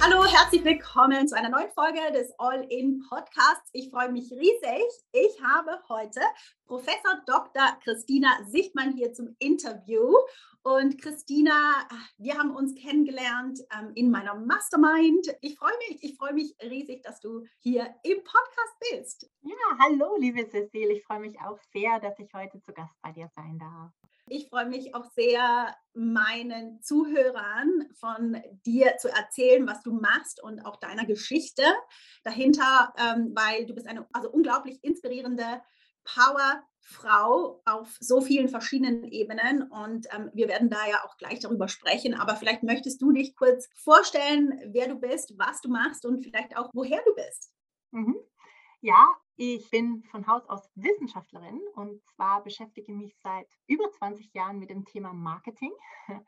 Hallo, 0.00 0.24
herzlich 0.24 0.64
willkommen 0.64 1.26
zu 1.26 1.36
einer 1.36 1.48
neuen 1.48 1.70
Folge 1.72 2.00
des 2.12 2.32
All-In 2.38 3.04
Podcasts. 3.08 3.68
Ich 3.72 3.90
freue 3.90 4.12
mich 4.12 4.30
riesig. 4.30 4.84
Ich 5.10 5.42
habe 5.42 5.72
heute 5.88 6.20
Professor 6.66 7.20
Dr. 7.26 7.76
Christina 7.82 8.28
Sichtmann 8.46 8.92
hier 8.92 9.12
zum 9.12 9.34
Interview. 9.40 10.14
Und 10.62 11.02
Christina, 11.02 11.88
wir 12.16 12.38
haben 12.38 12.54
uns 12.54 12.76
kennengelernt 12.76 13.58
ähm, 13.76 13.90
in 13.96 14.10
meiner 14.12 14.36
Mastermind. 14.36 15.34
Ich 15.40 15.58
freue 15.58 15.76
mich, 15.88 15.98
ich 16.02 16.16
freue 16.16 16.32
mich 16.32 16.54
riesig, 16.62 17.02
dass 17.02 17.18
du 17.20 17.44
hier 17.58 17.92
im 18.04 18.18
Podcast 18.18 18.76
bist. 18.92 19.28
Ja, 19.42 19.78
hallo, 19.80 20.16
liebe 20.16 20.48
Cecile. 20.48 20.92
Ich 20.92 21.04
freue 21.04 21.20
mich 21.20 21.40
auch 21.40 21.58
sehr, 21.72 21.98
dass 21.98 22.16
ich 22.20 22.32
heute 22.32 22.60
zu 22.60 22.72
Gast 22.72 22.94
bei 23.02 23.10
dir 23.10 23.28
sein 23.34 23.58
darf. 23.58 23.92
Ich 24.30 24.48
freue 24.48 24.66
mich 24.66 24.94
auch 24.94 25.04
sehr, 25.12 25.74
meinen 25.94 26.80
Zuhörern 26.82 27.88
von 27.94 28.40
dir 28.64 28.96
zu 28.98 29.08
erzählen, 29.08 29.66
was 29.66 29.82
du 29.82 29.92
machst 29.92 30.42
und 30.42 30.64
auch 30.64 30.76
deiner 30.76 31.04
Geschichte 31.04 31.62
dahinter, 32.22 32.94
ähm, 32.96 33.32
weil 33.34 33.66
du 33.66 33.74
bist 33.74 33.86
eine 33.86 34.06
also 34.12 34.30
unglaublich 34.30 34.82
inspirierende 34.84 35.60
Powerfrau 36.04 37.60
auf 37.64 37.96
so 38.00 38.20
vielen 38.20 38.48
verschiedenen 38.48 39.04
Ebenen 39.04 39.62
und 39.70 40.06
ähm, 40.14 40.30
wir 40.32 40.48
werden 40.48 40.70
da 40.70 40.86
ja 40.88 41.04
auch 41.04 41.16
gleich 41.18 41.40
darüber 41.40 41.68
sprechen. 41.68 42.14
Aber 42.14 42.36
vielleicht 42.36 42.62
möchtest 42.62 43.02
du 43.02 43.12
dich 43.12 43.36
kurz 43.36 43.68
vorstellen, 43.74 44.60
wer 44.66 44.88
du 44.88 44.94
bist, 44.94 45.34
was 45.36 45.60
du 45.60 45.68
machst 45.68 46.06
und 46.06 46.22
vielleicht 46.22 46.56
auch 46.56 46.70
woher 46.72 47.02
du 47.04 47.14
bist. 47.14 47.52
Mhm. 47.90 48.16
Ja, 48.80 49.06
ich 49.38 49.70
bin 49.70 50.02
von 50.10 50.26
Haus 50.26 50.44
aus 50.48 50.68
Wissenschaftlerin 50.74 51.60
und 51.76 52.04
zwar 52.04 52.42
beschäftige 52.42 52.92
mich 52.92 53.16
seit 53.22 53.46
über 53.68 53.88
20 53.92 54.34
Jahren 54.34 54.58
mit 54.58 54.68
dem 54.68 54.84
Thema 54.84 55.12
Marketing. 55.12 55.72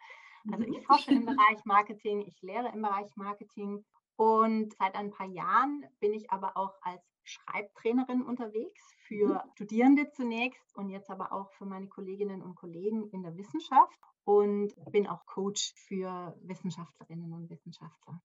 Also 0.51 0.65
ich 0.65 0.79
mhm. 0.79 0.83
forsche 0.85 1.11
im 1.11 1.27
Bereich 1.27 1.63
Marketing, 1.67 2.23
ich 2.23 2.41
lehre 2.41 2.73
im 2.73 2.81
Bereich 2.81 3.15
Marketing 3.15 3.85
und 4.17 4.75
seit 4.79 4.95
ein 4.95 5.11
paar 5.11 5.27
Jahren 5.27 5.85
bin 6.01 6.15
ich 6.15 6.31
aber 6.31 6.57
auch 6.57 6.73
als 6.81 7.03
Schreibtrainerin 7.25 8.23
unterwegs 8.23 8.83
für 9.07 9.35
mhm. 9.35 9.51
Studierende 9.53 10.11
zunächst 10.13 10.75
und 10.79 10.89
jetzt 10.89 11.11
aber 11.11 11.33
auch 11.33 11.53
für 11.53 11.67
meine 11.67 11.89
Kolleginnen 11.89 12.41
und 12.41 12.55
Kollegen 12.55 13.11
in 13.11 13.23
der 13.23 13.37
Wissenschaft 13.37 14.01
und 14.25 14.73
bin 14.91 15.07
auch 15.07 15.27
Coach 15.27 15.75
für 15.77 16.35
Wissenschaftlerinnen 16.41 17.35
und 17.35 17.51
Wissenschaftler. 17.51 18.23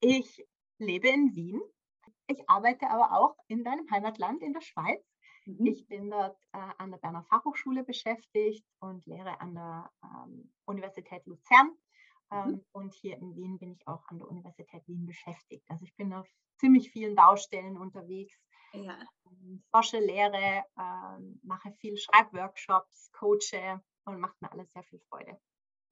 Ich 0.00 0.44
lebe 0.78 1.06
in 1.06 1.36
Wien 1.36 1.62
ich 2.26 2.48
arbeite 2.48 2.88
aber 2.90 3.12
auch 3.18 3.36
in 3.48 3.64
deinem 3.64 3.90
Heimatland, 3.90 4.42
in 4.42 4.52
der 4.52 4.60
Schweiz. 4.60 5.02
Mhm. 5.46 5.66
Ich 5.66 5.86
bin 5.86 6.10
dort 6.10 6.38
äh, 6.52 6.58
an 6.78 6.90
der 6.90 6.98
Berner 6.98 7.24
Fachhochschule 7.24 7.84
beschäftigt 7.84 8.66
und 8.80 9.04
lehre 9.06 9.40
an 9.40 9.54
der 9.54 9.90
ähm, 10.02 10.52
Universität 10.64 11.26
Luzern. 11.26 11.68
Mhm. 12.30 12.36
Ähm, 12.36 12.48
mhm. 12.48 12.64
Und 12.72 12.94
hier 12.94 13.16
in 13.18 13.34
Wien 13.36 13.58
bin 13.58 13.72
ich 13.72 13.86
auch 13.86 14.06
an 14.08 14.18
der 14.18 14.28
Universität 14.28 14.86
Wien 14.88 15.06
beschäftigt. 15.06 15.64
Also 15.70 15.84
ich 15.84 15.94
bin 15.96 16.12
auf 16.12 16.28
ziemlich 16.58 16.90
vielen 16.90 17.14
Baustellen 17.14 17.76
unterwegs. 17.76 18.38
Ja. 18.72 18.98
Ähm, 19.26 19.62
forsche, 19.70 19.98
lehre, 19.98 20.64
ähm, 20.78 21.40
mache 21.42 21.72
viel 21.72 21.96
Schreibworkshops, 21.96 23.12
coache 23.12 23.80
und 24.04 24.20
macht 24.20 24.40
mir 24.40 24.50
alles 24.50 24.72
sehr 24.72 24.82
viel 24.84 25.00
Freude. 25.08 25.38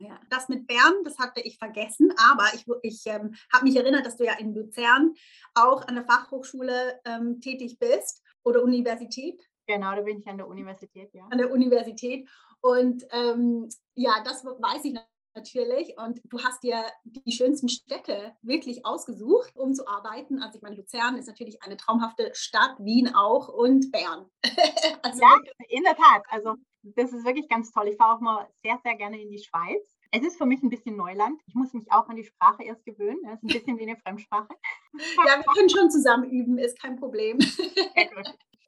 Ja, 0.03 0.19
das 0.31 0.49
mit 0.49 0.67
Bern, 0.67 1.05
das 1.05 1.17
hatte 1.19 1.41
ich 1.43 1.59
vergessen, 1.59 2.13
aber 2.17 2.45
ich, 2.55 2.67
ich 2.83 3.07
ähm, 3.07 3.35
habe 3.53 3.65
mich 3.65 3.77
erinnert, 3.77 4.05
dass 4.05 4.17
du 4.17 4.25
ja 4.25 4.37
in 4.37 4.53
Luzern 4.53 5.15
auch 5.55 5.87
an 5.87 5.95
der 5.95 6.05
Fachhochschule 6.05 7.01
ähm, 7.05 7.41
tätig 7.41 7.79
bist 7.79 8.21
oder 8.43 8.65
Universität. 8.65 9.41
Genau, 9.69 9.95
da 9.95 10.01
bin 10.01 10.19
ich 10.19 10.27
an 10.27 10.39
der 10.39 10.49
Universität, 10.49 11.15
ja. 11.15 11.25
An 11.31 11.39
der 11.39 11.53
Universität. 11.53 12.29
Und 12.61 13.05
ähm, 13.13 13.69
ja, 13.95 14.25
das 14.25 14.45
weiß 14.45 14.85
ich 14.87 14.99
natürlich. 15.37 15.97
Und 15.97 16.21
du 16.25 16.43
hast 16.43 16.65
dir 16.65 16.85
die 17.05 17.31
schönsten 17.31 17.69
Städte 17.69 18.33
wirklich 18.43 18.85
ausgesucht, 18.85 19.55
um 19.55 19.73
zu 19.73 19.87
arbeiten. 19.87 20.43
Also 20.43 20.57
ich 20.57 20.63
meine, 20.63 20.75
Luzern 20.75 21.17
ist 21.17 21.29
natürlich 21.29 21.63
eine 21.63 21.77
traumhafte 21.77 22.31
Stadt, 22.35 22.75
Wien 22.81 23.15
auch 23.15 23.49
und 23.49 23.93
Bern. 23.93 24.27
also 25.03 25.21
ja, 25.21 25.37
in 25.69 25.85
der 25.85 25.95
Tat. 25.95 26.25
Also 26.29 26.57
das 26.83 27.13
ist 27.13 27.25
wirklich 27.25 27.49
ganz 27.49 27.71
toll. 27.71 27.89
Ich 27.89 27.97
fahre 27.97 28.17
auch 28.17 28.21
mal 28.21 28.49
sehr, 28.63 28.79
sehr 28.83 28.97
gerne 28.97 29.21
in 29.21 29.31
die 29.31 29.43
Schweiz. 29.43 29.83
Es 30.11 30.23
ist 30.23 30.37
für 30.37 30.47
mich 30.47 30.63
ein 30.63 30.69
bisschen 30.69 30.97
Neuland. 30.97 31.41
Ich 31.47 31.55
muss 31.55 31.73
mich 31.73 31.91
auch 31.91 32.09
an 32.09 32.17
die 32.17 32.25
Sprache 32.25 32.65
erst 32.65 32.85
gewöhnen. 32.85 33.21
Es 33.25 33.35
ist 33.35 33.43
ein 33.45 33.47
bisschen 33.47 33.79
wie 33.79 33.89
eine 33.89 33.97
Fremdsprache. 33.97 34.49
Ja, 35.27 35.39
wir 35.39 35.55
können 35.55 35.71
schon 35.71 35.91
zusammen 35.91 36.31
üben, 36.31 36.59
ist 36.59 36.81
kein 36.81 36.97
Problem. 36.97 37.39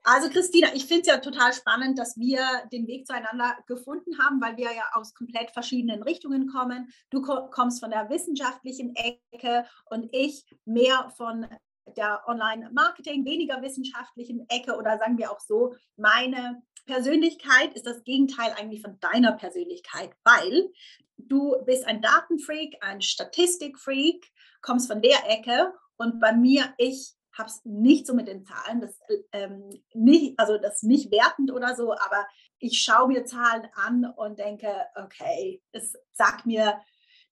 Also 0.07 0.29
Christina, 0.29 0.69
ich 0.75 0.85
finde 0.85 1.01
es 1.01 1.07
ja 1.07 1.17
total 1.17 1.55
spannend, 1.55 1.99
dass 1.99 2.19
wir 2.19 2.47
den 2.71 2.87
Weg 2.87 3.07
zueinander 3.07 3.57
gefunden 3.67 4.19
haben, 4.19 4.39
weil 4.39 4.59
wir 4.59 4.71
ja 4.71 4.83
aus 4.93 5.15
komplett 5.15 5.51
verschiedenen 5.51 6.03
Richtungen 6.03 6.47
kommen. 6.47 6.93
Du 7.09 7.23
kommst 7.23 7.81
von 7.81 7.91
der 7.91 8.11
wissenschaftlichen 8.11 8.95
Ecke 8.95 9.65
und 9.87 10.11
ich 10.13 10.45
mehr 10.67 11.11
von 11.17 11.47
der 11.97 12.23
Online-Marketing, 12.27 13.25
weniger 13.25 13.63
wissenschaftlichen 13.63 14.45
Ecke 14.51 14.77
oder 14.77 14.99
sagen 14.99 15.17
wir 15.17 15.31
auch 15.31 15.41
so, 15.41 15.75
meine 15.97 16.63
Persönlichkeit 16.87 17.75
ist 17.75 17.87
das 17.87 18.05
Gegenteil 18.05 18.53
eigentlich 18.59 18.83
von 18.83 18.99
deiner 19.00 19.33
Persönlichkeit, 19.33 20.11
weil 20.25 20.71
du 21.17 21.56
bist 21.65 21.87
ein 21.87 22.03
Datenfreak, 22.03 22.77
ein 22.81 23.00
Statistikfreak, 23.00 24.31
kommst 24.61 24.91
von 24.91 25.03
der 25.03 25.19
Ecke 25.28 25.73
und 25.97 26.21
bei 26.21 26.33
mir, 26.33 26.75
ich 26.78 27.15
habe 27.37 27.49
es 27.49 27.61
nicht 27.65 28.06
so 28.06 28.15
mit 28.15 28.28
den 28.28 28.44
Zahlen, 28.44 28.81
das, 28.81 28.99
ähm, 29.32 29.69
nicht, 29.93 30.38
also 30.38 30.59
das 30.59 30.82
nicht 30.82 31.11
wertend 31.11 31.50
oder 31.50 31.75
so, 31.75 31.93
aber 31.93 32.26
ich 32.59 32.81
schaue 32.81 33.09
mir 33.09 33.25
Zahlen 33.25 33.67
an 33.75 34.05
und 34.17 34.38
denke, 34.38 34.73
okay, 34.94 35.62
es 35.73 35.94
sagt 36.12 36.47
mir 36.47 36.81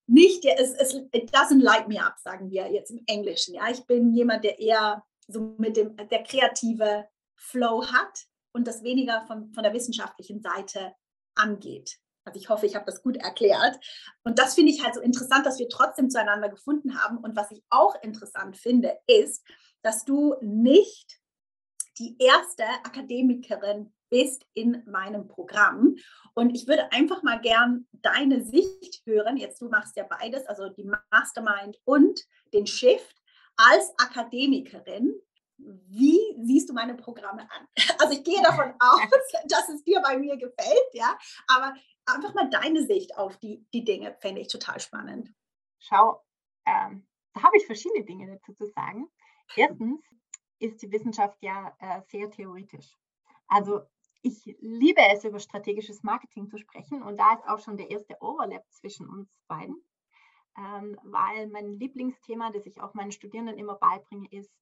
nicht, 0.06 0.44
es, 0.44 0.74
es 0.74 0.94
it 1.12 1.32
doesn't 1.32 1.62
light 1.62 1.88
me 1.88 2.04
up, 2.04 2.18
sagen 2.18 2.50
wir 2.50 2.70
jetzt 2.72 2.90
im 2.90 3.02
Englischen. 3.06 3.54
Ja, 3.54 3.70
ich 3.70 3.86
bin 3.86 4.12
jemand, 4.12 4.44
der 4.44 4.58
eher 4.58 5.04
so 5.28 5.54
mit 5.58 5.76
dem 5.76 5.96
der 5.96 6.22
kreative 6.24 7.08
Flow 7.36 7.86
hat 7.86 8.26
und 8.52 8.66
das 8.66 8.82
weniger 8.82 9.26
von, 9.26 9.52
von 9.52 9.62
der 9.62 9.72
wissenschaftlichen 9.72 10.40
Seite 10.40 10.94
angeht. 11.34 11.98
Also 12.24 12.38
ich 12.38 12.48
hoffe, 12.48 12.66
ich 12.66 12.76
habe 12.76 12.86
das 12.86 13.02
gut 13.02 13.16
erklärt. 13.16 13.78
Und 14.22 14.38
das 14.38 14.54
finde 14.54 14.72
ich 14.72 14.84
halt 14.84 14.94
so 14.94 15.00
interessant, 15.00 15.44
dass 15.44 15.58
wir 15.58 15.68
trotzdem 15.68 16.08
zueinander 16.08 16.48
gefunden 16.48 17.00
haben. 17.02 17.18
Und 17.18 17.36
was 17.36 17.50
ich 17.50 17.62
auch 17.68 18.00
interessant 18.02 18.56
finde, 18.56 18.96
ist, 19.06 19.44
dass 19.82 20.04
du 20.04 20.36
nicht 20.40 21.20
die 21.98 22.16
erste 22.18 22.64
Akademikerin 22.84 23.92
bist 24.08 24.46
in 24.54 24.82
meinem 24.86 25.26
Programm. 25.26 25.96
Und 26.34 26.54
ich 26.54 26.68
würde 26.68 26.92
einfach 26.92 27.22
mal 27.22 27.40
gern 27.40 27.86
deine 27.92 28.44
Sicht 28.44 29.02
hören. 29.04 29.36
Jetzt 29.36 29.60
du 29.60 29.68
machst 29.68 29.96
ja 29.96 30.04
beides, 30.04 30.46
also 30.46 30.68
die 30.68 30.88
Mastermind 31.10 31.78
und 31.84 32.20
den 32.52 32.66
Shift 32.66 33.16
als 33.56 33.92
Akademikerin. 33.98 35.14
Wie 35.88 36.20
siehst 36.42 36.68
du 36.68 36.72
meine 36.72 36.94
Programme 36.94 37.42
an? 37.50 37.68
Also 37.98 38.14
ich 38.14 38.24
gehe 38.24 38.42
davon 38.42 38.74
aus, 38.80 39.00
dass 39.48 39.68
es 39.68 39.84
dir 39.84 40.00
bei 40.00 40.18
mir 40.18 40.36
gefällt, 40.36 40.88
ja. 40.92 41.16
Aber 41.46 41.74
einfach 42.06 42.34
mal 42.34 42.50
deine 42.50 42.84
Sicht 42.84 43.16
auf 43.16 43.36
die, 43.38 43.64
die 43.72 43.84
Dinge 43.84 44.16
fände 44.20 44.40
ich 44.40 44.48
total 44.48 44.80
spannend. 44.80 45.32
schau, 45.78 46.22
ähm, 46.66 47.06
da 47.34 47.42
habe 47.42 47.56
ich 47.56 47.66
verschiedene 47.66 48.04
Dinge 48.04 48.26
dazu 48.26 48.52
zu 48.52 48.66
sagen. 48.66 49.08
Erstens 49.56 50.00
ist 50.58 50.82
die 50.82 50.92
Wissenschaft 50.92 51.38
ja 51.42 51.74
äh, 51.78 52.00
sehr 52.08 52.30
theoretisch. 52.30 52.96
Also 53.48 53.82
ich 54.22 54.44
liebe 54.60 55.02
es, 55.10 55.24
über 55.24 55.40
strategisches 55.40 56.02
Marketing 56.02 56.48
zu 56.48 56.58
sprechen 56.58 57.02
und 57.02 57.18
da 57.18 57.34
ist 57.34 57.48
auch 57.48 57.58
schon 57.58 57.76
der 57.76 57.90
erste 57.90 58.16
Overlap 58.20 58.64
zwischen 58.70 59.08
uns 59.08 59.28
beiden, 59.48 59.84
ähm, 60.56 60.98
weil 61.02 61.48
mein 61.48 61.78
Lieblingsthema, 61.78 62.50
das 62.50 62.66
ich 62.66 62.80
auch 62.80 62.94
meinen 62.94 63.12
Studierenden 63.12 63.58
immer 63.58 63.74
beibringe, 63.74 64.28
ist, 64.30 64.52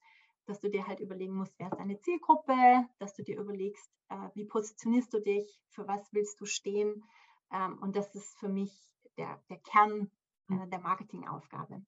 dass 0.50 0.61
du 0.61 0.69
dir 0.69 0.87
halt 0.88 0.99
überlegen 0.99 1.35
musst, 1.35 1.55
wer 1.58 1.69
ist 1.69 1.79
deine 1.79 2.00
Zielgruppe, 2.00 2.55
dass 2.99 3.14
du 3.14 3.23
dir 3.23 3.38
überlegst, 3.38 3.88
äh, 4.08 4.17
wie 4.35 4.44
positionierst 4.44 5.14
du 5.14 5.20
dich, 5.20 5.62
für 5.69 5.87
was 5.87 6.12
willst 6.12 6.41
du 6.41 6.44
stehen. 6.44 7.05
Ähm, 7.52 7.79
und 7.81 7.94
das 7.94 8.12
ist 8.17 8.37
für 8.37 8.49
mich 8.49 8.73
der, 9.17 9.41
der 9.49 9.58
Kern 9.58 10.11
äh, 10.50 10.67
der 10.67 10.81
Marketingaufgabe. 10.81 11.82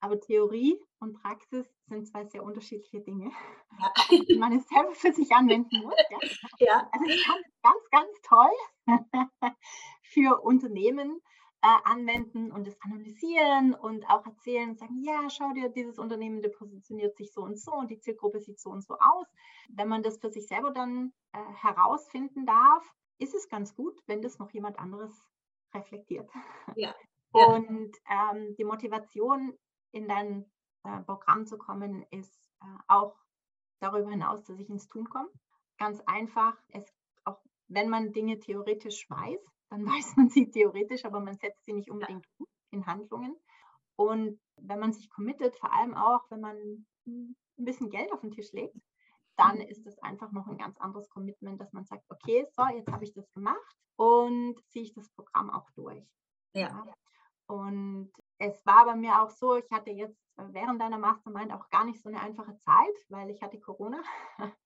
Aber 0.00 0.20
Theorie 0.20 0.80
und 1.00 1.20
Praxis 1.20 1.66
sind 1.88 2.06
zwei 2.06 2.24
sehr 2.26 2.44
unterschiedliche 2.44 3.00
Dinge, 3.00 3.32
ja. 3.80 3.92
die 4.28 4.38
man 4.38 4.52
es 4.52 4.68
selber 4.68 4.94
für 4.94 5.12
sich 5.12 5.32
anwenden 5.32 5.82
muss. 5.82 5.94
Ja. 6.08 6.66
ja. 6.66 6.88
Also 6.92 7.04
ich 7.06 7.24
kann 7.24 7.40
es 7.40 7.62
ganz, 7.62 7.90
ganz 7.90 8.20
toll 8.22 8.86
für 10.02 10.40
Unternehmen 10.40 11.20
äh, 11.62 11.76
anwenden 11.84 12.52
und 12.52 12.68
es 12.68 12.80
analysieren 12.82 13.74
und 13.74 14.08
auch 14.08 14.24
erzählen 14.26 14.70
und 14.70 14.78
sagen, 14.78 15.02
ja, 15.02 15.28
schau 15.28 15.52
dir, 15.52 15.68
dieses 15.68 15.98
Unternehmen, 15.98 16.40
der 16.40 16.50
positioniert 16.50 17.16
sich 17.16 17.32
so 17.32 17.42
und 17.42 17.58
so 17.58 17.72
und 17.72 17.90
die 17.90 17.98
Zielgruppe 17.98 18.40
sieht 18.40 18.60
so 18.60 18.70
und 18.70 18.84
so 18.84 18.94
aus. 18.94 19.26
Wenn 19.68 19.88
man 19.88 20.02
das 20.02 20.18
für 20.18 20.30
sich 20.30 20.46
selber 20.46 20.70
dann 20.70 21.12
äh, 21.32 21.38
herausfinden 21.62 22.46
darf, 22.46 22.84
ist 23.18 23.34
es 23.34 23.48
ganz 23.48 23.74
gut, 23.74 24.00
wenn 24.06 24.22
das 24.22 24.38
noch 24.38 24.50
jemand 24.52 24.78
anderes 24.78 25.12
reflektiert. 25.74 26.30
Ja. 26.76 26.94
Und 27.32 27.94
ähm, 28.08 28.54
die 28.56 28.64
Motivation 28.64 29.52
in 29.90 30.08
dein 30.08 30.50
äh, 30.84 31.00
Programm 31.02 31.46
zu 31.46 31.58
kommen, 31.58 32.06
ist 32.10 32.40
äh, 32.62 32.64
auch 32.86 33.16
darüber 33.80 34.10
hinaus, 34.10 34.44
dass 34.44 34.58
ich 34.58 34.70
ins 34.70 34.88
Tun 34.88 35.08
komme. 35.08 35.28
Ganz 35.78 36.00
einfach, 36.06 36.56
es, 36.68 36.84
auch 37.24 37.38
wenn 37.68 37.90
man 37.90 38.12
Dinge 38.12 38.38
theoretisch 38.38 39.08
weiß, 39.10 39.40
dann 39.70 39.86
weiß 39.86 40.16
man 40.16 40.28
sie 40.28 40.50
theoretisch, 40.50 41.04
aber 41.04 41.20
man 41.20 41.36
setzt 41.36 41.64
sie 41.64 41.72
nicht 41.72 41.90
unbedingt 41.90 42.26
um 42.38 42.46
in 42.70 42.86
Handlungen. 42.86 43.34
Und 43.96 44.40
wenn 44.56 44.78
man 44.78 44.92
sich 44.92 45.10
committet, 45.10 45.56
vor 45.56 45.72
allem 45.72 45.94
auch, 45.94 46.30
wenn 46.30 46.40
man 46.40 46.86
ein 47.06 47.36
bisschen 47.56 47.90
Geld 47.90 48.12
auf 48.12 48.20
den 48.20 48.30
Tisch 48.30 48.52
legt, 48.52 48.76
dann 49.36 49.56
mhm. 49.56 49.62
ist 49.62 49.86
es 49.86 49.98
einfach 50.00 50.32
noch 50.32 50.46
ein 50.46 50.58
ganz 50.58 50.76
anderes 50.78 51.08
Commitment, 51.08 51.60
dass 51.60 51.72
man 51.72 51.84
sagt, 51.84 52.04
okay, 52.08 52.46
so, 52.52 52.64
jetzt 52.66 52.90
habe 52.90 53.04
ich 53.04 53.14
das 53.14 53.30
gemacht 53.32 53.76
und 53.96 54.56
ziehe 54.68 54.84
ich 54.84 54.94
das 54.94 55.08
Programm 55.10 55.50
auch 55.50 55.70
durch. 55.70 56.04
Ja. 56.54 56.84
Und 57.46 58.12
es 58.38 58.64
war 58.66 58.84
bei 58.84 58.94
mir 58.94 59.22
auch 59.22 59.30
so, 59.30 59.56
ich 59.56 59.70
hatte 59.70 59.90
jetzt 59.90 60.18
während 60.36 60.80
deiner 60.80 60.98
Mastermind 60.98 61.52
auch 61.52 61.68
gar 61.70 61.84
nicht 61.84 62.00
so 62.00 62.08
eine 62.08 62.20
einfache 62.20 62.56
Zeit, 62.58 62.94
weil 63.08 63.30
ich 63.30 63.42
hatte 63.42 63.58
Corona. 63.58 64.02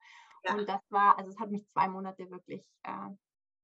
Ja. 0.45 0.57
Und 0.57 0.69
das 0.69 0.81
war, 0.91 1.17
also 1.17 1.31
es 1.31 1.39
hat 1.39 1.53
mich 1.53 1.65
zwei 1.69 1.87
Monate 1.87 2.29
wirklich 2.29 2.67
äh, 2.83 3.11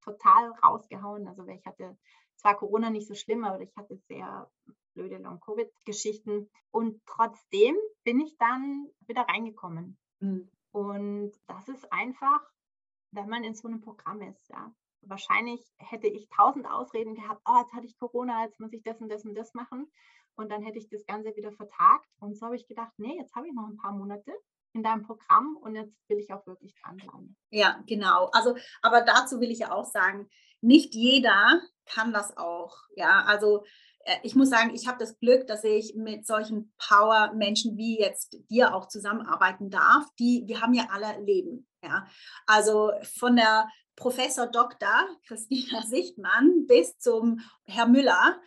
total 0.01 0.51
rausgehauen. 0.63 1.27
Also 1.27 1.45
ich 1.47 1.65
hatte 1.65 1.97
zwar 2.35 2.57
Corona 2.57 2.89
nicht 2.89 3.07
so 3.07 3.15
schlimm, 3.15 3.43
aber 3.43 3.61
ich 3.61 3.75
hatte 3.75 3.97
sehr 4.07 4.49
blöde 4.93 5.17
Long-Covid-Geschichten. 5.17 6.49
Und 6.71 7.01
trotzdem 7.05 7.75
bin 8.03 8.19
ich 8.19 8.37
dann 8.37 8.89
wieder 9.07 9.21
reingekommen. 9.23 9.97
Mhm. 10.19 10.49
Und 10.71 11.31
das 11.47 11.67
ist 11.67 11.91
einfach, 11.91 12.41
wenn 13.11 13.29
man 13.29 13.43
in 13.43 13.55
so 13.55 13.67
einem 13.67 13.81
Programm 13.81 14.21
ist, 14.21 14.49
ja. 14.49 14.73
Wahrscheinlich 15.01 15.65
hätte 15.77 16.07
ich 16.07 16.27
tausend 16.27 16.69
Ausreden 16.69 17.15
gehabt, 17.15 17.41
oh, 17.45 17.57
jetzt 17.61 17.71
hatte 17.71 17.85
ich 17.85 17.97
Corona, 17.97 18.43
jetzt 18.43 18.59
muss 18.59 18.73
ich 18.73 18.83
das 18.83 18.99
und 18.99 19.07
das 19.07 19.23
und 19.23 19.33
das 19.33 19.53
machen. 19.53 19.89
Und 20.35 20.51
dann 20.51 20.61
hätte 20.61 20.77
ich 20.77 20.89
das 20.89 21.05
Ganze 21.05 21.33
wieder 21.37 21.53
vertagt. 21.53 22.09
Und 22.19 22.37
so 22.37 22.47
habe 22.47 22.57
ich 22.57 22.67
gedacht, 22.67 22.91
nee, 22.97 23.15
jetzt 23.17 23.33
habe 23.33 23.47
ich 23.47 23.53
noch 23.53 23.67
ein 23.67 23.77
paar 23.77 23.93
Monate 23.93 24.33
in 24.73 24.83
deinem 24.83 25.03
Programm 25.03 25.57
und 25.61 25.75
jetzt 25.75 25.93
will 26.07 26.19
ich 26.19 26.31
auch 26.31 26.45
wirklich 26.45 26.73
dranbleiben. 26.81 27.35
Ja, 27.49 27.81
genau. 27.87 28.29
Also, 28.31 28.55
aber 28.81 29.01
dazu 29.01 29.39
will 29.39 29.51
ich 29.51 29.59
ja 29.59 29.71
auch 29.71 29.85
sagen, 29.85 30.29
nicht 30.61 30.93
jeder 30.93 31.61
kann 31.85 32.13
das 32.13 32.37
auch. 32.37 32.77
Ja, 32.95 33.23
also 33.25 33.63
äh, 34.05 34.17
ich 34.23 34.35
muss 34.35 34.49
sagen, 34.49 34.73
ich 34.73 34.87
habe 34.87 34.97
das 34.97 35.17
Glück, 35.19 35.47
dass 35.47 35.63
ich 35.63 35.95
mit 35.95 36.25
solchen 36.25 36.73
Power-Menschen 36.77 37.77
wie 37.77 37.99
jetzt 37.99 38.37
dir 38.49 38.75
auch 38.75 38.87
zusammenarbeiten 38.87 39.69
darf. 39.69 40.05
Die, 40.19 40.43
wir 40.47 40.61
haben 40.61 40.73
ja 40.73 40.87
alle 40.91 41.21
Leben. 41.23 41.67
Ja, 41.83 42.05
also 42.45 42.91
von 43.17 43.37
der 43.37 43.69
Professor 43.95 44.47
Dr. 44.47 45.07
Christina 45.27 45.81
Sichtmann 45.87 46.65
bis 46.67 46.97
zum 46.97 47.39
Herr 47.65 47.87
Müller. 47.87 48.39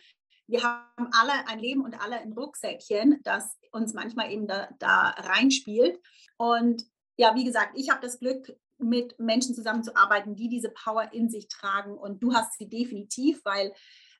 Wir 0.47 0.61
haben 0.61 1.09
alle 1.13 1.47
ein 1.47 1.59
Leben 1.59 1.83
und 1.83 1.99
alle 2.03 2.19
ein 2.19 2.33
Rucksäckchen, 2.33 3.21
das 3.23 3.57
uns 3.73 3.93
manchmal 3.93 4.31
eben 4.31 4.47
da, 4.47 4.69
da 4.79 5.09
reinspielt. 5.17 5.99
Und 6.37 6.83
ja, 7.17 7.35
wie 7.35 7.43
gesagt, 7.43 7.73
ich 7.75 7.89
habe 7.89 8.01
das 8.01 8.19
Glück, 8.19 8.55
mit 8.83 9.17
Menschen 9.19 9.55
zusammenzuarbeiten, 9.55 10.35
die 10.35 10.49
diese 10.49 10.69
Power 10.69 11.11
in 11.13 11.29
sich 11.29 11.47
tragen. 11.47 11.97
Und 11.97 12.21
du 12.21 12.33
hast 12.33 12.57
sie 12.57 12.69
definitiv, 12.69 13.41
weil 13.43 13.73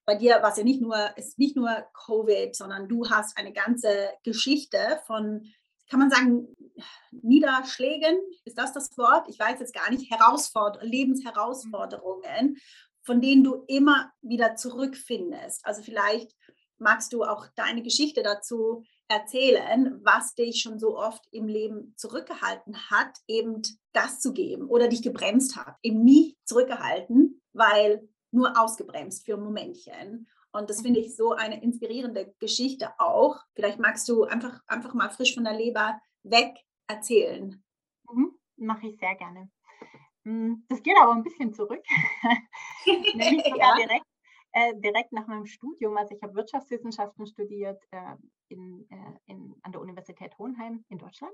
bei 0.05 0.15
dir 0.15 0.41
war 0.41 0.51
es 0.51 0.57
ja 0.57 0.63
nicht 0.63 0.81
nur, 0.81 1.17
ist 1.17 1.39
nicht 1.39 1.55
nur 1.55 1.69
Covid, 2.05 2.55
sondern 2.55 2.87
du 2.89 3.09
hast 3.09 3.37
eine 3.37 3.53
ganze 3.53 4.09
Geschichte 4.23 4.99
von, 5.05 5.45
kann 5.89 5.99
man 5.99 6.09
sagen, 6.09 6.47
Niederschlägen, 7.11 8.17
ist 8.45 8.57
das 8.57 8.73
das 8.73 8.97
Wort? 8.97 9.27
Ich 9.29 9.39
weiß 9.39 9.59
jetzt 9.59 9.73
gar 9.73 9.89
nicht, 9.91 10.11
Herausforder 10.11 10.83
Lebensherausforderungen, 10.83 12.57
von 13.03 13.21
denen 13.21 13.43
du 13.43 13.63
immer 13.67 14.11
wieder 14.21 14.55
zurückfindest. 14.55 15.65
Also 15.65 15.83
vielleicht 15.83 16.35
magst 16.79 17.13
du 17.13 17.23
auch 17.23 17.47
deine 17.55 17.81
Geschichte 17.81 18.23
dazu 18.23 18.83
erzählen, 19.07 19.99
was 20.03 20.35
dich 20.35 20.61
schon 20.61 20.79
so 20.79 20.97
oft 20.97 21.25
im 21.31 21.47
Leben 21.47 21.93
zurückgehalten 21.97 22.89
hat, 22.89 23.17
eben 23.27 23.61
das 23.91 24.19
zu 24.19 24.33
geben 24.33 24.67
oder 24.67 24.87
dich 24.87 25.01
gebremst 25.01 25.55
hat, 25.55 25.75
eben 25.81 26.03
nie 26.03 26.37
zurückgehalten, 26.45 27.41
weil 27.53 28.07
nur 28.31 28.59
ausgebremst 28.59 29.25
für 29.25 29.35
ein 29.35 29.43
Momentchen. 29.43 30.27
Und 30.51 30.69
das 30.69 30.81
finde 30.81 30.99
ich 30.99 31.15
so 31.15 31.33
eine 31.33 31.61
inspirierende 31.63 32.33
Geschichte 32.39 32.91
auch. 32.99 33.39
Vielleicht 33.55 33.79
magst 33.79 34.07
du 34.07 34.23
einfach, 34.23 34.61
einfach 34.67 34.93
mal 34.93 35.09
frisch 35.09 35.33
von 35.33 35.43
der 35.43 35.57
Leber 35.57 35.99
weg 36.23 36.55
erzählen. 36.87 37.63
Mhm, 38.09 38.37
Mache 38.57 38.87
ich 38.87 38.99
sehr 38.99 39.15
gerne. 39.15 39.49
Hm, 40.25 40.65
das 40.69 40.81
geht 40.81 40.95
aber 41.01 41.13
ein 41.13 41.23
bisschen 41.23 41.53
zurück. 41.53 41.83
Nämlich 42.85 43.43
sogar 43.51 43.79
ja. 43.79 43.85
direkt, 43.85 44.05
äh, 44.53 44.75
direkt 44.75 45.11
nach 45.11 45.27
meinem 45.27 45.45
Studium. 45.45 45.97
Also 45.97 46.15
ich 46.15 46.21
habe 46.21 46.35
Wirtschaftswissenschaften 46.35 47.25
studiert 47.27 47.83
äh, 47.91 48.15
in, 48.49 48.87
äh, 48.89 49.19
in, 49.25 49.55
an 49.63 49.71
der 49.71 49.81
Universität 49.81 50.37
Hohenheim 50.37 50.85
in 50.89 50.99
Deutschland. 50.99 51.33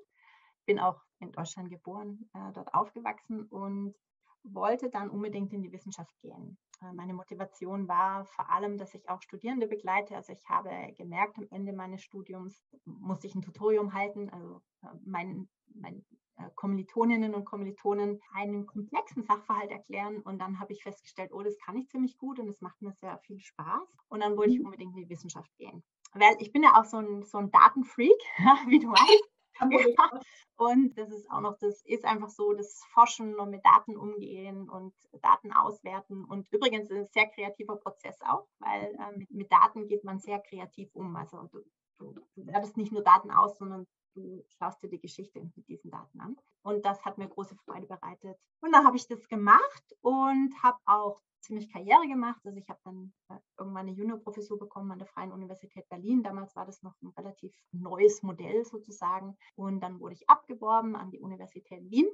Bin 0.66 0.80
auch 0.80 1.02
in 1.20 1.32
Deutschland 1.32 1.70
geboren, 1.70 2.30
äh, 2.34 2.52
dort 2.54 2.74
aufgewachsen 2.74 3.44
und 3.44 3.96
wollte 4.44 4.90
dann 4.90 5.10
unbedingt 5.10 5.52
in 5.52 5.62
die 5.62 5.72
Wissenschaft 5.72 6.14
gehen. 6.22 6.58
Äh, 6.82 6.94
meine 6.94 7.14
Motivation 7.14 7.88
war 7.88 8.26
vor 8.26 8.50
allem, 8.50 8.78
dass 8.78 8.94
ich 8.94 9.08
auch 9.10 9.22
Studierende 9.22 9.68
begleite. 9.68 10.16
Also 10.16 10.32
ich 10.32 10.48
habe 10.48 10.70
gemerkt, 10.98 11.38
am 11.38 11.48
Ende 11.52 11.74
meines 11.74 12.02
Studiums 12.02 12.64
musste 12.86 13.28
ich 13.28 13.36
ein 13.36 13.42
Tutorium 13.42 13.94
halten. 13.94 14.30
Also 14.30 14.62
mein, 15.04 15.50
mein 15.74 16.06
Kommilitoninnen 16.56 17.34
und 17.34 17.46
Kommilitonen 17.46 18.22
einen 18.34 18.66
komplexen 18.66 19.24
Sachverhalt 19.24 19.72
erklären. 19.72 20.22
Und 20.22 20.40
dann 20.40 20.60
habe 20.60 20.74
ich 20.74 20.84
festgestellt, 20.84 21.32
oh, 21.34 21.42
das 21.42 21.58
kann 21.60 21.78
ich 21.78 21.90
ziemlich 21.90 22.18
gut 22.18 22.40
und 22.40 22.50
es 22.50 22.62
macht 22.62 22.82
mir 22.82 22.92
sehr 22.94 23.18
viel 23.20 23.40
Spaß. 23.40 23.88
Und 24.10 24.22
dann 24.22 24.38
wollte 24.38 24.54
ich 24.54 24.60
mhm. 24.60 24.66
unbedingt 24.66 24.96
in 24.96 25.04
die 25.04 25.10
Wissenschaft 25.10 25.56
gehen. 25.58 25.84
Weil 26.14 26.36
ich 26.40 26.52
bin 26.52 26.64
ja 26.64 26.80
auch 26.80 26.86
so 26.86 26.98
ein, 26.98 27.24
so 27.24 27.38
ein 27.38 27.52
Datenfreak, 27.52 28.22
wie 28.68 28.80
du 28.80 28.90
weißt. 28.90 29.30
Ja. 29.62 30.22
Und 30.56 30.98
das 30.98 31.10
ist 31.10 31.30
auch 31.32 31.40
noch, 31.40 31.58
das 31.58 31.82
ist 31.86 32.04
einfach 32.06 32.30
so, 32.30 32.54
das 32.54 32.82
Forschen 32.94 33.40
und 33.40 33.50
mit 33.50 33.66
Daten 33.66 33.96
umgehen 33.96 34.70
und 34.70 34.94
Daten 35.22 35.54
auswerten. 35.54 36.26
Und 36.26 36.52
übrigens 36.52 36.90
ist 36.90 36.92
es 36.92 36.98
ein 36.98 37.08
sehr 37.14 37.28
kreativer 37.28 37.78
Prozess 37.78 38.20
auch, 38.22 38.48
weil 38.60 38.94
äh, 38.96 39.18
mit, 39.18 39.32
mit, 39.32 39.52
Daten 39.52 39.88
geht 39.88 40.04
man 40.04 40.20
sehr 40.20 40.40
kreativ 40.40 40.90
um. 40.94 41.16
Also 41.16 41.50
du, 41.52 41.64
du, 41.98 42.14
du 42.36 42.48
wertest 42.48 42.76
nicht 42.76 42.92
nur 42.92 43.04
Daten 43.04 43.32
aus, 43.32 43.58
sondern 43.58 43.88
du 44.14 44.44
schaust 44.58 44.82
dir 44.82 44.90
die 44.90 45.00
Geschichte 45.00 45.40
mit 45.40 45.68
diesen 45.68 45.92
Daten 45.92 46.20
an. 46.20 46.38
Und 46.64 46.86
das 46.86 47.04
hat 47.04 47.18
mir 47.18 47.28
große 47.28 47.56
Freude 47.56 47.88
bereitet. 47.88 48.38
Und 48.62 48.72
dann 48.72 48.86
habe 48.86 48.98
ich 48.98 49.08
das 49.08 49.28
gemacht 49.28 49.96
und 50.02 50.54
habe 50.64 50.78
auch 50.86 51.22
ziemlich 51.42 51.72
Karriere 51.72 52.08
gemacht. 52.08 52.42
Also 52.46 52.58
ich 52.58 52.70
habe 52.70 52.80
dann 52.84 53.14
äh, 53.30 53.40
irgendwann 53.58 53.88
eine 53.88 53.96
Juniorprofessur 53.96 54.60
bekommen 54.60 54.92
an 54.92 55.00
der 55.00 55.08
Freien 55.08 55.32
Universität 55.32 55.88
Berlin. 55.90 56.24
Damals 56.24 56.56
war 56.56 56.66
das 56.66 56.82
noch 56.84 56.96
ein 57.02 57.10
relativ 57.18 57.54
neues 57.72 58.24
Modell 58.24 58.66
sozusagen. 58.66 59.38
Und 59.56 59.80
dann 59.82 60.00
wurde 60.00 60.16
ich 60.16 60.30
abgeworben 60.30 60.96
an 60.96 61.12
die 61.12 61.20
Universität 61.20 61.90
Wien. 61.90 62.10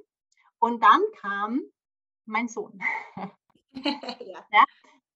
Und 0.58 0.82
dann 0.82 1.02
kam 1.20 1.60
mein 2.24 2.48
Sohn. 2.48 2.80
ja. 3.74 4.46
ja. 4.52 4.64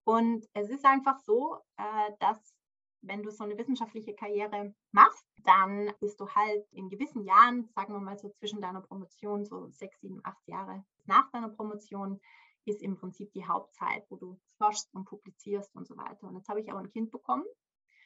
Und 0.04 0.46
es 0.54 0.70
ist 0.70 0.84
einfach 0.84 1.18
so, 1.20 1.58
äh, 1.76 2.12
dass 2.18 2.54
wenn 3.02 3.22
du 3.22 3.30
so 3.30 3.44
eine 3.44 3.56
wissenschaftliche 3.56 4.14
Karriere 4.14 4.74
machst, 4.92 5.24
dann 5.46 5.92
bist 6.00 6.20
du 6.20 6.28
halt 6.28 6.66
in 6.72 6.88
gewissen 6.88 7.24
Jahren, 7.24 7.68
sagen 7.74 7.92
wir 7.92 8.00
mal 8.00 8.18
so 8.18 8.30
zwischen 8.30 8.60
deiner 8.60 8.80
Promotion, 8.80 9.44
so 9.44 9.68
sechs, 9.70 10.00
sieben, 10.00 10.20
acht 10.24 10.46
Jahre 10.46 10.84
nach 11.06 11.30
deiner 11.30 11.48
Promotion, 11.48 12.20
ist 12.64 12.82
im 12.82 12.96
Prinzip 12.96 13.32
die 13.32 13.46
Hauptzeit, 13.46 14.04
wo 14.10 14.16
du 14.16 14.38
forschst 14.58 14.94
und 14.94 15.06
publizierst 15.06 15.74
und 15.74 15.86
so 15.86 15.96
weiter. 15.96 16.28
Und 16.28 16.36
jetzt 16.36 16.48
habe 16.48 16.60
ich 16.60 16.70
aber 16.70 16.80
ein 16.80 16.90
Kind 16.90 17.10
bekommen 17.10 17.44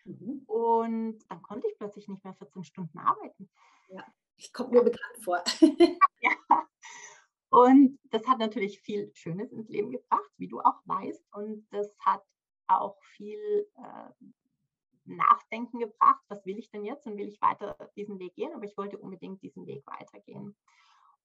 Mhm. 0.05 0.43
Und 0.47 1.19
dann 1.31 1.43
konnte 1.43 1.69
ich 1.69 1.79
plötzlich 1.79 2.09
nicht 2.09 2.25
mehr 2.25 2.35
14 2.35 2.65
Stunden 2.65 2.99
arbeiten. 2.99 3.49
Ja, 3.89 4.05
ich 4.37 4.53
komme 4.53 4.71
mir 4.71 4.83
bekannt 4.83 5.19
vor. 5.23 5.43
ja. 6.21 6.69
Und 7.49 7.99
das 8.11 8.27
hat 8.27 8.39
natürlich 8.39 8.81
viel 8.81 9.11
Schönes 9.15 9.53
ins 9.53 9.69
Leben 9.69 9.93
gebracht, 9.93 10.31
wie 10.37 10.49
du 10.49 10.61
auch 10.61 10.81
weißt. 10.85 11.25
Und 11.33 11.67
das 11.71 11.95
hat 12.01 12.23
auch 12.67 13.01
viel 13.17 13.69
äh, 13.77 14.11
Nachdenken 15.05 15.79
gebracht, 15.79 16.23
was 16.29 16.45
will 16.47 16.59
ich 16.59 16.71
denn 16.71 16.85
jetzt 16.85 17.07
und 17.07 17.17
will 17.17 17.29
ich 17.29 17.41
weiter 17.41 17.77
diesen 17.97 18.19
Weg 18.19 18.35
gehen, 18.35 18.53
aber 18.55 18.65
ich 18.65 18.77
wollte 18.77 18.99
unbedingt 18.99 19.43
diesen 19.43 19.67
Weg 19.67 19.87
weitergehen. 19.87 20.57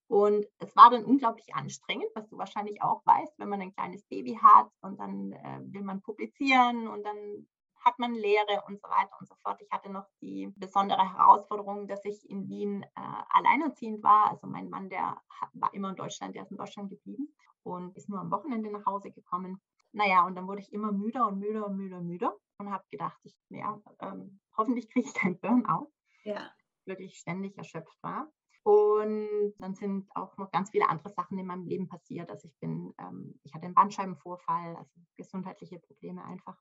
Und 0.08 0.48
es 0.58 0.76
war 0.76 0.90
dann 0.90 1.06
unglaublich 1.06 1.54
anstrengend, 1.54 2.10
was 2.16 2.28
du 2.30 2.38
wahrscheinlich 2.38 2.82
auch 2.82 3.06
weißt, 3.06 3.38
wenn 3.38 3.50
man 3.50 3.62
ein 3.62 3.76
kleines 3.76 4.04
Baby 4.06 4.40
hat 4.42 4.70
und 4.82 5.00
dann 5.00 5.34
äh, 5.34 5.60
will 5.66 5.84
man 5.84 6.02
publizieren 6.02 6.88
und 6.88 7.04
dann 7.04 7.48
hat 7.86 8.00
man 8.00 8.14
Lehre 8.14 8.64
und 8.68 8.82
so 8.82 8.88
weiter 8.90 9.16
und 9.20 9.28
so 9.28 9.36
fort. 9.36 9.62
Ich 9.62 9.72
hatte 9.72 9.90
noch 9.90 10.08
die 10.22 10.52
besondere 10.56 11.14
Herausforderung, 11.14 11.88
dass 11.88 12.04
ich 12.06 12.30
in 12.30 12.50
Wien 12.50 12.84
äh, 12.84 12.88
alleinerziehend 13.30 14.04
war. 14.04 14.32
Also 14.32 14.48
mein 14.48 14.70
Mann, 14.70 14.90
der 14.90 15.22
war 15.54 15.74
immer 15.74 15.90
in 15.90 15.96
Deutschland, 15.96 16.36
der 16.36 16.44
ist 16.44 16.52
in 16.52 16.58
Deutschland 16.58 16.90
geblieben 16.90 17.34
und 17.64 17.96
ist 17.96 18.10
nur 18.10 18.20
am 18.20 18.32
Wochenende 18.32 18.72
nach 18.72 18.86
Hause 18.86 19.12
gekommen. 19.12 19.62
Naja, 19.92 20.26
und 20.26 20.36
dann 20.36 20.48
wurde 20.48 20.62
ich 20.62 20.72
immer 20.72 20.92
müder 20.92 21.28
und 21.28 21.40
müder 21.40 21.66
und 21.66 21.76
müder 21.76 21.98
und 21.98 22.08
müder 22.08 22.38
und 22.58 22.72
habe 22.72 22.86
gedacht, 22.92 23.20
ich, 23.24 23.36
ja, 23.50 23.82
ähm, 24.02 24.40
hoffentlich 24.56 24.90
kriege 24.90 25.08
ich 25.08 25.14
kein 25.14 25.40
Burnout. 25.40 25.92
Ja. 26.24 26.52
Wirklich 26.86 27.18
ständig 27.18 27.58
erschöpft 27.58 27.98
war. 28.02 28.32
Und 28.64 29.54
dann 29.58 29.74
sind 29.74 30.10
auch 30.16 30.38
noch 30.38 30.52
ganz 30.52 30.70
viele 30.70 30.90
andere 30.90 31.10
Sachen 31.10 31.38
in 31.40 31.48
meinem 31.48 31.66
Leben 31.66 31.88
passiert. 31.88 32.30
Also 32.30 32.48
ich 32.48 32.58
bin, 32.60 32.94
ähm, 33.00 33.40
ich 33.44 33.54
hatte 33.54 33.66
einen 33.66 33.74
Bandscheibenvorfall, 33.74 34.76
also 34.76 34.92
gesundheitliche 35.16 35.80
Probleme 35.80 36.24
einfach. 36.24 36.58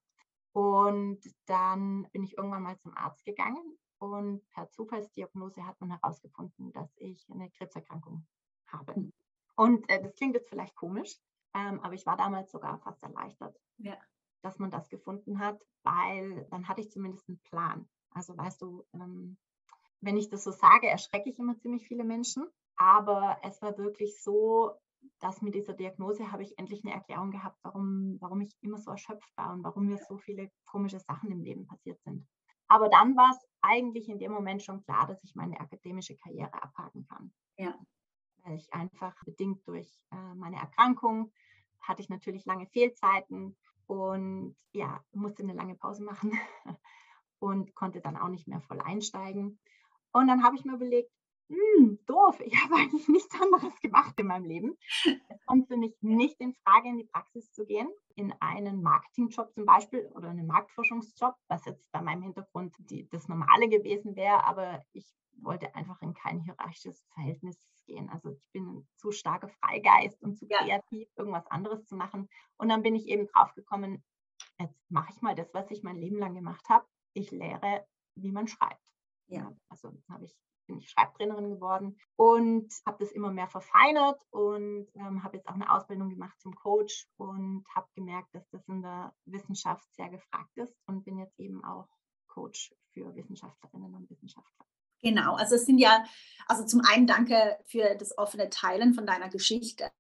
Und 0.53 1.21
dann 1.47 2.09
bin 2.13 2.23
ich 2.23 2.37
irgendwann 2.37 2.63
mal 2.63 2.79
zum 2.79 2.97
Arzt 2.97 3.25
gegangen 3.25 3.79
und 3.99 4.49
per 4.51 4.71
Zufallsdiagnose 4.71 5.67
hat 5.67 5.81
man 5.81 5.91
herausgefunden, 5.91 6.73
dass 6.73 6.97
ich 6.97 7.29
eine 7.31 7.51
Krebserkrankung 7.51 8.27
habe. 8.67 8.95
Hm. 8.95 9.13
Und 9.57 9.91
äh, 9.91 10.01
das 10.03 10.15
klingt 10.15 10.35
jetzt 10.35 10.49
vielleicht 10.49 10.77
komisch, 10.77 11.17
ähm, 11.55 11.81
aber 11.81 11.95
ich 11.95 12.07
war 12.07 12.17
damals 12.17 12.51
sogar 12.51 12.79
fast 12.79 13.03
erleichtert, 13.03 13.57
ja. 13.79 13.97
dass 14.43 14.59
man 14.59 14.71
das 14.71 14.89
gefunden 14.89 15.39
hat, 15.39 15.61
weil 15.83 16.47
dann 16.51 16.69
hatte 16.69 16.81
ich 16.81 16.91
zumindest 16.91 17.29
einen 17.29 17.41
Plan. 17.41 17.89
Also 18.11 18.37
weißt 18.37 18.63
du, 18.63 18.85
ähm, 18.95 19.37
wenn 20.01 20.17
ich 20.17 20.29
das 20.29 20.45
so 20.45 20.51
sage, 20.51 20.89
erschrecke 20.89 21.29
ich 21.29 21.39
immer 21.39 21.59
ziemlich 21.59 21.87
viele 21.87 22.05
Menschen. 22.05 22.47
Aber 22.77 23.39
es 23.43 23.61
war 23.61 23.77
wirklich 23.77 24.23
so, 24.23 24.73
dass 25.21 25.43
mit 25.43 25.55
dieser 25.55 25.75
Diagnose 25.75 26.31
habe 26.31 26.43
ich 26.43 26.57
endlich 26.59 26.85
eine 26.85 26.95
Erklärung 26.95 27.31
gehabt, 27.31 27.59
warum, 27.63 28.17
warum 28.21 28.41
ich 28.41 28.57
immer 28.61 28.79
so 28.79 28.93
erschöpft 28.93 29.37
war 29.37 29.53
und 29.53 29.65
warum 29.65 29.87
mir 29.87 29.99
so 29.99 30.17
viele 30.17 30.51
komische 30.67 31.01
Sachen 31.01 31.31
im 31.31 31.43
Leben 31.43 31.67
passiert 31.67 32.01
sind. 32.03 32.27
Aber 32.69 32.89
dann 32.89 33.17
war 33.17 33.31
es 33.31 33.49
eigentlich 33.63 34.09
in 34.09 34.19
dem 34.19 34.31
Moment 34.31 34.63
schon 34.63 34.83
klar, 34.85 35.07
dass 35.07 35.25
ich 35.25 35.35
meine 35.35 35.59
akademische 35.59 36.17
Karriere 36.17 36.63
abhaken 36.63 37.07
kann. 37.09 37.33
Ja. 37.57 37.75
Weil 38.49 38.57
ich 38.57 38.73
einfach 38.73 39.15
bedingt 39.25 39.67
durch 39.69 40.07
äh, 40.11 40.35
meine 40.35 40.57
Erkrankung 40.57 41.31
hatte 41.81 42.01
ich 42.01 42.09
natürlich 42.09 42.47
lange 42.47 42.67
Fehlzeiten 42.67 43.57
und 43.87 44.57
ja, 44.73 45.05
musste 45.13 45.43
eine 45.43 45.53
lange 45.53 45.75
Pause 45.75 46.03
machen 46.03 46.33
und 47.41 47.75
konnte 47.75 48.01
dann 48.01 48.17
auch 48.17 48.29
nicht 48.29 48.49
mehr 48.49 48.61
voll 48.63 48.81
einsteigen. 48.81 49.59
Und 50.13 50.29
dann 50.29 50.43
habe 50.43 50.57
ich 50.57 50.65
mir 50.65 50.77
überlegt, 50.77 51.11
hm, 51.51 51.99
doof, 52.07 52.41
ich 52.41 52.55
habe 52.65 52.77
eigentlich 52.77 53.07
nichts 53.09 53.39
anderes 53.39 53.79
gemacht 53.81 54.19
in 54.19 54.27
meinem 54.29 54.47
Leben. 54.47 54.79
Es 55.29 55.45
kommt 55.45 55.69
für 55.69 55.77
mich 55.77 55.95
nicht 56.01 56.41
in 56.41 56.55
Frage, 56.55 56.89
in 56.89 56.97
die 56.97 57.05
Praxis 57.05 57.53
zu 57.53 57.67
gehen, 57.67 57.91
in 58.15 58.33
einen 58.41 58.81
Marketingjob 58.83 59.53
zum 59.53 59.67
Beispiel 59.67 60.11
oder 60.15 60.31
einen 60.31 60.47
Marktforschungsjob, 60.47 61.35
was 61.49 61.67
jetzt 61.67 61.93
bei 61.93 62.01
meinem 62.01 62.23
Hintergrund 62.23 62.75
die, 62.79 63.09
das 63.11 63.29
Normale 63.29 63.69
gewesen 63.69 64.17
wäre, 64.17 64.45
aber 64.45 64.83
ich 64.93 65.07
wollte 65.49 65.75
einfach 65.75 66.01
in 66.03 66.15
kein 66.15 66.41
hierarchisches 66.41 67.03
Verhältnis 67.15 67.59
gehen. 67.87 68.09
Also 68.11 68.31
ich 68.31 68.45
bin 68.53 68.87
zu 68.97 69.11
starker 69.11 69.49
Freigeist 69.49 70.23
und 70.23 70.37
zu 70.37 70.47
kreativ, 70.47 71.09
irgendwas 71.17 71.47
anderes 71.49 71.87
zu 71.87 71.97
machen. 71.97 72.29
Und 72.59 72.69
dann 72.69 72.83
bin 72.83 72.95
ich 72.95 73.09
eben 73.09 73.27
drauf 73.29 73.55
gekommen, 73.55 74.05
jetzt 74.59 74.79
mache 74.91 75.11
ich 75.11 75.23
mal 75.23 75.35
das, 75.35 75.53
was 75.55 75.71
ich 75.71 75.83
mein 75.83 75.97
Leben 75.97 76.19
lang 76.19 76.35
gemacht 76.35 76.69
habe. 76.69 76.87
Ich 77.15 77.31
lehre, 77.31 77.87
wie 78.15 78.31
man 78.31 78.47
schreibt. 78.47 78.85
Ja, 79.27 79.53
also 79.69 79.91
habe 80.11 80.27
ich 80.27 80.37
bin 80.67 80.79
ich 80.81 80.91
Schreibtrainerin 80.91 81.49
geworden 81.49 81.99
und 82.17 82.71
habe 82.85 82.99
das 83.03 83.11
immer 83.13 83.33
mehr 83.33 83.49
verfeinert 83.49 84.21
und 84.29 84.87
ähm, 84.97 85.25
habe 85.25 85.39
jetzt 85.39 85.49
auch 85.49 85.55
eine 85.55 85.73
Ausbildung 85.75 86.11
gemacht 86.11 86.39
zum 86.41 86.55
Coach 86.55 87.09
und 87.17 87.65
habe 87.75 87.89
gemerkt, 87.95 88.35
dass 88.35 88.47
das 88.51 88.69
in 88.69 88.83
der 88.83 89.15
Wissenschaft 89.25 89.91
sehr 89.95 90.11
gefragt 90.11 90.55
ist 90.59 90.77
und 90.87 91.05
bin 91.05 91.17
jetzt 91.17 91.41
eben 91.41 91.65
auch 91.65 91.89
Coach 92.27 92.75
für 92.93 93.15
Wissenschaftlerinnen 93.15 93.95
und 93.95 94.11
Wissenschaftler. 94.11 94.68
Genau, 95.03 95.35
also 95.35 95.55
es 95.55 95.67
sind 95.67 95.79
ja, 95.79 96.05
also 96.47 96.65
zum 96.65 96.83
einen 96.85 97.07
danke 97.07 97.59
für 97.65 97.95
das 97.97 98.17
offene 98.19 98.51
Teilen 98.51 98.95
von 98.95 99.07
deiner 99.07 99.29
Geschichte. 99.29 99.91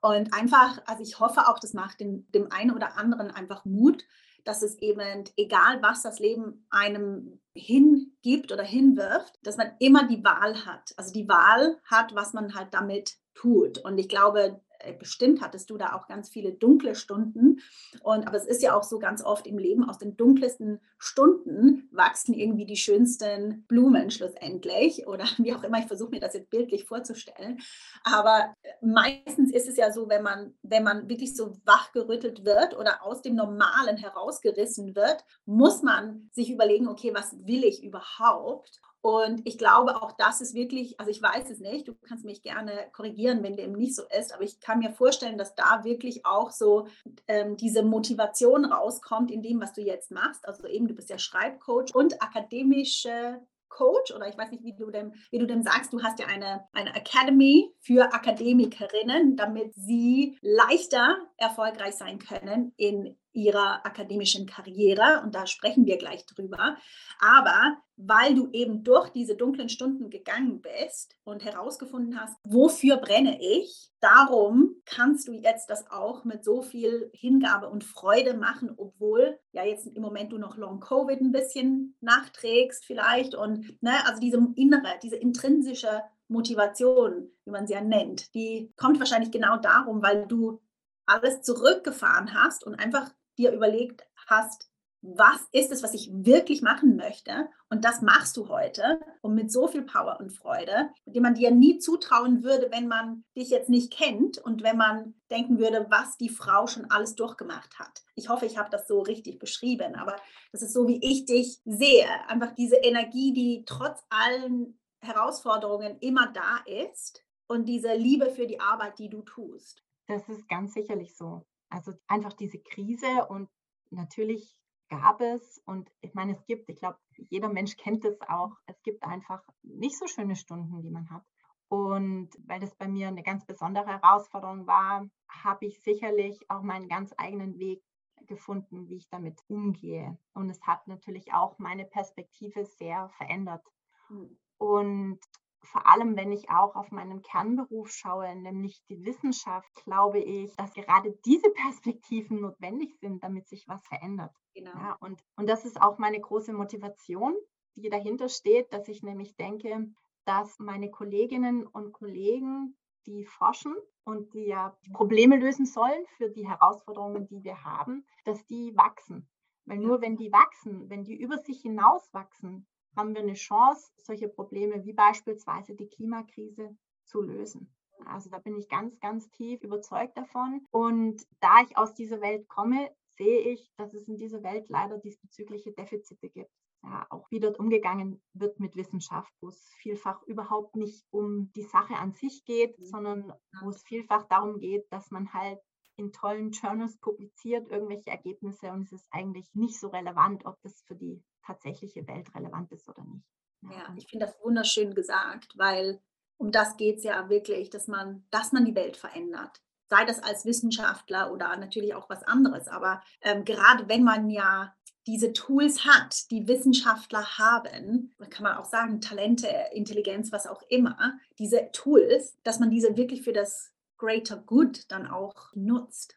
Und 0.00 0.34
einfach, 0.34 0.80
also 0.86 1.02
ich 1.02 1.18
hoffe 1.18 1.48
auch, 1.48 1.58
das 1.58 1.72
macht 1.72 2.00
dem, 2.00 2.30
dem 2.32 2.52
einen 2.52 2.72
oder 2.72 2.98
anderen 2.98 3.30
einfach 3.30 3.64
Mut, 3.64 4.04
dass 4.44 4.62
es 4.62 4.76
eben, 4.78 5.24
egal 5.36 5.82
was 5.82 6.02
das 6.02 6.18
Leben 6.18 6.66
einem 6.70 7.40
hingibt 7.54 8.52
oder 8.52 8.62
hinwirft, 8.62 9.38
dass 9.42 9.56
man 9.56 9.72
immer 9.78 10.06
die 10.06 10.22
Wahl 10.22 10.66
hat. 10.66 10.92
Also 10.96 11.12
die 11.12 11.28
Wahl 11.28 11.80
hat, 11.84 12.14
was 12.14 12.34
man 12.34 12.54
halt 12.54 12.74
damit 12.74 13.16
tut. 13.34 13.78
Und 13.78 13.98
ich 13.98 14.08
glaube, 14.08 14.60
bestimmt 14.92 15.40
hattest 15.40 15.70
du 15.70 15.76
da 15.76 15.94
auch 15.94 16.06
ganz 16.06 16.28
viele 16.28 16.52
dunkle 16.52 16.94
Stunden. 16.94 17.60
Und 18.02 18.26
aber 18.26 18.36
es 18.36 18.46
ist 18.46 18.62
ja 18.62 18.76
auch 18.76 18.82
so 18.82 18.98
ganz 18.98 19.22
oft 19.24 19.46
im 19.46 19.58
Leben, 19.58 19.88
aus 19.88 19.98
den 19.98 20.16
dunkelsten 20.16 20.80
Stunden 20.98 21.88
wachsen 21.92 22.34
irgendwie 22.34 22.66
die 22.66 22.76
schönsten 22.76 23.64
Blumen 23.66 24.10
schlussendlich. 24.10 25.06
Oder 25.06 25.24
wie 25.38 25.54
auch 25.54 25.62
immer, 25.62 25.78
ich 25.78 25.86
versuche 25.86 26.10
mir 26.10 26.20
das 26.20 26.34
jetzt 26.34 26.50
bildlich 26.50 26.84
vorzustellen. 26.84 27.58
Aber 28.04 28.54
meistens 28.80 29.52
ist 29.52 29.68
es 29.68 29.76
ja 29.76 29.92
so, 29.92 30.08
wenn 30.08 30.22
man, 30.22 30.54
wenn 30.62 30.84
man 30.84 31.08
wirklich 31.08 31.36
so 31.36 31.56
wachgerüttelt 31.64 32.44
wird 32.44 32.76
oder 32.76 33.02
aus 33.02 33.22
dem 33.22 33.34
Normalen 33.34 33.96
herausgerissen 33.96 34.94
wird, 34.94 35.24
muss 35.46 35.82
man 35.82 36.30
sich 36.32 36.50
überlegen, 36.50 36.88
okay, 36.88 37.12
was 37.14 37.36
will 37.46 37.64
ich 37.64 37.82
überhaupt? 37.82 38.80
Und 39.04 39.42
ich 39.46 39.58
glaube, 39.58 40.00
auch 40.00 40.12
das 40.12 40.40
ist 40.40 40.54
wirklich, 40.54 40.98
also 40.98 41.10
ich 41.10 41.20
weiß 41.20 41.50
es 41.50 41.60
nicht, 41.60 41.86
du 41.86 41.94
kannst 41.94 42.24
mich 42.24 42.40
gerne 42.40 42.72
korrigieren, 42.90 43.42
wenn 43.42 43.54
dem 43.54 43.72
nicht 43.72 43.94
so 43.94 44.02
ist, 44.18 44.32
aber 44.32 44.44
ich 44.44 44.60
kann 44.60 44.78
mir 44.78 44.92
vorstellen, 44.92 45.36
dass 45.36 45.54
da 45.54 45.84
wirklich 45.84 46.24
auch 46.24 46.50
so 46.50 46.86
ähm, 47.28 47.58
diese 47.58 47.82
Motivation 47.82 48.64
rauskommt 48.64 49.30
in 49.30 49.42
dem, 49.42 49.60
was 49.60 49.74
du 49.74 49.82
jetzt 49.82 50.10
machst. 50.10 50.48
Also 50.48 50.66
eben, 50.66 50.88
du 50.88 50.94
bist 50.94 51.10
ja 51.10 51.18
Schreibcoach 51.18 51.94
und 51.94 52.22
akademische 52.22 53.42
Coach 53.68 54.10
oder 54.14 54.26
ich 54.26 54.38
weiß 54.38 54.50
nicht, 54.52 54.64
wie 54.64 54.74
du 54.74 54.90
dem, 54.90 55.12
wie 55.30 55.38
du 55.38 55.46
dem 55.46 55.62
sagst, 55.62 55.92
du 55.92 56.02
hast 56.02 56.18
ja 56.18 56.26
eine, 56.26 56.66
eine 56.72 56.96
Academy 56.96 57.74
für 57.80 58.14
Akademikerinnen, 58.14 59.36
damit 59.36 59.74
sie 59.74 60.38
leichter 60.40 61.18
erfolgreich 61.36 61.96
sein 61.96 62.18
können 62.18 62.72
in 62.78 63.18
ihrer 63.34 63.84
akademischen 63.84 64.46
Karriere 64.46 65.20
und 65.24 65.34
da 65.34 65.46
sprechen 65.46 65.86
wir 65.86 65.98
gleich 65.98 66.24
drüber. 66.24 66.76
Aber 67.20 67.76
weil 67.96 68.34
du 68.34 68.48
eben 68.52 68.82
durch 68.82 69.10
diese 69.10 69.36
dunklen 69.36 69.68
Stunden 69.68 70.10
gegangen 70.10 70.60
bist 70.60 71.16
und 71.24 71.44
herausgefunden 71.44 72.20
hast, 72.20 72.36
wofür 72.44 72.96
brenne 72.96 73.38
ich, 73.40 73.90
darum 74.00 74.76
kannst 74.84 75.28
du 75.28 75.32
jetzt 75.32 75.68
das 75.68 75.90
auch 75.90 76.24
mit 76.24 76.44
so 76.44 76.62
viel 76.62 77.10
Hingabe 77.12 77.68
und 77.68 77.84
Freude 77.84 78.34
machen, 78.34 78.72
obwohl 78.76 79.38
ja 79.52 79.64
jetzt 79.64 79.86
im 79.86 80.02
Moment 80.02 80.32
du 80.32 80.38
noch 80.38 80.56
Long 80.56 80.80
Covid 80.80 81.20
ein 81.20 81.32
bisschen 81.32 81.96
nachträgst 82.00 82.84
vielleicht 82.84 83.34
und 83.34 83.82
ne, 83.82 83.92
also 84.06 84.20
diese 84.20 84.38
innere, 84.56 84.98
diese 85.02 85.16
intrinsische 85.16 86.02
Motivation, 86.28 87.30
wie 87.44 87.50
man 87.50 87.66
sie 87.66 87.74
ja 87.74 87.80
nennt, 87.80 88.34
die 88.34 88.72
kommt 88.76 88.98
wahrscheinlich 88.98 89.30
genau 89.30 89.56
darum, 89.58 90.02
weil 90.02 90.26
du 90.26 90.60
alles 91.06 91.42
zurückgefahren 91.42 92.34
hast 92.34 92.64
und 92.64 92.74
einfach 92.74 93.10
dir 93.38 93.52
überlegt 93.52 94.06
hast, 94.28 94.68
was 95.06 95.46
ist 95.52 95.70
es, 95.70 95.82
was 95.82 95.92
ich 95.92 96.10
wirklich 96.10 96.62
machen 96.62 96.96
möchte? 96.96 97.48
Und 97.68 97.84
das 97.84 98.00
machst 98.00 98.38
du 98.38 98.48
heute 98.48 99.00
und 99.20 99.34
mit 99.34 99.52
so 99.52 99.68
viel 99.68 99.82
Power 99.82 100.18
und 100.18 100.30
Freude, 100.30 100.88
die 101.04 101.20
man 101.20 101.34
dir 101.34 101.50
nie 101.50 101.78
zutrauen 101.78 102.42
würde, 102.42 102.70
wenn 102.70 102.88
man 102.88 103.22
dich 103.36 103.50
jetzt 103.50 103.68
nicht 103.68 103.92
kennt 103.92 104.38
und 104.38 104.62
wenn 104.62 104.78
man 104.78 105.14
denken 105.30 105.58
würde, 105.58 105.86
was 105.90 106.16
die 106.16 106.30
Frau 106.30 106.66
schon 106.66 106.90
alles 106.90 107.16
durchgemacht 107.16 107.78
hat. 107.78 108.02
Ich 108.14 108.30
hoffe, 108.30 108.46
ich 108.46 108.56
habe 108.56 108.70
das 108.70 108.88
so 108.88 109.00
richtig 109.02 109.38
beschrieben, 109.38 109.94
aber 109.94 110.16
das 110.52 110.62
ist 110.62 110.72
so, 110.72 110.88
wie 110.88 111.00
ich 111.02 111.26
dich 111.26 111.60
sehe. 111.66 112.08
Einfach 112.26 112.54
diese 112.54 112.76
Energie, 112.76 113.34
die 113.34 113.64
trotz 113.66 114.00
allen 114.08 114.78
Herausforderungen 115.02 115.98
immer 116.00 116.32
da 116.32 116.60
ist 116.64 117.22
und 117.46 117.66
diese 117.66 117.92
Liebe 117.94 118.30
für 118.30 118.46
die 118.46 118.60
Arbeit, 118.60 118.98
die 118.98 119.10
du 119.10 119.20
tust. 119.20 119.84
Das 120.06 120.26
ist 120.30 120.48
ganz 120.48 120.72
sicherlich 120.72 121.14
so. 121.14 121.44
Also 121.70 121.92
einfach 122.06 122.32
diese 122.32 122.58
Krise 122.58 123.26
und 123.28 123.48
natürlich 123.90 124.60
gab 124.88 125.20
es 125.20 125.60
und 125.66 125.90
ich 126.00 126.14
meine, 126.14 126.32
es 126.32 126.44
gibt, 126.46 126.68
ich 126.68 126.76
glaube, 126.76 126.98
jeder 127.16 127.48
Mensch 127.48 127.76
kennt 127.76 128.04
es 128.04 128.20
auch, 128.22 128.52
es 128.66 128.80
gibt 128.82 129.02
einfach 129.02 129.42
nicht 129.62 129.98
so 129.98 130.06
schöne 130.06 130.36
Stunden, 130.36 130.82
die 130.82 130.90
man 130.90 131.10
hat. 131.10 131.24
Und 131.68 132.30
weil 132.46 132.60
das 132.60 132.74
bei 132.76 132.86
mir 132.86 133.08
eine 133.08 133.22
ganz 133.22 133.44
besondere 133.46 133.86
Herausforderung 133.86 134.66
war, 134.66 135.08
habe 135.28 135.66
ich 135.66 135.82
sicherlich 135.82 136.38
auch 136.48 136.62
meinen 136.62 136.88
ganz 136.88 137.12
eigenen 137.16 137.58
Weg 137.58 137.82
gefunden, 138.26 138.88
wie 138.88 138.96
ich 138.96 139.08
damit 139.08 139.40
umgehe. 139.48 140.18
Und 140.34 140.50
es 140.50 140.62
hat 140.62 140.86
natürlich 140.86 141.32
auch 141.32 141.58
meine 141.58 141.84
Perspektive 141.84 142.64
sehr 142.64 143.08
verändert. 143.16 143.64
Mhm. 144.08 144.38
Und 144.58 145.20
vor 145.64 145.86
allem, 145.86 146.16
wenn 146.16 146.32
ich 146.32 146.50
auch 146.50 146.76
auf 146.76 146.90
meinen 146.90 147.22
Kernberuf 147.22 147.90
schaue, 147.90 148.34
nämlich 148.36 148.82
die 148.88 149.04
Wissenschaft, 149.04 149.68
glaube 149.84 150.18
ich, 150.18 150.54
dass 150.56 150.72
gerade 150.74 151.18
diese 151.24 151.50
Perspektiven 151.50 152.40
notwendig 152.40 152.94
sind, 153.00 153.22
damit 153.22 153.48
sich 153.48 153.66
was 153.68 153.84
verändert. 153.86 154.34
Genau. 154.54 154.72
Ja, 154.72 154.96
und, 155.00 155.22
und 155.36 155.48
das 155.48 155.64
ist 155.64 155.80
auch 155.80 155.98
meine 155.98 156.20
große 156.20 156.52
Motivation, 156.52 157.34
die 157.74 157.88
dahinter 157.88 158.28
steht, 158.28 158.72
dass 158.72 158.88
ich 158.88 159.02
nämlich 159.02 159.36
denke, 159.36 159.88
dass 160.24 160.58
meine 160.58 160.90
Kolleginnen 160.90 161.66
und 161.66 161.92
Kollegen, 161.92 162.76
die 163.06 163.24
forschen 163.24 163.74
und 164.04 164.32
die 164.34 164.46
ja 164.46 164.76
Probleme 164.92 165.36
lösen 165.36 165.66
sollen 165.66 166.04
für 166.16 166.30
die 166.30 166.48
Herausforderungen, 166.48 167.26
die 167.26 167.44
wir 167.44 167.64
haben, 167.64 168.06
dass 168.24 168.44
die 168.46 168.74
wachsen. 168.76 169.28
Weil 169.66 169.78
nur 169.78 170.00
wenn 170.00 170.16
die 170.16 170.32
wachsen, 170.32 170.88
wenn 170.90 171.04
die 171.04 171.16
über 171.20 171.38
sich 171.38 171.60
hinaus 171.62 172.12
wachsen, 172.12 172.66
haben 172.96 173.14
wir 173.14 173.22
eine 173.22 173.34
Chance, 173.34 173.90
solche 173.96 174.28
Probleme 174.28 174.84
wie 174.84 174.92
beispielsweise 174.92 175.74
die 175.74 175.88
Klimakrise 175.88 176.76
zu 177.04 177.22
lösen. 177.22 177.74
Also 178.06 178.30
da 178.30 178.38
bin 178.38 178.56
ich 178.56 178.68
ganz, 178.68 178.98
ganz 179.00 179.30
tief 179.30 179.62
überzeugt 179.62 180.16
davon. 180.16 180.66
Und 180.70 181.26
da 181.40 181.62
ich 181.62 181.76
aus 181.76 181.94
dieser 181.94 182.20
Welt 182.20 182.48
komme, 182.48 182.90
sehe 183.16 183.40
ich, 183.40 183.72
dass 183.76 183.94
es 183.94 184.08
in 184.08 184.16
dieser 184.16 184.42
Welt 184.42 184.68
leider 184.68 184.98
diesbezügliche 184.98 185.72
Defizite 185.72 186.28
gibt. 186.28 186.50
Ja, 186.82 187.06
auch 187.08 187.30
wie 187.30 187.40
dort 187.40 187.58
umgegangen 187.58 188.22
wird 188.34 188.60
mit 188.60 188.76
Wissenschaft, 188.76 189.32
wo 189.40 189.48
es 189.48 189.70
vielfach 189.78 190.22
überhaupt 190.24 190.76
nicht 190.76 191.06
um 191.10 191.50
die 191.54 191.62
Sache 191.62 191.94
an 191.94 192.12
sich 192.12 192.44
geht, 192.44 192.78
mhm. 192.78 192.84
sondern 192.84 193.32
wo 193.62 193.70
es 193.70 193.82
vielfach 193.84 194.24
darum 194.24 194.58
geht, 194.58 194.86
dass 194.92 195.10
man 195.10 195.32
halt 195.32 195.60
in 195.96 196.12
tollen 196.12 196.50
Journals 196.50 196.98
publiziert 196.98 197.68
irgendwelche 197.70 198.10
Ergebnisse 198.10 198.70
und 198.70 198.82
es 198.82 198.92
ist 198.92 199.08
eigentlich 199.12 199.48
nicht 199.54 199.78
so 199.78 199.88
relevant, 199.88 200.44
ob 200.44 200.60
das 200.62 200.82
für 200.82 200.96
die 200.96 201.22
tatsächliche 201.44 202.06
Welt 202.06 202.34
relevant 202.34 202.72
ist 202.72 202.88
oder 202.88 203.04
nicht. 203.04 203.26
Ja, 203.62 203.70
ja 203.70 203.94
ich 203.96 204.06
finde 204.06 204.26
das 204.26 204.36
wunderschön 204.42 204.94
gesagt, 204.94 205.52
weil 205.56 206.00
um 206.36 206.50
das 206.52 206.76
geht 206.76 206.98
es 206.98 207.04
ja 207.04 207.28
wirklich, 207.28 207.70
dass 207.70 207.88
man, 207.88 208.26
dass 208.30 208.52
man 208.52 208.64
die 208.64 208.74
Welt 208.74 208.96
verändert. 208.96 209.62
Sei 209.88 210.04
das 210.04 210.22
als 210.22 210.44
Wissenschaftler 210.44 211.32
oder 211.32 211.56
natürlich 211.56 211.94
auch 211.94 212.08
was 212.08 212.22
anderes. 212.22 212.68
Aber 212.68 213.02
ähm, 213.20 213.44
gerade 213.44 213.88
wenn 213.88 214.02
man 214.02 214.30
ja 214.30 214.74
diese 215.06 215.32
Tools 215.32 215.84
hat, 215.84 216.30
die 216.30 216.48
Wissenschaftler 216.48 217.38
haben, 217.38 218.14
kann 218.30 218.42
man 218.42 218.56
auch 218.56 218.64
sagen, 218.64 219.00
Talente, 219.00 219.48
Intelligenz, 219.72 220.32
was 220.32 220.46
auch 220.46 220.62
immer, 220.68 221.18
diese 221.38 221.70
Tools, 221.72 222.38
dass 222.42 222.58
man 222.58 222.70
diese 222.70 222.96
wirklich 222.96 223.22
für 223.22 223.34
das 223.34 223.72
Greater 223.98 224.38
Good 224.38 224.90
dann 224.90 225.06
auch 225.06 225.52
nutzt. 225.54 226.16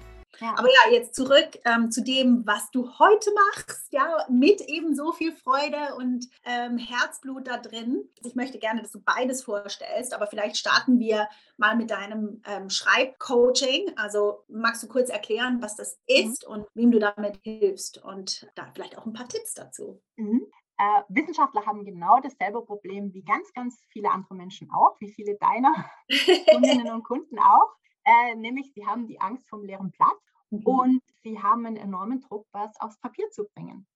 Ja. 0.41 0.55
Aber 0.57 0.67
ja, 0.67 0.91
jetzt 0.91 1.13
zurück 1.13 1.59
ähm, 1.65 1.91
zu 1.91 2.03
dem, 2.03 2.45
was 2.47 2.71
du 2.71 2.89
heute 2.97 3.29
machst, 3.33 3.93
ja, 3.93 4.25
mit 4.27 4.59
eben 4.61 4.95
so 4.95 5.11
viel 5.11 5.33
Freude 5.33 5.95
und 5.97 6.27
ähm, 6.45 6.79
Herzblut 6.79 7.47
da 7.47 7.57
drin. 7.57 8.09
Ich 8.23 8.33
möchte 8.33 8.57
gerne, 8.57 8.81
dass 8.81 8.91
du 8.91 8.99
beides 9.01 9.43
vorstellst, 9.43 10.15
aber 10.15 10.25
vielleicht 10.25 10.57
starten 10.57 10.99
wir 10.99 11.29
mal 11.57 11.75
mit 11.75 11.91
deinem 11.91 12.41
ähm, 12.47 12.71
Schreibcoaching. 12.71 13.91
Also 13.97 14.43
magst 14.47 14.81
du 14.81 14.87
kurz 14.87 15.09
erklären, 15.09 15.61
was 15.61 15.75
das 15.75 15.99
mhm. 16.09 16.31
ist 16.31 16.47
mhm. 16.47 16.53
und 16.53 16.67
wem 16.73 16.89
du 16.89 16.97
damit 16.97 17.39
hilfst 17.43 18.03
und 18.03 18.49
da 18.55 18.67
vielleicht 18.73 18.97
auch 18.97 19.05
ein 19.05 19.13
paar 19.13 19.27
Tipps 19.27 19.53
dazu. 19.53 20.01
Mhm. 20.15 20.47
Äh, 20.77 21.03
Wissenschaftler 21.09 21.67
haben 21.67 21.85
genau 21.85 22.19
dasselbe 22.19 22.65
Problem 22.65 23.13
wie 23.13 23.21
ganz, 23.21 23.53
ganz 23.53 23.79
viele 23.89 24.09
andere 24.09 24.33
Menschen 24.33 24.71
auch, 24.71 24.99
wie 24.99 25.11
viele 25.11 25.37
deiner 25.37 25.71
Kundinnen 26.49 26.91
und 26.91 27.03
Kunden 27.03 27.37
auch. 27.37 27.75
Äh, 28.03 28.35
nämlich 28.35 28.73
sie 28.73 28.87
haben 28.87 29.05
die 29.05 29.21
Angst 29.21 29.47
vom 29.47 29.63
leeren 29.63 29.91
Platz 29.91 30.30
Mhm. 30.51 30.63
Und 30.63 31.03
sie 31.23 31.41
haben 31.41 31.65
einen 31.65 31.77
enormen 31.77 32.21
Druck, 32.21 32.47
was 32.51 32.79
aufs 32.79 32.99
Papier 32.99 33.29
zu 33.31 33.47
bringen. 33.55 33.87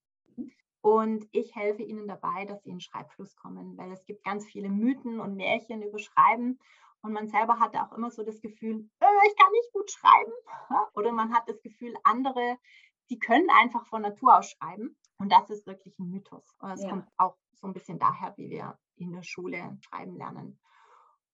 Und 0.81 1.27
ich 1.31 1.55
helfe 1.55 1.81
ihnen 1.81 2.07
dabei, 2.07 2.45
dass 2.45 2.61
sie 2.63 2.69
in 2.69 2.79
Schreibfluss 2.79 3.35
kommen, 3.35 3.77
weil 3.77 3.91
es 3.91 4.05
gibt 4.05 4.23
ganz 4.23 4.45
viele 4.45 4.69
Mythen 4.69 5.19
und 5.19 5.35
Märchen 5.35 5.81
über 5.81 5.97
Schreiben. 5.97 6.59
Und 7.01 7.11
man 7.11 7.27
selber 7.27 7.59
hatte 7.59 7.81
auch 7.81 7.91
immer 7.93 8.11
so 8.11 8.23
das 8.23 8.39
Gefühl, 8.39 8.87
äh, 8.99 9.27
ich 9.27 9.35
kann 9.35 9.51
nicht 9.51 9.73
gut 9.73 9.91
schreiben. 9.91 10.31
Oder 10.93 11.11
man 11.11 11.33
hat 11.33 11.49
das 11.49 11.61
Gefühl, 11.61 11.95
andere, 12.03 12.57
die 13.09 13.19
können 13.19 13.49
einfach 13.49 13.85
von 13.87 14.03
Natur 14.03 14.37
aus 14.37 14.51
schreiben. 14.51 14.95
Und 15.17 15.31
das 15.31 15.49
ist 15.49 15.65
wirklich 15.65 15.97
ein 15.99 16.09
Mythos. 16.09 16.55
Und 16.59 16.69
das 16.69 16.83
ja. 16.83 16.89
kommt 16.89 17.07
auch 17.17 17.35
so 17.53 17.67
ein 17.67 17.73
bisschen 17.73 17.99
daher, 17.99 18.35
wie 18.37 18.49
wir 18.49 18.77
in 18.95 19.11
der 19.11 19.23
Schule 19.23 19.77
schreiben 19.81 20.15
lernen. 20.17 20.59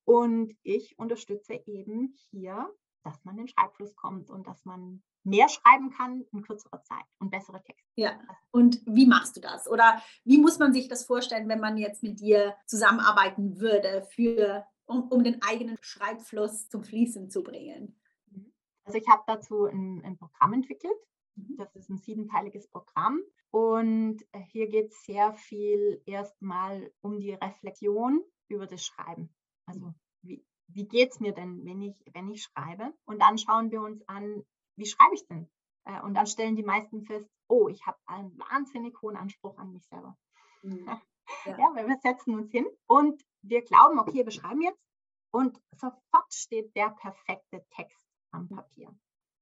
Und 0.04 0.56
ich 0.62 0.98
unterstütze 0.98 1.60
eben 1.66 2.14
hier, 2.30 2.72
dass 3.02 3.24
man 3.24 3.36
in 3.36 3.44
den 3.44 3.48
Schreibfluss 3.48 3.94
kommt 3.96 4.30
und 4.30 4.46
dass 4.46 4.64
man 4.64 5.02
mehr 5.24 5.48
schreiben 5.48 5.90
kann 5.90 6.24
in 6.32 6.42
kürzerer 6.42 6.82
Zeit 6.82 7.04
und 7.18 7.30
bessere 7.30 7.62
Texte. 7.62 7.88
Ja, 7.96 8.18
und 8.50 8.82
wie 8.86 9.06
machst 9.06 9.36
du 9.36 9.40
das? 9.40 9.68
Oder 9.68 10.02
wie 10.24 10.38
muss 10.38 10.58
man 10.58 10.72
sich 10.72 10.88
das 10.88 11.04
vorstellen, 11.04 11.48
wenn 11.48 11.60
man 11.60 11.76
jetzt 11.76 12.02
mit 12.02 12.20
dir 12.20 12.56
zusammenarbeiten 12.66 13.60
würde, 13.60 14.02
für, 14.10 14.66
um, 14.86 15.08
um 15.08 15.22
den 15.22 15.40
eigenen 15.42 15.78
Schreibfluss 15.80 16.68
zum 16.68 16.82
Fließen 16.82 17.30
zu 17.30 17.42
bringen? 17.42 18.00
Mhm. 18.30 18.52
Also 18.84 18.98
ich 18.98 19.08
habe 19.08 19.22
dazu 19.26 19.66
ein, 19.66 20.02
ein 20.04 20.16
Programm 20.16 20.54
entwickelt. 20.54 20.98
Mhm. 21.36 21.56
Das 21.56 21.74
ist 21.76 21.88
ein 21.88 21.98
siebenteiliges 21.98 22.68
Programm. 22.68 23.20
Und 23.50 24.24
hier 24.48 24.66
geht 24.68 24.92
es 24.92 25.04
sehr 25.04 25.34
viel 25.34 26.02
erstmal 26.06 26.90
um 27.02 27.20
die 27.20 27.34
Reflexion 27.34 28.24
über 28.48 28.66
das 28.66 28.82
Schreiben. 28.84 29.28
Also 29.66 29.94
wie, 30.22 30.44
wie 30.68 30.86
geht 30.86 31.12
es 31.12 31.20
mir 31.20 31.32
denn, 31.32 31.64
wenn 31.64 31.82
ich, 31.82 31.94
wenn 32.12 32.30
ich 32.30 32.44
schreibe? 32.44 32.92
Und 33.04 33.20
dann 33.20 33.38
schauen 33.38 33.70
wir 33.70 33.82
uns 33.82 34.06
an, 34.08 34.44
wie 34.76 34.86
schreibe 34.86 35.14
ich 35.14 35.26
denn? 35.26 35.50
Äh, 35.84 36.00
und 36.02 36.14
dann 36.14 36.26
stellen 36.26 36.56
die 36.56 36.62
meisten 36.62 37.02
fest, 37.02 37.28
oh, 37.48 37.68
ich 37.68 37.86
habe 37.86 37.98
einen 38.06 38.38
wahnsinnig 38.38 39.00
hohen 39.02 39.16
Anspruch 39.16 39.58
an 39.58 39.72
mich 39.72 39.86
selber. 39.86 40.16
Mhm. 40.62 40.88
Ja. 41.46 41.56
ja, 41.56 41.70
weil 41.74 41.86
wir 41.86 41.98
setzen 42.02 42.34
uns 42.34 42.50
hin 42.50 42.66
und 42.86 43.24
wir 43.42 43.62
glauben, 43.62 43.98
okay, 43.98 44.24
wir 44.24 44.32
schreiben 44.32 44.60
jetzt 44.60 44.82
und 45.30 45.58
sofort 45.70 46.32
steht 46.32 46.74
der 46.76 46.90
perfekte 46.90 47.64
Text 47.70 48.06
am 48.32 48.42
mhm. 48.42 48.56
Papier. 48.56 48.94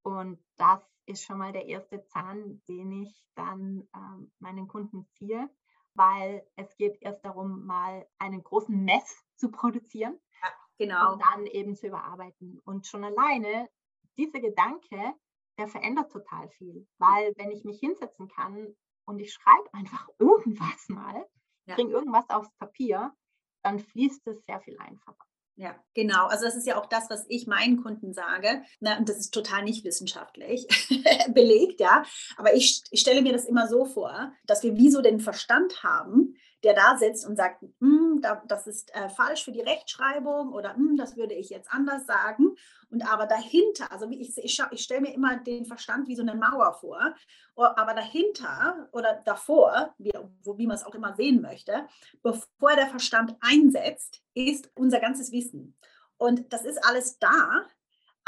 Und 0.03 0.39
das 0.57 0.81
ist 1.07 1.25
schon 1.25 1.39
mal 1.39 1.53
der 1.53 1.67
erste 1.67 2.05
Zahn, 2.07 2.63
den 2.69 2.93
ich 2.93 3.27
dann 3.35 3.89
ähm, 3.95 4.31
meinen 4.39 4.69
Kunden 4.69 5.07
ziehe, 5.15 5.51
weil 5.95 6.47
es 6.57 6.77
geht 6.77 7.01
erst 7.01 7.25
darum, 7.25 7.67
mal 7.67 8.07
einen 8.19 8.43
großen 8.43 8.85
Mess 8.85 9.25
zu 9.37 9.51
produzieren. 9.51 10.19
Genau. 10.81 11.12
Und 11.12 11.23
dann 11.23 11.45
eben 11.47 11.77
zu 11.77 11.88
überarbeiten. 11.88 12.59
Und 12.64 12.87
schon 12.87 13.05
alleine 13.05 13.69
dieser 14.16 14.40
Gedanke, 14.40 15.12
der 15.59 15.69
verändert 15.69 16.11
total 16.11 16.49
viel. 16.49 16.88
Weil 16.97 17.35
wenn 17.37 17.51
ich 17.51 17.64
mich 17.64 17.81
hinsetzen 17.81 18.29
kann 18.29 18.75
und 19.05 19.19
ich 19.19 19.31
schreibe 19.31 19.75
einfach 19.75 20.09
irgendwas 20.19 20.88
mal, 20.88 21.27
ja. 21.66 21.75
bringe 21.75 21.93
irgendwas 21.93 22.31
aufs 22.31 22.51
Papier, 22.59 23.12
dann 23.62 23.79
fließt 23.79 24.27
es 24.29 24.43
sehr 24.47 24.59
viel 24.62 24.79
einfacher. 24.79 25.27
Ja, 25.57 25.79
genau. 25.93 26.29
Also 26.29 26.47
das 26.47 26.57
ist 26.57 26.66
ja 26.66 26.81
auch 26.81 26.87
das, 26.87 27.11
was 27.11 27.27
ich 27.29 27.47
meinen 27.47 27.83
Kunden 27.83 28.14
sage. 28.14 28.62
Na, 28.79 28.97
und 28.97 29.07
das 29.07 29.19
ist 29.19 29.35
total 29.35 29.62
nicht 29.62 29.85
wissenschaftlich 29.85 30.66
belegt, 31.35 31.81
ja. 31.81 32.05
Aber 32.38 32.55
ich, 32.55 32.83
ich 32.90 33.01
stelle 33.01 33.21
mir 33.21 33.35
das 33.35 33.45
immer 33.45 33.69
so 33.69 33.85
vor, 33.85 34.33
dass 34.47 34.62
wir 34.62 34.79
wie 34.79 34.90
so 34.90 35.03
den 35.03 35.21
Verstand 35.21 35.83
haben, 35.83 36.37
der 36.62 36.75
da 36.75 36.96
sitzt 36.96 37.27
und 37.27 37.37
sagt, 37.37 37.62
hm, 37.81 38.23
das 38.46 38.66
ist 38.66 38.94
äh, 38.94 39.09
falsch 39.09 39.44
für 39.44 39.53
die 39.53 39.61
Rechtschreibung 39.61 40.53
oder 40.53 40.75
hm, 40.75 40.96
das 40.96 41.16
würde 41.16 41.35
ich 41.35 41.51
jetzt 41.51 41.70
anders 41.73 42.07
sagen. 42.07 42.57
Und 42.90 43.03
aber 43.11 43.27
dahinter, 43.27 43.90
also 43.90 44.09
ich, 44.11 44.37
ich, 44.37 44.62
ich 44.70 44.83
stelle 44.83 45.01
mir 45.01 45.14
immer 45.14 45.37
den 45.38 45.64
Verstand 45.64 46.09
wie 46.09 46.16
so 46.16 46.23
eine 46.23 46.35
Mauer 46.35 46.75
vor, 46.75 47.14
aber 47.57 47.94
dahinter 47.94 48.88
oder 48.92 49.20
davor, 49.25 49.94
wie, 49.99 50.12
wie 50.57 50.66
man 50.66 50.77
es 50.77 50.85
auch 50.85 50.94
immer 50.94 51.14
sehen 51.14 51.40
möchte, 51.40 51.87
bevor 52.23 52.75
der 52.77 52.88
Verstand 52.88 53.37
einsetzt, 53.40 54.23
ist 54.35 54.70
unser 54.75 55.01
ganzes 55.01 55.33
Wissen. 55.33 55.77
Und 56.16 56.53
das 56.53 56.64
ist 56.64 56.85
alles 56.85 57.18
da, 57.18 57.64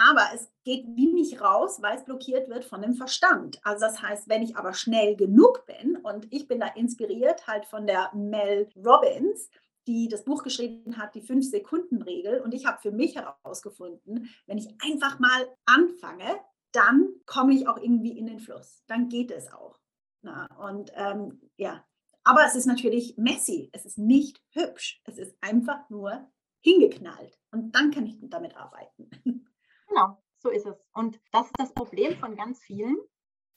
aber 0.08 0.28
es 0.34 0.50
geht 0.64 0.84
wie 0.96 1.12
nicht 1.12 1.40
raus, 1.40 1.80
weil 1.80 1.96
es 1.96 2.04
blockiert 2.04 2.48
wird 2.48 2.64
von 2.64 2.82
dem 2.82 2.94
Verstand. 2.94 3.60
Also 3.62 3.86
das 3.86 4.02
heißt, 4.02 4.28
wenn 4.28 4.42
ich 4.42 4.56
aber 4.56 4.74
schnell 4.74 5.16
genug 5.16 5.64
bin 5.66 5.96
und 5.96 6.26
ich 6.32 6.48
bin 6.48 6.60
da 6.60 6.68
inspiriert 6.68 7.46
halt 7.46 7.66
von 7.66 7.86
der 7.86 8.10
Mel 8.14 8.68
Robbins, 8.76 9.48
die 9.86 10.08
das 10.08 10.24
Buch 10.24 10.42
geschrieben 10.42 10.96
hat, 10.96 11.14
die 11.14 11.22
Fünf-Sekunden-Regel. 11.22 12.40
Und 12.40 12.54
ich 12.54 12.66
habe 12.66 12.80
für 12.80 12.92
mich 12.92 13.16
herausgefunden, 13.16 14.28
wenn 14.46 14.58
ich 14.58 14.68
einfach 14.82 15.18
mal 15.18 15.48
anfange, 15.66 16.40
dann 16.72 17.08
komme 17.26 17.54
ich 17.54 17.68
auch 17.68 17.78
irgendwie 17.78 18.16
in 18.16 18.26
den 18.26 18.40
Fluss. 18.40 18.82
Dann 18.86 19.08
geht 19.08 19.30
es 19.30 19.52
auch. 19.52 19.78
Na, 20.22 20.46
und 20.68 20.92
ähm, 20.94 21.40
ja, 21.56 21.84
aber 22.24 22.44
es 22.46 22.54
ist 22.54 22.66
natürlich 22.66 23.16
messy. 23.18 23.70
Es 23.72 23.84
ist 23.84 23.98
nicht 23.98 24.40
hübsch. 24.50 25.00
Es 25.04 25.18
ist 25.18 25.36
einfach 25.40 25.90
nur 25.90 26.28
hingeknallt 26.60 27.38
und 27.50 27.72
dann 27.74 27.90
kann 27.90 28.06
ich 28.06 28.16
damit 28.22 28.56
arbeiten. 28.56 29.10
Genau, 29.92 30.16
so 30.38 30.48
ist 30.48 30.64
es. 30.64 30.82
Und 30.94 31.20
das 31.32 31.46
ist 31.48 31.58
das 31.58 31.74
Problem 31.74 32.16
von 32.16 32.34
ganz 32.34 32.62
vielen, 32.62 32.96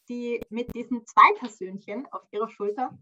die 0.10 0.42
mit 0.50 0.76
diesen 0.76 1.06
zwei 1.06 1.34
Persönchen 1.40 2.06
auf 2.12 2.24
ihrer 2.32 2.50
Schulter 2.50 2.98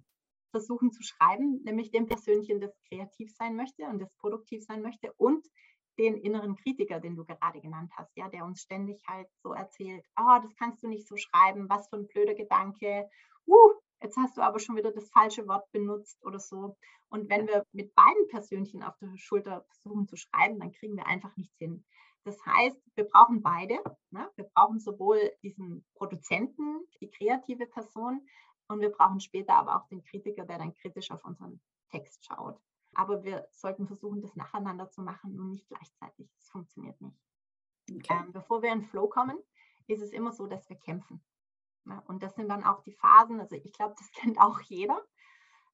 versuchen 0.52 0.92
zu 0.92 1.02
schreiben, 1.02 1.64
nämlich 1.64 1.90
dem 1.90 2.06
Persönchen, 2.06 2.62
das 2.62 2.78
kreativ 2.88 3.34
sein 3.36 3.56
möchte 3.56 3.86
und 3.86 3.98
das 3.98 4.14
produktiv 4.18 4.64
sein 4.64 4.84
möchte 4.84 5.12
und 5.14 5.48
den 5.98 6.16
inneren 6.18 6.56
Kritiker, 6.58 7.00
den 7.00 7.16
du 7.16 7.26
gerade 7.26 7.60
genannt 7.60 7.92
hast, 7.98 8.16
ja, 8.16 8.30
der 8.30 8.46
uns 8.46 8.62
ständig 8.62 9.02
halt 9.08 9.28
so 9.42 9.54
erzählt, 9.54 10.06
oh, 10.16 10.40
das 10.44 10.56
kannst 10.56 10.84
du 10.84 10.88
nicht 10.88 11.08
so 11.08 11.18
schreiben, 11.18 11.68
was 11.70 11.90
für 11.90 11.96
ein 11.96 12.08
blöder 12.08 12.36
Gedanke, 12.36 13.10
uh, 13.48 13.74
jetzt 14.04 14.18
hast 14.18 14.38
du 14.38 14.42
aber 14.42 14.60
schon 14.60 14.76
wieder 14.76 14.92
das 14.92 15.10
falsche 15.10 15.48
Wort 15.48 15.72
benutzt 15.72 16.24
oder 16.24 16.40
so. 16.40 16.78
Und 17.10 17.32
wenn 17.32 17.48
wir 17.48 17.66
mit 17.72 17.96
beiden 17.96 18.28
Persönchen 18.28 18.84
auf 18.84 18.96
der 19.00 19.18
Schulter 19.18 19.66
versuchen 19.70 20.08
zu 20.08 20.18
schreiben, 20.18 20.60
dann 20.60 20.72
kriegen 20.72 20.96
wir 20.96 21.08
einfach 21.08 21.36
nichts 21.36 21.58
hin. 21.58 21.84
Das 22.24 22.44
heißt, 22.46 22.78
wir 22.96 23.04
brauchen 23.06 23.42
beide. 23.42 23.80
Ne? 24.12 24.30
Wir 24.36 24.46
brauchen 24.46 24.80
sowohl 24.80 25.32
diesen 25.42 25.86
Produzenten, 25.96 26.88
die 27.02 27.10
kreative 27.10 27.66
Person, 27.68 28.28
und 28.68 28.80
wir 28.80 28.90
brauchen 28.90 29.20
später 29.20 29.56
aber 29.56 29.76
auch 29.76 29.88
den 29.88 30.04
Kritiker, 30.04 30.46
der 30.46 30.58
dann 30.58 30.74
kritisch 30.74 31.12
auf 31.12 31.24
unseren 31.26 31.62
Text 31.90 32.26
schaut. 32.26 32.60
Aber 32.96 33.24
wir 33.24 33.48
sollten 33.52 33.88
versuchen, 33.88 34.22
das 34.22 34.36
nacheinander 34.36 34.90
zu 34.90 35.02
machen 35.02 35.40
und 35.40 35.52
nicht 35.52 35.68
gleichzeitig. 35.68 36.30
Das 36.38 36.50
funktioniert 36.50 37.00
nicht. 37.02 37.20
Okay. 37.92 38.22
Ähm, 38.22 38.32
bevor 38.32 38.62
wir 38.62 38.72
in 38.72 38.84
Flow 38.84 39.08
kommen, 39.08 39.38
ist 39.88 40.02
es 40.02 40.12
immer 40.12 40.32
so, 40.32 40.48
dass 40.48 40.70
wir 40.70 40.78
kämpfen. 40.78 41.24
Ja, 41.86 41.96
ne? 41.96 42.04
und 42.08 42.24
das 42.24 42.36
sind 42.36 42.48
dann 42.50 42.64
auch 42.64 42.82
die 42.84 42.94
Phasen, 42.94 43.42
also 43.42 43.56
ich 43.56 43.74
glaube, 43.74 43.96
das 43.98 44.12
kennt 44.14 44.40
auch 44.40 44.62
jeder. 44.62 45.04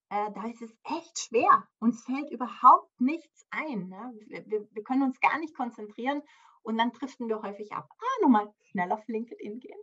Äh, 0.09 0.31
da 0.33 0.45
ist 0.47 0.61
es 0.61 0.75
echt 0.83 1.19
schwer. 1.19 1.67
Uns 1.79 2.03
fällt 2.03 2.31
überhaupt 2.31 2.99
nichts 2.99 3.45
ein. 3.51 3.89
Ne? 3.89 4.13
Wir, 4.27 4.45
wir, 4.47 4.67
wir, 4.71 4.83
können 4.83 5.03
uns 5.03 5.19
gar 5.19 5.37
nicht 5.39 5.55
konzentrieren 5.55 6.21
und 6.63 6.77
dann 6.77 6.91
driften 6.91 7.27
wir 7.29 7.41
häufig 7.41 7.71
ab. 7.73 7.87
Ah, 7.99 8.21
nochmal 8.23 8.53
schnell 8.71 8.91
auf 8.91 9.07
LinkedIn 9.07 9.59
gehen 9.59 9.79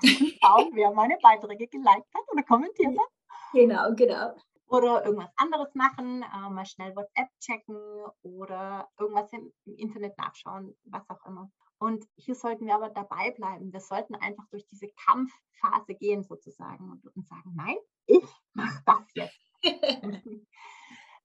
und 0.02 0.38
schauen, 0.42 0.70
wer 0.74 0.92
meine 0.92 1.16
Beiträge 1.22 1.66
geliked 1.68 2.14
hat 2.14 2.24
oder 2.30 2.42
kommentiert 2.42 2.98
hat. 2.98 3.08
Genau, 3.52 3.94
genau 3.94 4.34
oder 4.70 5.04
irgendwas 5.04 5.32
anderes 5.36 5.74
machen, 5.74 6.22
äh, 6.22 6.48
mal 6.48 6.64
schnell 6.64 6.94
WhatsApp 6.94 7.28
checken 7.40 7.76
oder 8.22 8.88
irgendwas 8.98 9.32
im, 9.32 9.52
im, 9.64 9.74
Internet 9.74 10.16
nachschauen, 10.16 10.76
was 10.84 11.02
auch 11.10 11.24
immer. 11.26 11.50
Und 11.78 12.04
hier 12.14 12.36
sollten 12.36 12.66
wir 12.66 12.76
aber 12.76 12.90
dabei 12.90 13.32
bleiben. 13.32 13.72
Wir 13.72 13.80
sollten 13.80 14.14
einfach 14.14 14.46
durch 14.50 14.64
diese 14.66 14.88
Kampfphase 15.06 15.94
gehen 15.94 16.22
sozusagen 16.22 16.90
und, 16.90 17.04
und 17.16 17.26
sagen, 17.26 17.52
nein, 17.56 17.76
ich 18.06 18.24
mache 18.52 18.80
das 18.86 19.14
jetzt. 19.14 19.49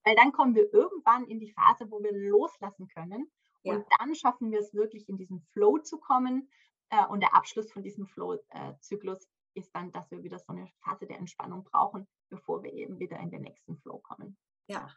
Weil 0.04 0.16
dann 0.16 0.32
kommen 0.32 0.56
wir 0.56 0.72
irgendwann 0.72 1.26
in 1.26 1.40
die 1.40 1.52
Phase, 1.52 1.90
wo 1.90 2.02
wir 2.02 2.14
loslassen 2.14 2.88
können. 2.88 3.32
Ja. 3.64 3.76
Und 3.76 3.86
dann 3.98 4.14
schaffen 4.14 4.52
wir 4.52 4.60
es 4.60 4.74
wirklich, 4.74 5.10
in 5.10 5.18
diesen 5.18 5.42
Flow 5.54 5.80
zu 5.80 6.00
kommen. 6.00 6.50
Äh, 6.90 7.06
und 7.08 7.22
der 7.22 7.34
Abschluss 7.34 7.72
von 7.72 7.82
diesem 7.82 8.06
Flow-Zyklus 8.06 9.28
ist 9.56 9.74
dann, 9.74 9.92
dass 9.92 10.12
wir 10.12 10.22
wieder 10.22 10.38
so 10.38 10.54
eine 10.54 10.68
Phase 10.84 11.08
der 11.08 11.18
Entspannung 11.18 11.64
brauchen, 11.64 12.08
bevor 12.30 12.62
wir 12.62 12.74
eben 12.74 13.00
wieder 13.00 13.20
in 13.20 13.32
den 13.32 13.42
nächsten 13.42 13.78
Flow 13.78 14.00
kommen. 14.00 14.38
Ja. 14.68 14.88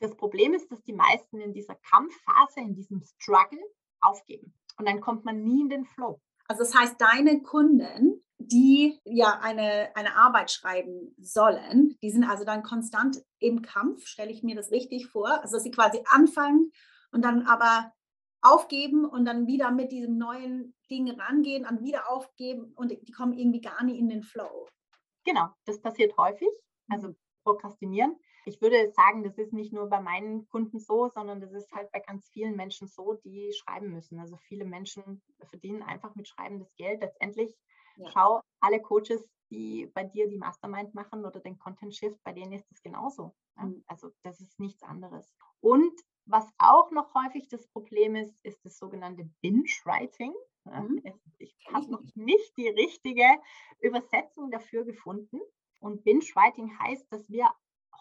Das 0.00 0.16
Problem 0.16 0.54
ist, 0.54 0.70
dass 0.70 0.82
die 0.82 0.92
meisten 0.92 1.40
in 1.40 1.52
dieser 1.52 1.76
Kampfphase, 1.76 2.60
in 2.60 2.74
diesem 2.74 3.00
Struggle 3.00 3.62
aufgeben. 4.00 4.54
Und 4.76 4.86
dann 4.86 5.00
kommt 5.00 5.24
man 5.24 5.42
nie 5.42 5.62
in 5.62 5.68
den 5.68 5.84
Flow. 5.86 6.20
Also 6.46 6.62
das 6.62 6.74
heißt, 6.74 7.00
deine 7.00 7.42
Kunden, 7.42 8.23
die 8.48 9.00
ja 9.04 9.40
eine, 9.40 9.90
eine 9.94 10.16
Arbeit 10.16 10.50
schreiben 10.50 11.14
sollen, 11.18 11.96
die 12.02 12.10
sind 12.10 12.24
also 12.24 12.44
dann 12.44 12.62
konstant 12.62 13.22
im 13.38 13.62
Kampf, 13.62 14.06
stelle 14.06 14.30
ich 14.30 14.42
mir 14.42 14.56
das 14.56 14.70
richtig 14.70 15.06
vor. 15.06 15.40
Also 15.42 15.56
dass 15.56 15.62
sie 15.62 15.70
quasi 15.70 16.02
anfangen 16.06 16.70
und 17.12 17.24
dann 17.24 17.46
aber 17.46 17.92
aufgeben 18.42 19.06
und 19.06 19.24
dann 19.24 19.46
wieder 19.46 19.70
mit 19.70 19.90
diesem 19.90 20.18
neuen 20.18 20.74
Ding 20.90 21.10
rangehen 21.10 21.66
und 21.66 21.82
wieder 21.82 22.10
aufgeben 22.10 22.72
und 22.76 22.90
die 22.90 23.12
kommen 23.12 23.32
irgendwie 23.32 23.60
gar 23.60 23.82
nicht 23.82 23.98
in 23.98 24.08
den 24.08 24.22
Flow. 24.22 24.68
Genau, 25.24 25.48
das 25.64 25.80
passiert 25.80 26.16
häufig. 26.16 26.48
Also 26.88 27.08
mhm. 27.08 27.16
Prokrastinieren. 27.44 28.16
Ich 28.46 28.60
würde 28.60 28.92
sagen, 28.92 29.22
das 29.22 29.38
ist 29.38 29.52
nicht 29.52 29.72
nur 29.72 29.88
bei 29.88 30.00
meinen 30.00 30.46
Kunden 30.48 30.78
so, 30.78 31.08
sondern 31.08 31.40
das 31.40 31.52
ist 31.52 31.72
halt 31.72 31.90
bei 31.92 32.00
ganz 32.00 32.28
vielen 32.28 32.56
Menschen 32.56 32.88
so, 32.88 33.14
die 33.24 33.52
schreiben 33.52 33.92
müssen. 33.92 34.18
Also 34.18 34.36
viele 34.36 34.66
Menschen 34.66 35.22
verdienen 35.48 35.82
einfach 35.82 36.14
mit 36.14 36.28
Schreiben 36.28 36.58
das 36.58 36.74
Geld. 36.76 37.00
Letztendlich 37.00 37.54
ja. 37.96 38.10
schau 38.10 38.40
alle 38.60 38.80
Coaches, 38.80 39.28
die 39.50 39.90
bei 39.94 40.04
dir 40.04 40.28
die 40.28 40.38
Mastermind 40.38 40.94
machen 40.94 41.24
oder 41.24 41.40
den 41.40 41.58
Content 41.58 41.94
Shift, 41.94 42.22
bei 42.24 42.32
denen 42.32 42.52
ist 42.52 42.70
das 42.70 42.82
genauso. 42.82 43.34
Mhm. 43.56 43.84
Also 43.86 44.10
das 44.22 44.40
ist 44.40 44.58
nichts 44.58 44.82
anderes. 44.82 45.34
Und 45.60 45.92
was 46.26 46.48
auch 46.58 46.90
noch 46.90 47.14
häufig 47.14 47.48
das 47.48 47.66
Problem 47.68 48.16
ist, 48.16 48.34
ist 48.42 48.64
das 48.64 48.78
sogenannte 48.78 49.28
Binge-Writing. 49.42 50.34
Mhm. 50.64 51.02
Ich 51.38 51.54
habe 51.72 51.90
noch 51.90 52.02
nicht 52.14 52.56
die 52.56 52.68
richtige 52.68 53.26
Übersetzung 53.80 54.50
dafür 54.50 54.84
gefunden. 54.84 55.40
Und 55.80 56.02
Binge-Writing 56.04 56.78
heißt, 56.78 57.12
dass 57.12 57.28
wir 57.28 57.46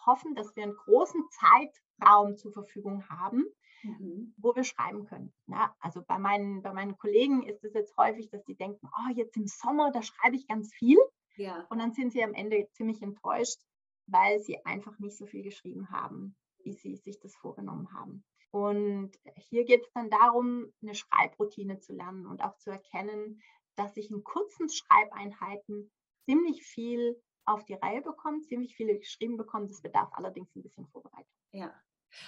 hoffen, 0.06 0.36
dass 0.36 0.56
wir 0.56 0.64
einen 0.64 0.76
großen 0.76 1.22
Zeitraum 1.30 2.38
zur 2.38 2.54
Verfügung 2.54 3.08
haben, 3.10 3.46
mhm. 3.84 4.34
wo 4.38 4.56
wir 4.56 4.64
schreiben 4.64 5.06
können. 5.06 5.34
Ja, 5.48 5.76
also 5.80 6.02
bei 6.02 6.18
meinen, 6.18 6.62
bei 6.62 6.74
meinen 6.74 6.98
Kollegen 6.98 7.44
ist 7.44 7.64
es 7.64 7.74
jetzt 7.74 7.96
häufig, 7.98 8.30
dass 8.30 8.44
die 8.46 8.56
denken, 8.56 8.88
oh, 8.88 9.12
jetzt 9.14 9.38
im 9.38 9.48
Sommer, 9.48 9.92
da 9.92 10.02
schreibe 10.02 10.36
ich 10.36 10.48
ganz 10.48 10.74
viel. 10.74 10.98
Ja. 11.36 11.66
Und 11.70 11.80
dann 11.80 11.94
sind 11.94 12.12
sie 12.12 12.24
am 12.24 12.34
Ende 12.34 12.68
ziemlich 12.72 13.02
enttäuscht, 13.02 13.60
weil 14.08 14.40
sie 14.40 14.64
einfach 14.66 14.98
nicht 15.00 15.18
so 15.18 15.26
viel 15.26 15.44
geschrieben 15.44 15.90
haben, 15.90 16.36
wie 16.64 16.74
sie 16.74 16.96
sich 16.96 17.20
das 17.20 17.36
vorgenommen 17.36 17.92
haben. 17.94 18.24
Und 18.52 19.12
hier 19.36 19.66
geht 19.66 19.84
es 19.84 19.92
dann 19.94 20.12
darum, 20.12 20.72
eine 20.82 20.94
Schreibroutine 20.94 21.80
zu 21.80 21.94
lernen 21.94 22.28
und 22.28 22.44
auch 22.44 22.56
zu 22.58 22.70
erkennen, 22.70 23.42
dass 23.76 23.98
ich 23.98 24.12
in 24.12 24.24
kurzen 24.24 24.70
Schreibeinheiten 24.70 25.92
ziemlich 26.26 26.64
viel 26.64 27.20
auf 27.46 27.66
die 27.66 27.74
Reihe 27.74 28.02
bekomme, 28.02 28.42
ziemlich 28.42 28.76
viele 28.76 28.98
geschrieben 28.98 29.38
bekomme. 29.38 29.68
Das 29.68 29.82
bedarf 29.82 30.10
allerdings 30.14 30.56
ein 30.56 30.62
bisschen 30.62 30.88
Vorbereitung. 30.88 31.34
Ja. 31.52 31.74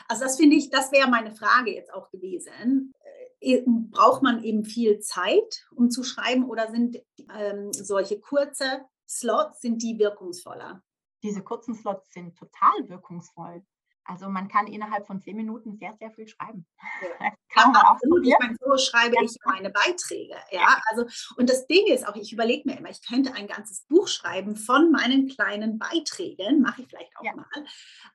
Also 0.07 0.23
das 0.23 0.37
finde 0.37 0.55
ich, 0.55 0.69
das 0.69 0.91
wäre 0.91 1.09
meine 1.09 1.31
Frage 1.31 1.73
jetzt 1.73 1.93
auch 1.93 2.09
gewesen. 2.09 2.93
Äh, 3.39 3.63
braucht 3.65 4.23
man 4.23 4.43
eben 4.43 4.65
viel 4.65 4.99
Zeit, 4.99 5.65
um 5.75 5.89
zu 5.89 6.03
schreiben 6.03 6.45
oder 6.45 6.71
sind 6.71 6.97
ähm, 7.37 7.71
solche 7.71 8.19
kurze 8.19 8.85
Slots, 9.07 9.61
sind 9.61 9.81
die 9.81 9.99
wirkungsvoller? 9.99 10.81
Diese 11.23 11.43
kurzen 11.43 11.75
Slots 11.75 12.11
sind 12.11 12.37
total 12.37 12.89
wirkungsvoll. 12.89 13.63
Also 14.05 14.29
man 14.29 14.47
kann 14.47 14.67
innerhalb 14.67 15.07
von 15.07 15.21
zehn 15.21 15.35
Minuten 15.35 15.77
sehr, 15.77 15.93
sehr 15.99 16.11
viel 16.11 16.27
schreiben. 16.27 16.65
Ja. 17.01 17.31
kann 17.55 17.71
man 17.71 17.81
auch 17.83 17.97
ich 18.21 18.35
meine, 18.39 18.55
so 18.59 18.77
schreibe 18.77 19.15
ja. 19.15 19.21
ich 19.23 19.35
meine 19.45 19.69
Beiträge. 19.69 20.35
Ja? 20.51 20.79
also 20.89 21.05
und 21.37 21.49
das 21.49 21.65
Ding 21.67 21.87
ist 21.87 22.07
auch, 22.07 22.15
ich 22.15 22.31
überlege 22.31 22.69
mir 22.69 22.77
immer, 22.77 22.89
ich 22.89 23.05
könnte 23.05 23.33
ein 23.33 23.47
ganzes 23.47 23.81
Buch 23.87 24.07
schreiben 24.07 24.55
von 24.55 24.91
meinen 24.91 25.27
kleinen 25.27 25.79
Beiträgen, 25.79 26.61
mache 26.61 26.81
ich 26.81 26.87
vielleicht 26.87 27.15
auch 27.17 27.23
ja. 27.23 27.35
mal. 27.35 27.45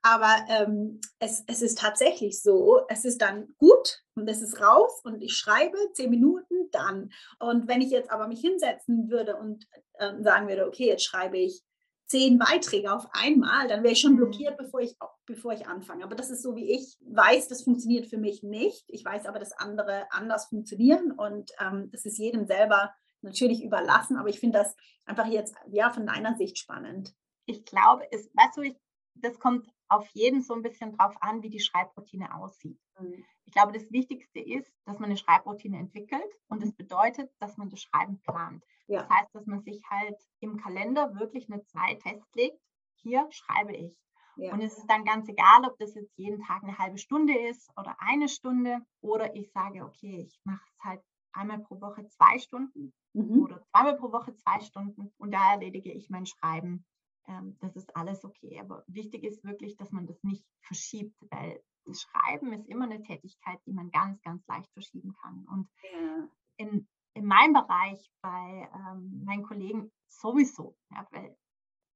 Aber 0.02 0.36
ähm, 0.48 1.00
es, 1.18 1.42
es 1.46 1.62
ist 1.62 1.78
tatsächlich 1.78 2.40
so, 2.40 2.82
es 2.88 3.04
ist 3.04 3.20
dann 3.20 3.48
gut 3.58 4.02
und 4.14 4.28
es 4.28 4.42
ist 4.42 4.60
raus 4.60 5.00
und 5.04 5.22
ich 5.22 5.36
schreibe 5.36 5.76
zehn 5.94 6.10
Minuten 6.10 6.70
dann. 6.70 7.10
Und 7.38 7.68
wenn 7.68 7.80
ich 7.80 7.90
jetzt 7.90 8.10
aber 8.10 8.28
mich 8.28 8.40
hinsetzen 8.40 9.10
würde 9.10 9.36
und 9.36 9.66
äh, 9.94 10.22
sagen 10.22 10.48
würde, 10.48 10.66
okay, 10.66 10.86
jetzt 10.86 11.04
schreibe 11.04 11.38
ich 11.38 11.62
zehn 12.10 12.38
Beiträge 12.38 12.92
auf 12.92 13.06
einmal, 13.12 13.68
dann 13.68 13.84
wäre 13.84 13.92
ich 13.92 14.00
schon 14.00 14.14
mhm. 14.14 14.16
blockiert, 14.16 14.56
bevor 14.56 14.80
ich, 14.80 14.96
bevor 15.26 15.52
ich 15.52 15.68
anfange. 15.68 16.02
Aber 16.02 16.16
das 16.16 16.28
ist 16.30 16.42
so, 16.42 16.56
wie 16.56 16.72
ich 16.72 16.98
weiß, 17.06 17.46
das 17.46 17.62
funktioniert 17.62 18.08
für 18.08 18.18
mich 18.18 18.42
nicht. 18.42 18.84
Ich 18.88 19.04
weiß 19.04 19.26
aber, 19.26 19.38
dass 19.38 19.52
andere 19.52 20.10
anders 20.10 20.46
funktionieren 20.46 21.12
und 21.12 21.52
ähm, 21.60 21.88
das 21.92 22.04
ist 22.04 22.18
jedem 22.18 22.46
selber 22.46 22.92
natürlich 23.22 23.62
überlassen. 23.62 24.16
Aber 24.16 24.28
ich 24.28 24.40
finde 24.40 24.58
das 24.58 24.74
einfach 25.06 25.26
jetzt 25.26 25.54
ja 25.70 25.90
von 25.90 26.04
deiner 26.04 26.34
Sicht 26.34 26.58
spannend. 26.58 27.14
Ich 27.46 27.64
glaube, 27.64 28.04
es, 28.10 28.28
weißt 28.34 28.56
du, 28.56 28.62
ich, 28.62 28.76
das 29.14 29.38
kommt 29.38 29.68
auf 29.88 30.08
jeden 30.08 30.42
so 30.42 30.54
ein 30.54 30.62
bisschen 30.62 30.96
drauf 30.96 31.14
an, 31.20 31.44
wie 31.44 31.50
die 31.50 31.60
Schreibroutine 31.60 32.34
aussieht. 32.34 32.80
Mhm. 32.98 33.24
Ich 33.44 33.52
glaube, 33.52 33.72
das 33.72 33.90
Wichtigste 33.92 34.40
ist, 34.40 34.72
dass 34.84 34.98
man 34.98 35.10
eine 35.10 35.16
Schreibroutine 35.16 35.78
entwickelt 35.78 36.32
und 36.48 36.60
das 36.62 36.72
bedeutet, 36.72 37.30
dass 37.38 37.56
man 37.56 37.68
das 37.68 37.82
Schreiben 37.82 38.20
plant. 38.22 38.64
Ja. 38.90 39.02
Das 39.02 39.10
heißt, 39.10 39.34
dass 39.34 39.46
man 39.46 39.62
sich 39.62 39.82
halt 39.88 40.16
im 40.40 40.56
Kalender 40.56 41.14
wirklich 41.18 41.50
eine 41.50 41.64
Zeit 41.64 42.02
festlegt, 42.02 42.60
hier 42.96 43.26
schreibe 43.30 43.74
ich. 43.74 43.96
Ja. 44.36 44.52
Und 44.52 44.60
es 44.60 44.76
ist 44.76 44.86
dann 44.86 45.04
ganz 45.04 45.28
egal, 45.28 45.64
ob 45.64 45.78
das 45.78 45.94
jetzt 45.94 46.16
jeden 46.16 46.42
Tag 46.42 46.62
eine 46.62 46.78
halbe 46.78 46.98
Stunde 46.98 47.36
ist 47.48 47.70
oder 47.76 47.96
eine 47.98 48.28
Stunde 48.28 48.80
oder 49.00 49.34
ich 49.34 49.50
sage, 49.52 49.84
okay, 49.84 50.26
ich 50.26 50.40
mache 50.44 50.64
es 50.66 50.84
halt 50.84 51.02
einmal 51.32 51.58
pro 51.58 51.80
Woche 51.80 52.06
zwei 52.08 52.38
Stunden 52.38 52.92
mhm. 53.12 53.42
oder 53.42 53.62
zweimal 53.70 53.96
pro 53.96 54.12
Woche 54.12 54.34
zwei 54.34 54.60
Stunden 54.60 55.12
und 55.18 55.32
da 55.32 55.52
erledige 55.52 55.92
ich 55.92 56.10
mein 56.10 56.26
Schreiben 56.26 56.84
ähm, 57.30 57.56
das 57.60 57.76
ist 57.76 57.94
alles 57.96 58.24
okay. 58.24 58.58
Aber 58.60 58.84
wichtig 58.86 59.24
ist 59.24 59.44
wirklich, 59.44 59.76
dass 59.76 59.92
man 59.92 60.06
das 60.06 60.22
nicht 60.22 60.44
verschiebt, 60.62 61.16
weil 61.30 61.62
das 61.84 62.02
Schreiben 62.02 62.52
ist 62.52 62.68
immer 62.68 62.84
eine 62.84 63.02
Tätigkeit, 63.02 63.60
die 63.66 63.72
man 63.72 63.90
ganz, 63.90 64.20
ganz 64.22 64.46
leicht 64.46 64.70
verschieben 64.72 65.14
kann. 65.22 65.46
Und 65.46 65.68
ja. 65.92 66.28
in, 66.56 66.88
in 67.20 67.26
meinem 67.26 67.52
Bereich 67.52 68.10
bei 68.22 68.68
ähm, 68.74 69.22
meinen 69.24 69.42
Kollegen 69.42 69.92
sowieso, 70.08 70.74
ja, 70.90 71.06
weil 71.10 71.36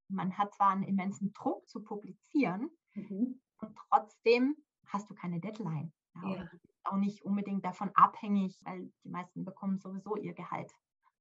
man 0.08 0.36
hat 0.36 0.54
zwar 0.54 0.70
einen 0.70 0.82
immensen 0.82 1.32
Druck 1.32 1.66
zu 1.66 1.82
publizieren 1.82 2.70
mhm. 2.94 3.40
und 3.58 3.76
trotzdem 3.88 4.54
hast 4.86 5.08
du 5.08 5.14
keine 5.14 5.40
Deadline. 5.40 5.92
Ja, 6.22 6.28
ja. 6.28 6.48
Auch 6.84 6.96
nicht 6.96 7.24
unbedingt 7.24 7.64
davon 7.64 7.90
abhängig, 7.94 8.60
weil 8.64 8.92
die 9.02 9.08
meisten 9.08 9.44
bekommen 9.44 9.78
sowieso 9.78 10.16
ihr 10.16 10.34
Gehalt 10.34 10.70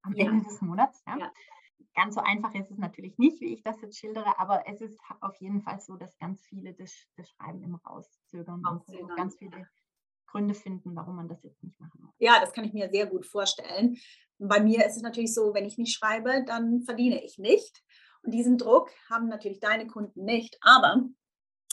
am 0.01 0.13
ja. 0.13 0.25
Ende 0.25 0.43
des 0.43 0.61
Monats. 0.61 1.01
Ja. 1.07 1.31
Ganz 1.95 2.15
so 2.15 2.21
einfach 2.21 2.53
ist 2.55 2.71
es 2.71 2.77
natürlich 2.77 3.17
nicht, 3.17 3.39
wie 3.39 3.53
ich 3.53 3.63
das 3.63 3.79
jetzt 3.81 3.97
schildere, 3.97 4.37
aber 4.37 4.67
es 4.67 4.81
ist 4.81 4.99
auf 5.21 5.35
jeden 5.37 5.61
Fall 5.61 5.79
so, 5.79 5.95
dass 5.95 6.17
ganz 6.17 6.41
viele 6.45 6.73
das, 6.73 6.93
das 7.15 7.29
Schreiben 7.29 7.63
immer 7.63 7.79
rauszögern 7.85 8.65
und 8.65 9.15
ganz 9.15 9.37
viele 9.37 9.65
Gründe 10.33 10.55
finden, 10.55 10.95
warum 10.95 11.15
man 11.15 11.29
das 11.29 11.43
jetzt 11.43 11.63
nicht 11.63 11.79
machen 11.79 12.01
muss. 12.01 12.15
Ja, 12.17 12.39
das 12.41 12.53
kann 12.53 12.65
ich 12.65 12.73
mir 12.73 12.89
sehr 12.89 13.05
gut 13.05 13.25
vorstellen. 13.25 13.97
Bei 14.39 14.59
mir 14.59 14.85
ist 14.85 14.97
es 14.97 15.03
natürlich 15.03 15.33
so, 15.33 15.53
wenn 15.53 15.65
ich 15.65 15.77
nicht 15.77 15.95
schreibe, 15.95 16.43
dann 16.45 16.81
verdiene 16.81 17.23
ich 17.23 17.37
nicht. 17.37 17.83
Und 18.23 18.33
diesen 18.33 18.57
Druck 18.57 18.89
haben 19.09 19.27
natürlich 19.27 19.59
deine 19.59 19.85
Kunden 19.85 20.23
nicht. 20.23 20.57
Aber 20.61 21.03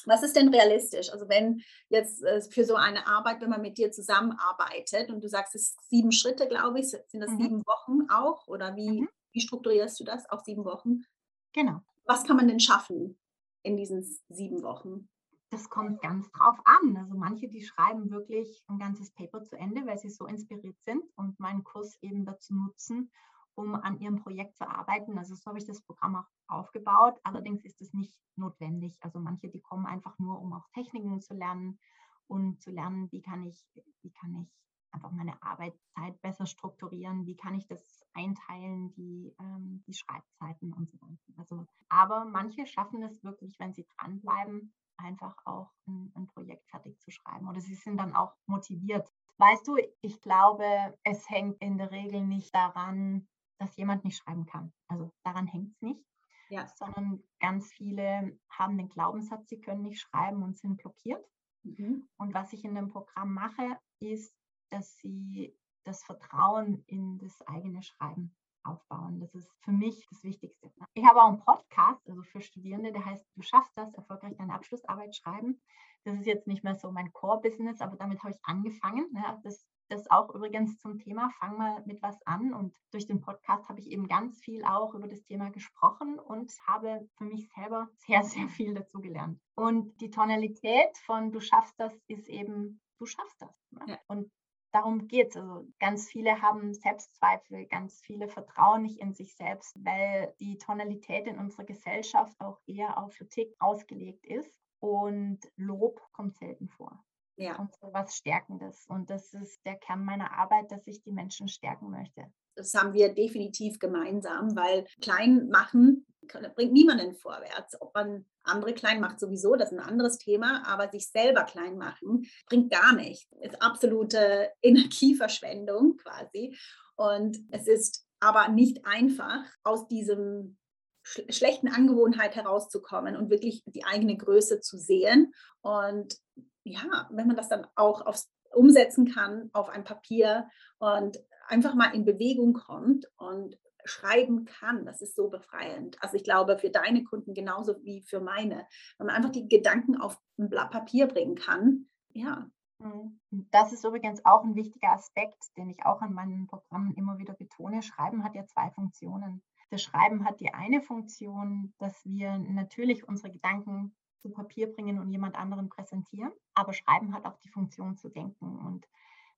was 0.04 0.22
ist 0.22 0.36
denn 0.36 0.48
realistisch? 0.48 1.10
Also 1.10 1.28
wenn 1.28 1.62
jetzt 1.88 2.22
äh, 2.22 2.42
für 2.42 2.64
so 2.64 2.74
eine 2.74 3.06
Arbeit, 3.06 3.40
wenn 3.40 3.50
man 3.50 3.62
mit 3.62 3.78
dir 3.78 3.92
zusammenarbeitet 3.92 5.10
und 5.10 5.24
du 5.24 5.28
sagst, 5.28 5.54
es 5.54 5.70
sind 5.70 5.80
sieben 5.88 6.12
Schritte, 6.12 6.46
glaube 6.46 6.80
ich, 6.80 6.90
sind 6.90 7.20
das 7.20 7.30
mhm. 7.30 7.38
sieben 7.38 7.66
Wochen 7.66 8.10
auch? 8.10 8.46
Oder 8.46 8.76
wie, 8.76 9.02
mhm. 9.02 9.08
wie 9.32 9.40
strukturierst 9.40 9.98
du 10.00 10.04
das? 10.04 10.28
Auch 10.28 10.44
sieben 10.44 10.64
Wochen? 10.64 11.04
Genau. 11.52 11.80
Was 12.04 12.24
kann 12.24 12.36
man 12.36 12.48
denn 12.48 12.60
schaffen 12.60 13.18
in 13.62 13.76
diesen 13.76 14.04
sieben 14.28 14.62
Wochen? 14.62 15.08
Das 15.50 15.68
kommt 15.68 16.00
ganz 16.00 16.30
drauf 16.30 16.58
an. 16.64 16.96
Also 16.96 17.16
manche, 17.16 17.48
die 17.48 17.62
schreiben 17.62 18.10
wirklich 18.10 18.62
ein 18.68 18.78
ganzes 18.78 19.10
Paper 19.10 19.42
zu 19.42 19.56
Ende, 19.56 19.84
weil 19.84 19.98
sie 19.98 20.08
so 20.08 20.26
inspiriert 20.26 20.80
sind 20.82 21.02
und 21.16 21.40
meinen 21.40 21.64
Kurs 21.64 21.98
eben 22.02 22.24
dazu 22.24 22.54
nutzen, 22.54 23.10
um 23.56 23.74
an 23.74 23.98
ihrem 23.98 24.22
Projekt 24.22 24.56
zu 24.56 24.68
arbeiten. 24.68 25.18
Also 25.18 25.34
so 25.34 25.46
habe 25.46 25.58
ich 25.58 25.66
das 25.66 25.82
Programm 25.82 26.14
auch 26.14 26.28
aufgebaut. 26.46 27.18
Allerdings 27.24 27.64
ist 27.64 27.80
es 27.82 27.92
nicht 27.92 28.16
notwendig. 28.36 28.96
Also 29.00 29.18
manche, 29.18 29.48
die 29.48 29.60
kommen 29.60 29.86
einfach 29.86 30.16
nur, 30.20 30.40
um 30.40 30.52
auch 30.52 30.68
Techniken 30.72 31.20
zu 31.20 31.34
lernen 31.34 31.80
und 32.28 32.62
zu 32.62 32.70
lernen, 32.70 33.10
wie 33.10 33.20
kann 33.20 33.44
ich, 33.44 33.66
wie 34.02 34.12
kann 34.12 34.36
ich 34.36 34.48
einfach 34.92 35.10
meine 35.10 35.40
Arbeitszeit 35.42 36.20
besser 36.20 36.46
strukturieren, 36.46 37.26
wie 37.26 37.36
kann 37.36 37.54
ich 37.54 37.66
das 37.66 38.04
einteilen, 38.12 38.92
die, 38.92 39.34
ähm, 39.40 39.82
die 39.86 39.94
Schreibzeiten 39.94 40.72
und 40.72 40.88
so 40.90 41.00
weiter. 41.00 41.32
Also, 41.36 41.66
aber 41.88 42.24
manche 42.24 42.66
schaffen 42.66 43.02
es 43.02 43.22
wirklich, 43.24 43.58
wenn 43.58 43.72
sie 43.72 43.86
dranbleiben, 43.98 44.72
einfach 45.00 45.36
auch 45.44 45.70
ein, 45.86 46.12
ein 46.14 46.26
Projekt 46.26 46.68
fertig 46.68 46.98
zu 47.00 47.10
schreiben. 47.10 47.48
Oder 47.48 47.60
sie 47.60 47.74
sind 47.74 47.98
dann 47.98 48.14
auch 48.14 48.34
motiviert. 48.46 49.10
Weißt 49.38 49.66
du, 49.66 49.76
ich 50.02 50.20
glaube, 50.20 50.64
es 51.04 51.28
hängt 51.28 51.60
in 51.60 51.78
der 51.78 51.90
Regel 51.90 52.26
nicht 52.26 52.54
daran, 52.54 53.26
dass 53.58 53.76
jemand 53.76 54.04
nicht 54.04 54.18
schreiben 54.18 54.46
kann. 54.46 54.72
Also 54.88 55.12
daran 55.24 55.46
hängt 55.46 55.72
es 55.72 55.82
nicht. 55.82 56.04
Ja. 56.50 56.66
Sondern 56.66 57.22
ganz 57.38 57.72
viele 57.72 58.38
haben 58.50 58.76
den 58.76 58.88
Glaubenssatz, 58.88 59.48
sie 59.48 59.60
können 59.60 59.82
nicht 59.82 60.00
schreiben 60.00 60.42
und 60.42 60.58
sind 60.58 60.78
blockiert. 60.78 61.24
Mhm. 61.62 62.08
Und 62.16 62.34
was 62.34 62.52
ich 62.52 62.64
in 62.64 62.74
dem 62.74 62.88
Programm 62.88 63.32
mache, 63.32 63.78
ist, 64.00 64.34
dass 64.70 64.96
sie 64.98 65.56
das 65.84 66.02
Vertrauen 66.02 66.82
in 66.86 67.18
das 67.18 67.40
eigene 67.46 67.82
Schreiben 67.82 68.34
aufbauen. 68.64 69.20
Das 69.20 69.34
ist 69.34 69.50
für 69.60 69.72
mich 69.72 70.06
das 70.10 70.22
Wichtigste. 70.22 70.70
Ich 70.94 71.04
habe 71.04 71.22
auch 71.22 71.28
einen 71.28 71.40
Podcast, 71.40 72.08
also 72.08 72.22
für 72.22 72.40
Studierende, 72.40 72.92
der 72.92 73.04
heißt 73.04 73.26
Du 73.34 73.42
schaffst 73.42 73.76
das, 73.76 73.92
erfolgreich 73.94 74.36
deine 74.36 74.54
Abschlussarbeit 74.54 75.14
schreiben. 75.14 75.60
Das 76.04 76.18
ist 76.18 76.26
jetzt 76.26 76.46
nicht 76.46 76.64
mehr 76.64 76.74
so 76.74 76.90
mein 76.90 77.12
Core-Business, 77.12 77.80
aber 77.80 77.96
damit 77.96 78.22
habe 78.22 78.32
ich 78.32 78.38
angefangen. 78.42 79.06
Das 79.42 79.66
das 79.90 80.10
auch 80.10 80.32
übrigens 80.34 80.78
zum 80.78 80.98
Thema, 80.98 81.30
fang 81.40 81.58
mal 81.58 81.82
mit 81.84 82.00
was 82.00 82.16
an. 82.24 82.54
Und 82.54 82.74
durch 82.92 83.06
den 83.06 83.20
Podcast 83.20 83.68
habe 83.68 83.80
ich 83.80 83.90
eben 83.90 84.06
ganz 84.06 84.40
viel 84.40 84.64
auch 84.64 84.94
über 84.94 85.08
das 85.08 85.22
Thema 85.24 85.50
gesprochen 85.50 86.18
und 86.18 86.52
habe 86.66 87.08
für 87.16 87.24
mich 87.24 87.48
selber 87.48 87.88
sehr, 88.06 88.22
sehr 88.22 88.48
viel 88.48 88.74
dazu 88.74 89.00
gelernt. 89.00 89.40
Und 89.56 90.00
die 90.00 90.10
Tonalität 90.10 90.96
von 91.04 91.32
du 91.32 91.40
schaffst 91.40 91.74
das 91.78 91.92
ist 92.06 92.28
eben, 92.28 92.80
du 92.98 93.06
schaffst 93.06 93.42
das. 93.42 93.60
Ne? 93.70 93.80
Ja. 93.88 93.98
Und 94.06 94.30
darum 94.72 95.08
geht 95.08 95.30
es. 95.30 95.36
Also 95.36 95.66
ganz 95.78 96.08
viele 96.08 96.40
haben 96.42 96.74
Selbstzweifel, 96.74 97.66
ganz 97.66 98.00
viele 98.00 98.28
vertrauen 98.28 98.82
nicht 98.82 99.00
in 99.00 99.12
sich 99.12 99.34
selbst, 99.34 99.76
weil 99.84 100.34
die 100.40 100.58
Tonalität 100.58 101.26
in 101.26 101.38
unserer 101.38 101.64
Gesellschaft 101.64 102.40
auch 102.40 102.60
eher 102.66 102.98
auf 102.98 103.14
Kritik 103.14 103.54
ausgelegt 103.58 104.26
ist. 104.26 104.58
Und 104.80 105.40
Lob 105.56 106.00
kommt 106.12 106.36
selten 106.38 106.68
vor 106.68 107.04
ja. 107.40 107.56
und 107.58 107.74
so 107.74 107.92
was 107.92 108.16
Stärkendes. 108.16 108.86
Und 108.86 109.10
das 109.10 109.32
ist 109.34 109.64
der 109.64 109.76
Kern 109.76 110.04
meiner 110.04 110.32
Arbeit, 110.32 110.70
dass 110.70 110.86
ich 110.86 111.02
die 111.02 111.12
Menschen 111.12 111.48
stärken 111.48 111.90
möchte. 111.90 112.32
Das 112.54 112.74
haben 112.74 112.92
wir 112.92 113.14
definitiv 113.14 113.78
gemeinsam, 113.78 114.54
weil 114.54 114.84
klein 115.00 115.48
machen 115.48 116.06
bringt 116.54 116.72
niemanden 116.72 117.14
vorwärts. 117.14 117.80
Ob 117.80 117.94
man 117.94 118.26
andere 118.42 118.72
klein 118.72 119.00
macht, 119.00 119.20
sowieso, 119.20 119.56
das 119.56 119.72
ist 119.72 119.78
ein 119.78 119.84
anderes 119.84 120.18
Thema, 120.18 120.62
aber 120.66 120.90
sich 120.90 121.08
selber 121.08 121.44
klein 121.44 121.76
machen 121.76 122.26
bringt 122.46 122.70
gar 122.70 122.94
nichts. 122.94 123.28
Ist 123.40 123.62
absolute 123.62 124.50
Energieverschwendung 124.62 125.96
quasi. 125.98 126.56
Und 126.96 127.38
es 127.50 127.66
ist 127.66 128.06
aber 128.20 128.48
nicht 128.48 128.84
einfach, 128.84 129.44
aus 129.62 129.88
diesem 129.88 130.58
schlechten 131.02 131.68
Angewohnheit 131.68 132.36
herauszukommen 132.36 133.16
und 133.16 133.30
wirklich 133.30 133.62
die 133.66 133.84
eigene 133.84 134.16
Größe 134.16 134.60
zu 134.60 134.76
sehen 134.76 135.32
und 135.62 136.14
ja, 136.62 137.08
wenn 137.10 137.26
man 137.26 137.36
das 137.36 137.48
dann 137.48 137.66
auch 137.74 138.04
aufs, 138.04 138.30
umsetzen 138.52 139.10
kann 139.12 139.48
auf 139.52 139.68
ein 139.68 139.84
Papier 139.84 140.48
und 140.78 141.18
einfach 141.48 141.74
mal 141.74 141.94
in 141.94 142.04
Bewegung 142.04 142.52
kommt 142.52 143.06
und 143.16 143.56
schreiben 143.90 144.44
kann, 144.44 144.84
das 144.86 145.02
ist 145.02 145.16
so 145.16 145.28
befreiend. 145.28 145.96
Also 146.02 146.16
ich 146.16 146.24
glaube, 146.24 146.58
für 146.58 146.70
deine 146.70 147.04
Kunden 147.04 147.34
genauso 147.34 147.82
wie 147.82 148.02
für 148.02 148.20
meine, 148.20 148.66
wenn 148.98 149.06
man 149.06 149.16
einfach 149.16 149.30
die 149.30 149.48
Gedanken 149.48 150.00
auf 150.00 150.18
ein 150.38 150.48
Blatt 150.48 150.70
Papier 150.70 151.06
bringen 151.06 151.34
kann, 151.34 151.86
ja. 152.12 152.50
Mhm. 152.78 153.20
Das 153.50 153.72
ist 153.72 153.84
übrigens 153.84 154.24
auch 154.24 154.42
ein 154.42 154.54
wichtiger 154.54 154.92
Aspekt, 154.92 155.56
den 155.56 155.70
ich 155.70 155.84
auch 155.84 156.02
in 156.02 156.12
meinen 156.12 156.46
Programmen 156.46 156.94
immer 156.94 157.18
wieder 157.18 157.34
betone. 157.34 157.82
Schreiben 157.82 158.24
hat 158.24 158.34
ja 158.34 158.46
zwei 158.46 158.70
Funktionen. 158.70 159.42
Das 159.70 159.82
Schreiben 159.82 160.24
hat 160.24 160.40
die 160.40 160.52
eine 160.52 160.82
Funktion, 160.82 161.74
dass 161.78 162.04
wir 162.04 162.38
natürlich 162.38 163.06
unsere 163.06 163.30
Gedanken 163.30 163.94
zu 164.18 164.30
Papier 164.30 164.72
bringen 164.72 164.98
und 164.98 165.10
jemand 165.10 165.36
anderen 165.36 165.68
präsentieren. 165.68 166.32
Aber 166.54 166.72
Schreiben 166.72 167.14
hat 167.14 167.24
auch 167.24 167.38
die 167.38 167.48
Funktion 167.48 167.96
zu 167.96 168.08
denken. 168.08 168.58
Und 168.58 168.86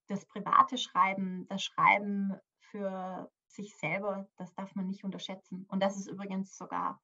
das 0.08 0.24
private 0.26 0.78
Schreiben, 0.78 1.46
das 1.48 1.62
Schreiben 1.62 2.34
für 2.60 3.30
sich 3.54 3.76
selber, 3.76 4.28
das 4.36 4.54
darf 4.54 4.74
man 4.74 4.86
nicht 4.86 5.04
unterschätzen. 5.04 5.66
Und 5.68 5.82
das 5.82 5.96
ist 5.96 6.08
übrigens 6.08 6.56
sogar 6.56 7.00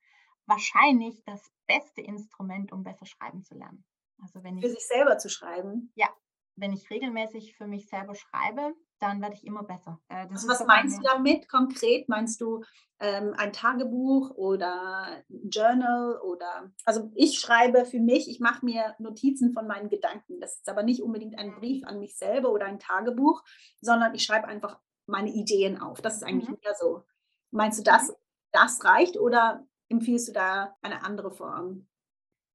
wahrscheinlich 0.47 1.23
das 1.25 1.43
beste 1.67 2.01
Instrument, 2.01 2.73
um 2.73 2.83
besser 2.83 3.07
schreiben 3.07 3.43
zu 3.43 3.55
lernen. 3.55 3.85
Also 4.21 4.43
wenn 4.43 4.59
ich, 4.59 4.65
für 4.65 4.71
sich 4.71 4.87
selber 4.87 5.19
zu 5.19 5.29
schreiben? 5.29 5.93
Ja, 5.95 6.09
wenn 6.57 6.73
ich 6.73 6.91
regelmäßig 6.91 7.57
für 7.57 7.67
mich 7.67 7.89
selber 7.89 8.15
schreibe, 8.15 8.75
dann 8.99 9.21
werde 9.21 9.35
ich 9.35 9.47
immer 9.47 9.63
besser. 9.63 10.01
Äh, 10.09 10.27
also 10.31 10.49
was 10.49 10.65
meinst 10.67 10.99
du 10.99 11.03
damit 11.03 11.49
konkret? 11.49 12.09
Meinst 12.09 12.41
du 12.41 12.65
ähm, 12.99 13.33
ein 13.37 13.53
Tagebuch 13.53 14.31
oder 14.31 15.23
ein 15.31 15.51
Journal 15.51 16.19
oder 16.21 16.73
also 16.85 17.13
ich 17.15 17.39
schreibe 17.39 17.85
für 17.85 18.01
mich, 18.01 18.29
ich 18.29 18.41
mache 18.41 18.65
mir 18.65 18.97
Notizen 18.99 19.53
von 19.53 19.69
meinen 19.69 19.89
Gedanken. 19.89 20.41
Das 20.41 20.57
ist 20.57 20.69
aber 20.69 20.83
nicht 20.83 21.03
unbedingt 21.03 21.39
ein 21.39 21.55
Brief 21.55 21.85
an 21.85 22.01
mich 22.01 22.17
selber 22.17 22.51
oder 22.51 22.67
ein 22.67 22.81
Tagebuch, 22.81 23.45
sondern 23.81 24.15
ich 24.15 24.25
schreibe 24.25 24.49
einfach 24.49 24.81
meine 25.09 25.31
Ideen 25.31 25.81
auf. 25.81 26.01
Das 26.01 26.17
ist 26.17 26.23
eigentlich 26.23 26.49
mhm. 26.49 26.59
mehr 26.63 26.75
so. 26.75 27.05
Meinst 27.51 27.79
du, 27.79 27.83
das, 27.83 28.15
das 28.53 28.85
reicht 28.85 29.17
oder 29.17 29.67
empfiehlst 29.89 30.29
du 30.29 30.33
da 30.33 30.77
eine 30.83 31.03
andere 31.05 31.31
Form? 31.31 31.89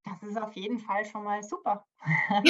Das 0.06 0.22
ist 0.24 0.38
auf 0.38 0.54
jeden 0.54 0.80
Fall 0.80 1.06
schon 1.06 1.24
mal 1.24 1.42
super. 1.44 1.88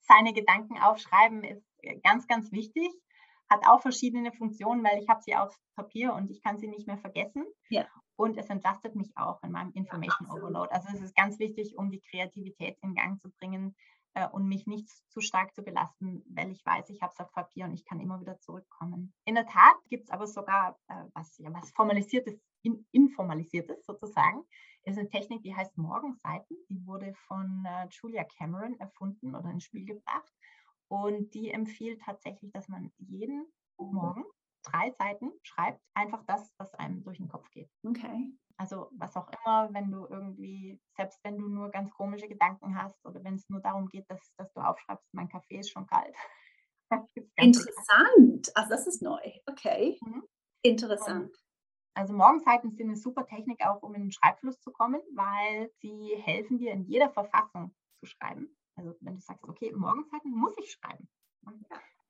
Seine 0.00 0.34
Gedanken 0.34 0.78
aufschreiben 0.78 1.42
ist 1.44 1.64
ganz, 2.02 2.26
ganz 2.26 2.52
wichtig. 2.52 2.90
Hat 3.48 3.66
auch 3.66 3.80
verschiedene 3.80 4.32
Funktionen, 4.32 4.84
weil 4.84 5.02
ich 5.02 5.08
habe 5.08 5.22
sie 5.22 5.34
auf 5.34 5.58
Papier 5.76 6.12
und 6.12 6.30
ich 6.30 6.42
kann 6.42 6.58
sie 6.58 6.68
nicht 6.68 6.86
mehr 6.86 6.98
vergessen. 6.98 7.46
Ja. 7.70 7.86
Und 8.16 8.36
es 8.36 8.48
entlastet 8.48 8.94
mich 8.94 9.10
auch 9.16 9.42
in 9.42 9.50
meinem 9.50 9.72
Information 9.72 10.28
ja, 10.28 10.34
Overload. 10.34 10.70
Also 10.72 10.88
es 10.94 11.00
ist 11.00 11.16
ganz 11.16 11.38
wichtig, 11.38 11.76
um 11.76 11.90
die 11.90 12.00
Kreativität 12.00 12.76
in 12.82 12.94
Gang 12.94 13.20
zu 13.20 13.30
bringen 13.38 13.74
äh, 14.14 14.28
und 14.28 14.48
mich 14.48 14.66
nicht 14.66 14.88
zu 15.10 15.20
stark 15.20 15.54
zu 15.54 15.62
belasten, 15.62 16.24
weil 16.28 16.50
ich 16.50 16.64
weiß, 16.64 16.88
ich 16.90 17.02
habe 17.02 17.12
es 17.12 17.20
auf 17.20 17.32
Papier 17.32 17.66
und 17.66 17.74
ich 17.74 17.84
kann 17.84 18.00
immer 18.00 18.20
wieder 18.20 18.38
zurückkommen. 18.38 19.12
In 19.24 19.34
der 19.34 19.46
Tat 19.46 19.76
gibt 19.88 20.04
es 20.04 20.10
aber 20.10 20.26
sogar 20.26 20.78
äh, 20.88 21.04
was, 21.14 21.36
ja, 21.38 21.52
was 21.52 21.70
formalisiertes, 21.72 22.34
in, 22.62 22.86
informalisiertes 22.92 23.84
sozusagen 23.84 24.44
ist 24.84 24.98
eine 24.98 25.08
Technik, 25.08 25.42
die 25.42 25.54
heißt 25.54 25.76
Morgenseiten. 25.78 26.56
Die 26.68 26.86
wurde 26.86 27.14
von 27.26 27.64
äh, 27.66 27.88
Julia 27.90 28.24
Cameron 28.24 28.78
erfunden 28.78 29.34
oder 29.34 29.50
ins 29.50 29.64
Spiel 29.64 29.84
gebracht. 29.84 30.32
Und 30.88 31.32
die 31.34 31.50
empfiehlt 31.50 32.02
tatsächlich, 32.02 32.52
dass 32.52 32.68
man 32.68 32.92
jeden 32.98 33.46
Morgen 33.78 34.24
drei 34.62 34.90
Seiten 34.92 35.32
schreibt, 35.42 35.80
einfach 35.94 36.24
das, 36.26 36.52
was 36.58 36.72
einem 36.74 37.02
durch 37.02 37.18
den 37.18 37.28
Kopf 37.28 37.50
geht. 37.50 37.70
Okay. 37.82 38.32
Also 38.56 38.88
was 38.92 39.16
auch 39.16 39.28
immer, 39.28 39.68
wenn 39.72 39.90
du 39.90 40.06
irgendwie, 40.06 40.80
selbst 40.96 41.18
wenn 41.24 41.38
du 41.38 41.48
nur 41.48 41.70
ganz 41.70 41.90
komische 41.90 42.28
Gedanken 42.28 42.80
hast 42.80 43.04
oder 43.04 43.22
wenn 43.24 43.34
es 43.34 43.48
nur 43.48 43.60
darum 43.60 43.88
geht, 43.88 44.08
dass, 44.08 44.32
dass 44.36 44.52
du 44.52 44.60
aufschreibst, 44.60 45.08
mein 45.12 45.28
Kaffee 45.28 45.58
ist 45.58 45.70
schon 45.70 45.86
kalt. 45.86 46.14
Interessant. 47.36 48.52
Also 48.54 48.70
das 48.70 48.86
ist 48.86 49.02
neu. 49.02 49.20
Okay. 49.46 49.98
Mhm. 50.00 50.22
Interessant. 50.62 51.26
Und 51.26 51.38
also 51.94 52.12
Morgenseiten 52.12 52.70
sind 52.70 52.88
eine 52.88 52.96
super 52.96 53.24
Technik 53.26 53.64
auch, 53.64 53.82
um 53.82 53.94
in 53.94 54.02
den 54.02 54.12
Schreibfluss 54.12 54.60
zu 54.60 54.72
kommen, 54.72 55.00
weil 55.14 55.70
sie 55.80 56.16
helfen 56.22 56.58
dir 56.58 56.72
in 56.72 56.84
jeder 56.84 57.10
Verfassung 57.10 57.74
zu 58.00 58.06
schreiben. 58.06 58.56
Also 58.76 58.94
wenn 59.00 59.14
du 59.14 59.20
sagst, 59.20 59.44
okay, 59.44 59.72
Morgenseiten 59.72 60.32
muss 60.32 60.56
ich 60.58 60.72
schreiben. 60.72 61.08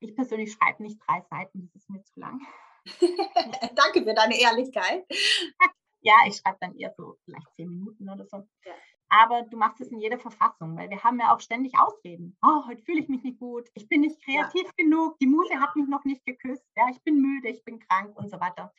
Ich 0.00 0.14
persönlich 0.14 0.52
schreibe 0.52 0.82
nicht 0.82 0.98
drei 1.06 1.20
Seiten, 1.30 1.62
das 1.62 1.74
ist 1.74 1.90
mir 1.90 2.02
zu 2.02 2.18
lang. 2.18 2.40
Danke 3.74 4.04
für 4.04 4.14
deine 4.14 4.38
Ehrlichkeit. 4.38 5.06
ja, 6.04 6.14
ich 6.26 6.36
schreibe 6.36 6.58
dann 6.60 6.76
eher 6.76 6.92
so 6.96 7.16
vielleicht 7.24 7.50
zehn 7.56 7.70
Minuten 7.70 8.08
oder 8.08 8.26
so. 8.26 8.36
Ja. 8.64 8.72
Aber 9.08 9.42
du 9.42 9.56
machst 9.56 9.80
es 9.80 9.88
in 9.88 10.00
jeder 10.00 10.18
Verfassung, 10.18 10.76
weil 10.76 10.90
wir 10.90 11.02
haben 11.02 11.18
ja 11.18 11.34
auch 11.34 11.40
ständig 11.40 11.78
Ausreden. 11.78 12.36
Oh, 12.42 12.66
heute 12.66 12.82
fühle 12.82 13.00
ich 13.00 13.08
mich 13.08 13.22
nicht 13.22 13.38
gut, 13.38 13.68
ich 13.74 13.88
bin 13.88 14.02
nicht 14.02 14.22
kreativ 14.22 14.64
ja. 14.64 14.72
genug, 14.76 15.18
die 15.18 15.26
Muse 15.26 15.60
hat 15.60 15.74
mich 15.76 15.88
noch 15.88 16.04
nicht 16.04 16.24
geküsst, 16.24 16.64
ja, 16.76 16.88
ich 16.90 17.02
bin 17.02 17.20
müde, 17.20 17.48
ich 17.48 17.64
bin 17.64 17.78
krank 17.80 18.16
und 18.16 18.30
so 18.30 18.38
weiter. 18.40 18.72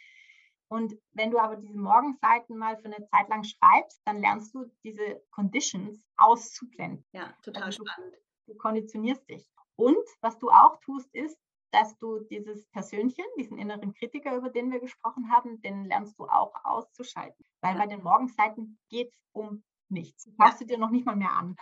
Und 0.68 0.96
wenn 1.12 1.32
du 1.32 1.40
aber 1.40 1.56
diese 1.58 1.78
Morgenseiten 1.78 2.58
mal 2.58 2.78
für 2.78 2.86
eine 2.86 3.06
Zeit 3.08 3.30
lang 3.30 3.44
schreibst, 3.44 4.02
dann 4.06 4.20
lernst 4.20 4.54
du 4.54 4.66
diese 4.84 5.22
Conditions 5.32 6.04
auszublenden. 6.18 7.06
Ja, 7.12 7.34
total 7.44 7.64
also 7.64 7.86
spannend. 7.86 8.16
Du 8.48 8.56
konditionierst 8.56 9.28
dich. 9.30 9.48
Und 9.76 10.06
was 10.22 10.38
du 10.40 10.50
auch 10.50 10.80
tust, 10.82 11.14
ist, 11.14 11.40
dass 11.72 11.98
du 11.98 12.20
dieses 12.20 12.68
Persönchen, 12.68 13.26
diesen 13.38 13.58
inneren 13.58 13.94
Kritiker, 13.94 14.36
über 14.36 14.50
den 14.50 14.72
wir 14.72 14.80
gesprochen 14.80 15.32
haben, 15.32 15.62
den 15.62 15.86
lernst 15.86 16.18
du 16.20 16.26
auch 16.26 16.54
auszuschalten. 16.64 17.46
Weil 17.62 17.76
bei 17.76 17.88
den 17.88 18.04
Morgenseiten 18.04 18.80
geht 18.90 19.12
es 19.12 19.20
um 19.34 19.64
nichts. 19.90 20.30
Ja. 20.40 20.56
du 20.58 20.66
dir 20.66 20.78
noch 20.78 20.92
nicht 20.92 21.06
mal 21.06 21.16
mehr 21.16 21.32
an. 21.32 21.56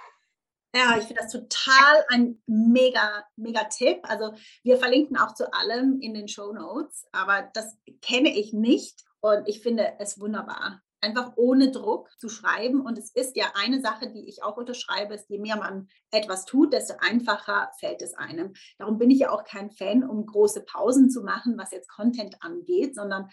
Ja, 0.75 0.97
ich 0.97 1.05
finde 1.05 1.21
das 1.21 1.31
total 1.31 2.03
ein 2.09 2.41
mega, 2.47 3.23
mega 3.35 3.63
Tipp. 3.65 3.99
Also 4.03 4.33
wir 4.63 4.77
verlinken 4.77 5.17
auch 5.17 5.33
zu 5.35 5.53
allem 5.53 5.99
in 5.99 6.13
den 6.13 6.27
Show 6.27 6.51
Notes, 6.51 7.05
aber 7.11 7.49
das 7.53 7.77
kenne 8.01 8.35
ich 8.35 8.53
nicht 8.53 9.03
und 9.21 9.47
ich 9.47 9.61
finde 9.61 9.99
es 9.99 10.19
wunderbar. 10.19 10.82
Einfach 11.03 11.33
ohne 11.35 11.69
Druck 11.69 12.09
zu 12.17 12.29
schreiben. 12.29 12.79
Und 12.79 12.97
es 12.97 13.11
ist 13.11 13.35
ja 13.35 13.51
eine 13.55 13.81
Sache, 13.81 14.09
die 14.09 14.29
ich 14.29 14.41
auch 14.41 14.55
unterschreibe, 14.55 15.15
ist, 15.15 15.29
je 15.29 15.37
mehr 15.37 15.57
man 15.57 15.89
etwas 16.11 16.45
tut, 16.45 16.71
desto 16.71 16.93
einfacher 16.99 17.69
fällt 17.77 18.01
es 18.01 18.13
einem. 18.13 18.53
Darum 18.77 18.97
bin 18.97 19.11
ich 19.11 19.19
ja 19.19 19.31
auch 19.31 19.43
kein 19.43 19.69
Fan, 19.69 20.03
um 20.03 20.25
große 20.25 20.61
Pausen 20.61 21.09
zu 21.09 21.23
machen, 21.23 21.57
was 21.57 21.71
jetzt 21.71 21.89
Content 21.89 22.37
angeht, 22.41 22.95
sondern 22.95 23.29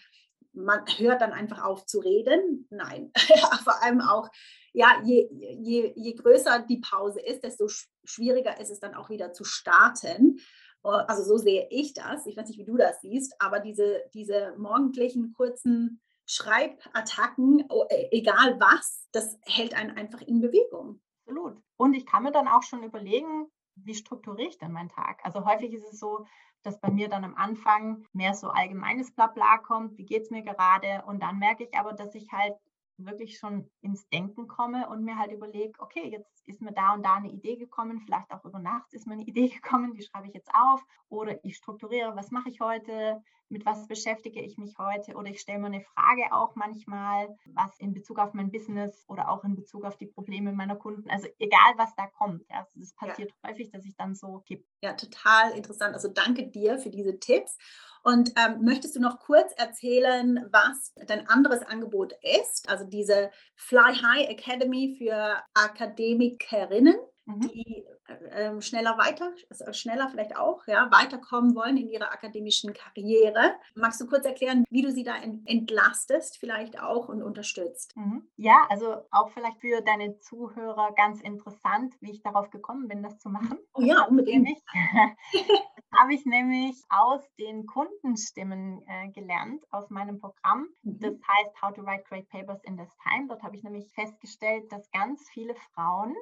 man 0.52 0.84
hört 0.98 1.22
dann 1.22 1.32
einfach 1.32 1.62
auf 1.62 1.86
zu 1.86 2.00
reden. 2.00 2.66
Nein, 2.70 3.12
vor 3.64 3.80
allem 3.84 4.00
auch, 4.00 4.28
ja, 4.72 5.00
je, 5.04 5.28
je, 5.30 5.92
je 5.94 6.14
größer 6.14 6.64
die 6.68 6.80
Pause 6.80 7.20
ist, 7.20 7.44
desto 7.44 7.68
schwieriger 8.02 8.60
ist 8.60 8.70
es 8.70 8.80
dann 8.80 8.96
auch 8.96 9.10
wieder 9.10 9.32
zu 9.32 9.44
starten. 9.44 10.40
Äh, 10.84 10.88
also 10.88 11.22
so 11.22 11.38
sehe 11.38 11.68
ich 11.70 11.94
das. 11.94 12.26
Ich 12.26 12.36
weiß 12.36 12.48
nicht, 12.48 12.58
wie 12.58 12.64
du 12.64 12.76
das 12.76 13.00
siehst, 13.00 13.34
aber 13.38 13.60
diese, 13.60 14.02
diese 14.12 14.54
morgendlichen 14.58 15.32
kurzen 15.34 16.00
Schreibattacken, 16.32 17.68
e, 17.90 18.08
egal 18.12 18.60
was, 18.60 19.08
das 19.10 19.36
hält 19.42 19.74
einen 19.74 19.96
einfach 19.96 20.20
in 20.20 20.40
Bewegung. 20.40 21.00
Absolut. 21.26 21.60
Und 21.76 21.94
ich 21.94 22.06
kann 22.06 22.22
mir 22.22 22.30
dann 22.30 22.46
auch 22.46 22.62
schon 22.62 22.84
überlegen, 22.84 23.50
wie 23.74 23.96
strukturiere 23.96 24.48
ich 24.48 24.58
denn 24.58 24.70
meinen 24.70 24.90
Tag? 24.90 25.18
Also 25.24 25.44
häufig 25.44 25.72
ist 25.72 25.92
es 25.92 25.98
so, 25.98 26.26
dass 26.62 26.80
bei 26.80 26.90
mir 26.90 27.08
dann 27.08 27.24
am 27.24 27.34
Anfang 27.34 28.04
mehr 28.12 28.34
so 28.34 28.48
allgemeines 28.48 29.12
Blabla 29.12 29.58
kommt, 29.58 29.98
wie 29.98 30.04
geht 30.04 30.22
es 30.22 30.30
mir 30.30 30.42
gerade? 30.42 31.02
Und 31.04 31.20
dann 31.20 31.40
merke 31.40 31.64
ich 31.64 31.74
aber, 31.74 31.94
dass 31.94 32.14
ich 32.14 32.30
halt 32.30 32.54
wirklich 32.96 33.38
schon 33.38 33.68
ins 33.80 34.06
Denken 34.10 34.46
komme 34.46 34.88
und 34.88 35.02
mir 35.02 35.18
halt 35.18 35.32
überlege, 35.32 35.72
okay, 35.80 36.08
jetzt 36.10 36.46
ist 36.46 36.60
mir 36.60 36.72
da 36.72 36.94
und 36.94 37.02
da 37.02 37.14
eine 37.14 37.32
Idee 37.32 37.56
gekommen, 37.56 37.98
vielleicht 37.98 38.30
auch 38.30 38.44
über 38.44 38.60
Nacht 38.60 38.92
ist 38.92 39.06
mir 39.08 39.14
eine 39.14 39.24
Idee 39.24 39.48
gekommen, 39.62 39.94
die 39.94 40.02
schreibe 40.02 40.28
ich 40.28 40.34
jetzt 40.34 40.50
auf 40.54 40.84
oder 41.08 41.44
ich 41.44 41.56
strukturiere, 41.56 42.14
was 42.14 42.30
mache 42.30 42.50
ich 42.50 42.60
heute, 42.60 43.20
mit 43.50 43.66
was 43.66 43.86
beschäftige 43.86 44.40
ich 44.40 44.56
mich 44.56 44.78
heute 44.78 45.14
oder 45.14 45.28
ich 45.30 45.40
stelle 45.40 45.58
mir 45.58 45.66
eine 45.66 45.80
Frage 45.80 46.32
auch 46.32 46.54
manchmal, 46.54 47.36
was 47.46 47.78
in 47.78 47.92
Bezug 47.92 48.18
auf 48.18 48.32
mein 48.32 48.50
Business 48.50 49.04
oder 49.08 49.28
auch 49.28 49.44
in 49.44 49.56
Bezug 49.56 49.84
auf 49.84 49.96
die 49.96 50.06
Probleme 50.06 50.52
meiner 50.52 50.76
Kunden, 50.76 51.10
also 51.10 51.28
egal 51.38 51.74
was 51.76 51.94
da 51.96 52.06
kommt, 52.06 52.48
ja, 52.48 52.58
also 52.58 52.70
das 52.76 52.94
passiert 52.94 53.32
ja. 53.42 53.50
häufig, 53.50 53.70
dass 53.70 53.84
ich 53.84 53.96
dann 53.96 54.14
so 54.14 54.42
tippe. 54.46 54.64
Ja, 54.82 54.94
total 54.94 55.52
interessant. 55.52 55.94
Also 55.94 56.08
danke 56.08 56.48
dir 56.48 56.78
für 56.78 56.90
diese 56.90 57.18
Tipps. 57.18 57.58
Und 58.02 58.32
ähm, 58.36 58.62
möchtest 58.62 58.96
du 58.96 59.00
noch 59.00 59.18
kurz 59.18 59.52
erzählen, 59.56 60.46
was 60.50 60.94
dein 61.06 61.28
anderes 61.28 61.62
Angebot 61.62 62.14
ist? 62.22 62.68
Also 62.68 62.84
diese 62.84 63.30
Fly 63.56 63.94
High 63.94 64.30
Academy 64.30 64.96
für 64.96 65.42
Akademikerinnen, 65.52 66.96
mhm. 67.36 67.40
die 67.40 67.84
äh, 68.30 68.60
schneller 68.60 68.98
weiter, 68.98 69.32
also 69.48 69.72
schneller 69.72 70.08
vielleicht 70.08 70.36
auch, 70.36 70.66
ja, 70.66 70.90
weiterkommen 70.90 71.54
wollen 71.54 71.76
in 71.76 71.88
ihrer 71.88 72.12
akademischen 72.12 72.72
Karriere. 72.72 73.54
Magst 73.74 74.00
du 74.00 74.06
kurz 74.06 74.24
erklären, 74.24 74.64
wie 74.70 74.82
du 74.82 74.90
sie 74.90 75.04
da 75.04 75.16
entlastest, 75.16 76.38
vielleicht 76.38 76.80
auch 76.80 77.08
und 77.08 77.22
unterstützt? 77.22 77.96
Mhm. 77.96 78.28
Ja, 78.36 78.66
also 78.68 78.96
auch 79.10 79.30
vielleicht 79.30 79.60
für 79.60 79.80
deine 79.82 80.18
Zuhörer 80.20 80.92
ganz 80.96 81.20
interessant, 81.20 81.94
wie 82.00 82.12
ich 82.12 82.22
darauf 82.22 82.50
gekommen 82.50 82.88
bin, 82.88 83.02
das 83.02 83.18
zu 83.18 83.28
machen. 83.28 83.58
Oh 83.74 83.82
ja, 83.82 84.04
unbedingt. 84.04 84.48
habe 85.92 86.14
ich 86.14 86.24
nämlich 86.24 86.82
aus 86.88 87.22
den 87.38 87.66
Kundenstimmen 87.66 88.82
äh, 88.86 89.08
gelernt, 89.10 89.64
aus 89.70 89.90
meinem 89.90 90.18
Programm. 90.18 90.68
Mhm. 90.82 90.98
Das 91.00 91.14
heißt 91.14 91.62
How 91.62 91.74
to 91.74 91.82
Write 91.84 92.04
Great 92.08 92.28
Papers 92.28 92.62
in 92.64 92.76
This 92.76 92.90
Time. 93.02 93.26
Dort 93.28 93.42
habe 93.42 93.56
ich 93.56 93.62
nämlich 93.62 93.92
festgestellt, 93.92 94.70
dass 94.70 94.90
ganz 94.92 95.28
viele 95.32 95.54
Frauen 95.74 96.14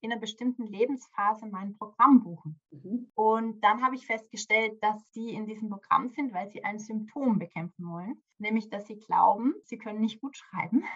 in 0.00 0.12
einer 0.12 0.20
bestimmten 0.20 0.66
Lebensphase 0.66 1.46
mein 1.46 1.76
Programm 1.76 2.22
buchen. 2.22 2.60
Mhm. 2.70 3.10
Und 3.14 3.60
dann 3.62 3.82
habe 3.84 3.94
ich 3.94 4.06
festgestellt, 4.06 4.82
dass 4.82 5.02
sie 5.12 5.30
in 5.30 5.46
diesem 5.46 5.68
Programm 5.68 6.08
sind, 6.08 6.32
weil 6.32 6.48
sie 6.48 6.64
ein 6.64 6.78
Symptom 6.78 7.38
bekämpfen 7.38 7.88
wollen, 7.88 8.22
nämlich 8.38 8.68
dass 8.68 8.86
sie 8.86 8.98
glauben, 8.98 9.54
sie 9.64 9.78
können 9.78 10.00
nicht 10.00 10.20
gut 10.20 10.36
schreiben. 10.36 10.82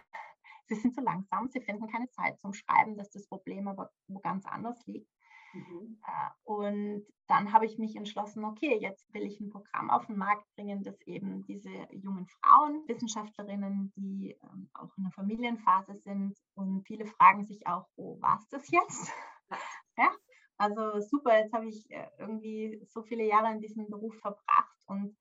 Sie 0.67 0.77
sind 0.77 0.95
zu 0.95 1.01
langsam, 1.01 1.49
sie 1.49 1.61
finden 1.61 1.89
keine 1.89 2.09
Zeit 2.11 2.39
zum 2.39 2.53
Schreiben, 2.53 2.97
dass 2.97 3.11
das 3.11 3.27
Problem 3.27 3.67
aber 3.67 3.91
wo 4.07 4.21
ganz 4.21 4.47
anders 4.47 4.81
liegt. 4.87 5.11
Mhm. 5.53 5.99
Und 6.45 7.07
dann 7.27 7.53
habe 7.53 7.67
ich 7.67 7.79
mich 7.79 7.97
entschlossen, 7.97 8.45
okay, 8.45 8.77
jetzt 8.81 9.13
will 9.15 9.23
ich 9.23 9.41
ein 9.41 9.51
Programm 9.51 9.91
auf 9.91 10.07
den 10.07 10.17
Markt 10.17 10.47
bringen, 10.55 10.83
das 10.83 11.01
eben 11.03 11.45
diese 11.45 11.71
jungen 11.93 12.27
Frauen, 12.27 12.83
Wissenschaftlerinnen, 12.89 13.93
die 13.97 14.37
ähm, 14.43 14.69
auch 14.75 14.91
in 14.97 15.05
der 15.05 15.13
Familienphase 15.13 15.97
sind 15.99 16.37
und 16.55 16.85
viele 16.87 17.07
fragen 17.07 17.45
sich 17.45 17.67
auch, 17.67 17.87
wo 17.97 18.21
war 18.21 18.39
es 18.41 18.49
das 18.49 18.71
jetzt? 18.71 19.13
Ja, 19.99 20.09
also 20.57 21.01
super, 21.01 21.37
jetzt 21.39 21.53
habe 21.53 21.67
ich 21.67 21.91
äh, 21.91 22.07
irgendwie 22.19 22.81
so 22.87 23.03
viele 23.03 23.25
Jahre 23.27 23.53
in 23.53 23.61
diesem 23.61 23.91
Beruf 23.91 24.15
verbracht 24.21 24.77
und 24.87 25.17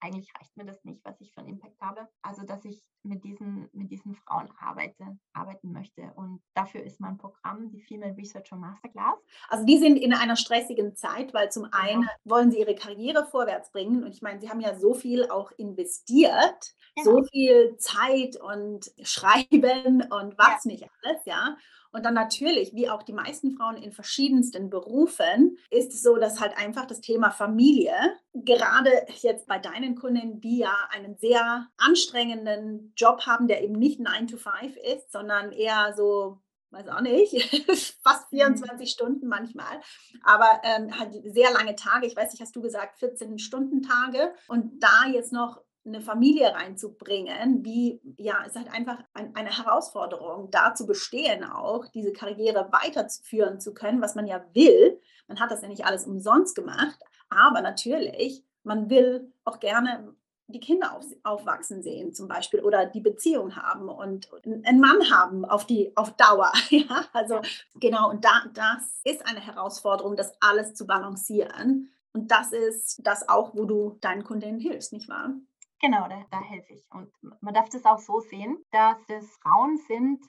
eigentlich 0.00 0.32
reicht 0.38 0.56
mir 0.56 0.64
das 0.64 0.82
nicht, 0.84 1.04
was 1.04 1.20
ich 1.20 1.32
für 1.32 1.40
einen 1.40 1.50
Impact 1.50 1.80
habe. 1.80 2.08
Also, 2.22 2.42
dass 2.42 2.64
ich 2.64 2.82
mit 3.02 3.24
diesen, 3.24 3.68
mit 3.72 3.90
diesen 3.90 4.14
Frauen 4.14 4.48
arbeite, 4.58 5.18
arbeiten 5.32 5.72
möchte. 5.72 6.12
Und 6.16 6.42
dafür 6.54 6.82
ist 6.82 7.00
mein 7.00 7.18
Programm 7.18 7.70
die 7.70 7.82
Female 7.82 8.16
Researcher 8.16 8.56
Masterclass. 8.56 9.18
Also, 9.48 9.64
die 9.64 9.78
sind 9.78 9.96
in 9.96 10.12
einer 10.12 10.36
stressigen 10.36 10.96
Zeit, 10.96 11.32
weil 11.34 11.50
zum 11.50 11.64
genau. 11.64 11.76
einen 11.78 12.08
wollen 12.24 12.50
sie 12.50 12.60
ihre 12.60 12.74
Karriere 12.74 13.26
vorwärts 13.26 13.70
bringen. 13.72 14.04
Und 14.04 14.12
ich 14.12 14.22
meine, 14.22 14.40
sie 14.40 14.50
haben 14.50 14.60
ja 14.60 14.78
so 14.78 14.94
viel 14.94 15.30
auch 15.30 15.52
investiert, 15.56 16.74
genau. 16.96 17.16
so 17.16 17.24
viel 17.24 17.76
Zeit 17.76 18.36
und 18.40 18.90
Schreiben 19.02 20.02
und 20.10 20.38
was 20.38 20.64
ja. 20.64 20.70
nicht 20.70 20.86
alles, 21.02 21.24
ja. 21.24 21.56
Und 21.92 22.04
dann 22.04 22.14
natürlich, 22.14 22.74
wie 22.74 22.88
auch 22.88 23.02
die 23.02 23.12
meisten 23.12 23.52
Frauen 23.52 23.76
in 23.76 23.92
verschiedensten 23.92 24.70
Berufen, 24.70 25.56
ist 25.70 25.92
es 25.92 26.02
so, 26.02 26.16
dass 26.16 26.40
halt 26.40 26.56
einfach 26.56 26.86
das 26.86 27.00
Thema 27.00 27.30
Familie, 27.30 27.94
gerade 28.32 28.90
jetzt 29.20 29.46
bei 29.46 29.58
deinen 29.58 29.96
Kunden, 29.96 30.40
die 30.40 30.58
ja 30.58 30.74
einen 30.90 31.16
sehr 31.16 31.66
anstrengenden 31.78 32.92
Job 32.96 33.26
haben, 33.26 33.48
der 33.48 33.62
eben 33.62 33.74
nicht 33.74 34.00
9 34.00 34.28
to 34.28 34.36
5 34.36 34.76
ist, 34.76 35.10
sondern 35.10 35.52
eher 35.52 35.94
so 35.96 36.38
weiß 36.72 36.88
auch 36.88 37.00
nicht, 37.00 37.32
fast 38.02 38.28
24 38.28 38.78
mhm. 38.78 38.86
Stunden 38.86 39.26
manchmal, 39.28 39.80
aber 40.22 40.60
ähm, 40.62 40.96
halt 40.98 41.14
sehr 41.24 41.50
lange 41.50 41.74
Tage. 41.74 42.06
Ich 42.06 42.16
weiß 42.16 42.32
nicht, 42.32 42.40
hast 42.40 42.54
du 42.54 42.60
gesagt, 42.60 42.98
14 43.00 43.38
Stunden 43.38 43.82
Tage 43.82 44.32
und 44.48 44.80
da 44.80 45.06
jetzt 45.12 45.32
noch 45.32 45.60
eine 45.84 46.00
Familie 46.00 46.52
reinzubringen, 46.54 47.64
wie, 47.64 48.00
ja, 48.18 48.38
es 48.42 48.48
ist 48.48 48.56
halt 48.56 48.72
einfach 48.72 48.98
ein, 49.14 49.34
eine 49.34 49.56
Herausforderung, 49.56 50.50
da 50.50 50.74
zu 50.74 50.86
bestehen 50.86 51.44
auch, 51.44 51.86
diese 51.88 52.12
Karriere 52.12 52.68
weiterführen 52.70 53.60
zu 53.60 53.72
können, 53.72 54.02
was 54.02 54.14
man 54.14 54.26
ja 54.26 54.44
will. 54.52 55.00
Man 55.26 55.40
hat 55.40 55.50
das 55.50 55.62
ja 55.62 55.68
nicht 55.68 55.86
alles 55.86 56.06
umsonst 56.06 56.54
gemacht, 56.54 56.98
aber 57.30 57.62
natürlich, 57.62 58.44
man 58.62 58.90
will 58.90 59.32
auch 59.44 59.58
gerne 59.58 60.14
die 60.52 60.60
Kinder 60.60 60.96
auf, 60.96 61.04
aufwachsen 61.22 61.82
sehen 61.82 62.12
zum 62.12 62.28
Beispiel 62.28 62.60
oder 62.60 62.86
die 62.86 63.00
Beziehung 63.00 63.56
haben 63.56 63.88
und 63.88 64.28
einen 64.44 64.80
Mann 64.80 65.10
haben 65.10 65.44
auf 65.44 65.66
die 65.66 65.96
auf 65.96 66.16
Dauer. 66.16 66.52
Ja, 66.70 67.04
also 67.12 67.40
genau, 67.78 68.10
und 68.10 68.24
da, 68.24 68.44
das 68.52 69.00
ist 69.04 69.26
eine 69.26 69.40
Herausforderung, 69.40 70.16
das 70.16 70.32
alles 70.40 70.74
zu 70.74 70.86
balancieren. 70.86 71.90
Und 72.12 72.30
das 72.30 72.52
ist 72.52 73.00
das 73.04 73.28
auch, 73.28 73.54
wo 73.54 73.64
du 73.64 73.96
deinen 74.00 74.24
Kundinnen 74.24 74.60
hilfst, 74.60 74.92
nicht 74.92 75.08
wahr? 75.08 75.34
Genau, 75.80 76.08
da, 76.08 76.24
da 76.30 76.40
helfe 76.40 76.74
ich. 76.74 76.84
Und 76.90 77.10
man 77.40 77.54
darf 77.54 77.68
das 77.70 77.84
auch 77.86 77.98
so 77.98 78.20
sehen, 78.20 78.62
dass 78.70 78.98
es 79.08 79.36
Frauen 79.38 79.78
sind, 79.78 80.24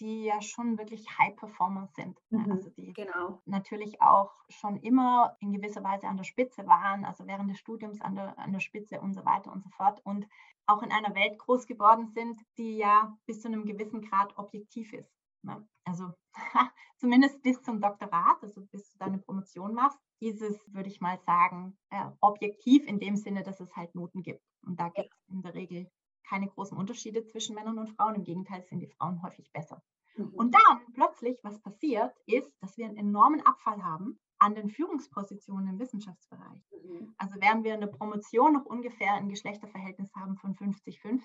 die 0.00 0.24
ja 0.24 0.40
schon 0.42 0.78
wirklich 0.78 1.06
High 1.18 1.36
Performer 1.36 1.86
sind. 1.94 2.18
Ne? 2.30 2.40
Mhm, 2.40 2.52
also 2.52 2.70
die 2.70 2.92
genau. 2.92 3.40
natürlich 3.44 4.00
auch 4.02 4.32
schon 4.48 4.76
immer 4.78 5.36
in 5.40 5.52
gewisser 5.52 5.82
Weise 5.82 6.06
an 6.06 6.16
der 6.16 6.24
Spitze 6.24 6.66
waren, 6.66 7.04
also 7.04 7.26
während 7.26 7.50
des 7.50 7.58
Studiums 7.58 8.00
an 8.00 8.14
der, 8.14 8.38
an 8.38 8.52
der 8.52 8.60
Spitze 8.60 9.00
und 9.00 9.14
so 9.14 9.24
weiter 9.24 9.52
und 9.52 9.62
so 9.62 9.70
fort. 9.70 10.00
Und 10.04 10.26
auch 10.66 10.82
in 10.82 10.92
einer 10.92 11.14
Welt 11.14 11.38
groß 11.38 11.66
geworden 11.66 12.08
sind, 12.08 12.40
die 12.58 12.78
ja 12.78 13.16
bis 13.26 13.40
zu 13.40 13.48
einem 13.48 13.64
gewissen 13.64 14.02
Grad 14.02 14.36
objektiv 14.36 14.92
ist. 14.92 15.15
Ne? 15.46 15.66
Also 15.84 16.12
zumindest 16.98 17.40
bis 17.42 17.62
zum 17.62 17.80
Doktorat, 17.80 18.42
also 18.42 18.60
bis 18.66 18.90
du 18.90 18.98
deine 18.98 19.18
Promotion 19.18 19.72
machst, 19.74 19.98
ist 20.20 20.42
es, 20.42 20.58
würde 20.72 20.88
ich 20.88 21.00
mal 21.00 21.18
sagen, 21.24 21.78
äh, 21.90 22.04
objektiv 22.20 22.86
in 22.86 22.98
dem 22.98 23.16
Sinne, 23.16 23.42
dass 23.42 23.60
es 23.60 23.74
halt 23.76 23.94
Noten 23.94 24.22
gibt. 24.22 24.42
Und 24.66 24.80
da 24.80 24.88
gibt 24.88 25.14
es 25.14 25.28
in 25.28 25.42
der 25.42 25.54
Regel 25.54 25.90
keine 26.28 26.48
großen 26.48 26.76
Unterschiede 26.76 27.24
zwischen 27.24 27.54
Männern 27.54 27.78
und 27.78 27.90
Frauen. 27.90 28.16
Im 28.16 28.24
Gegenteil 28.24 28.64
sind 28.64 28.80
die 28.80 28.88
Frauen 28.88 29.22
häufig 29.22 29.50
besser. 29.52 29.80
Mhm. 30.16 30.34
Und 30.34 30.54
dann 30.54 30.80
plötzlich, 30.94 31.38
was 31.44 31.60
passiert, 31.60 32.12
ist, 32.26 32.52
dass 32.60 32.76
wir 32.76 32.86
einen 32.86 32.96
enormen 32.96 33.40
Abfall 33.42 33.84
haben 33.84 34.18
an 34.38 34.54
den 34.54 34.68
Führungspositionen 34.68 35.68
im 35.68 35.78
Wissenschaftsbereich. 35.78 36.62
Mhm. 36.72 37.14
Also 37.18 37.36
während 37.38 37.62
wir 37.62 37.74
eine 37.74 37.86
Promotion 37.86 38.54
noch 38.54 38.66
ungefähr 38.66 39.14
ein 39.14 39.28
Geschlechterverhältnis 39.28 40.12
haben 40.16 40.36
von 40.36 40.56
50-50, 40.56 41.22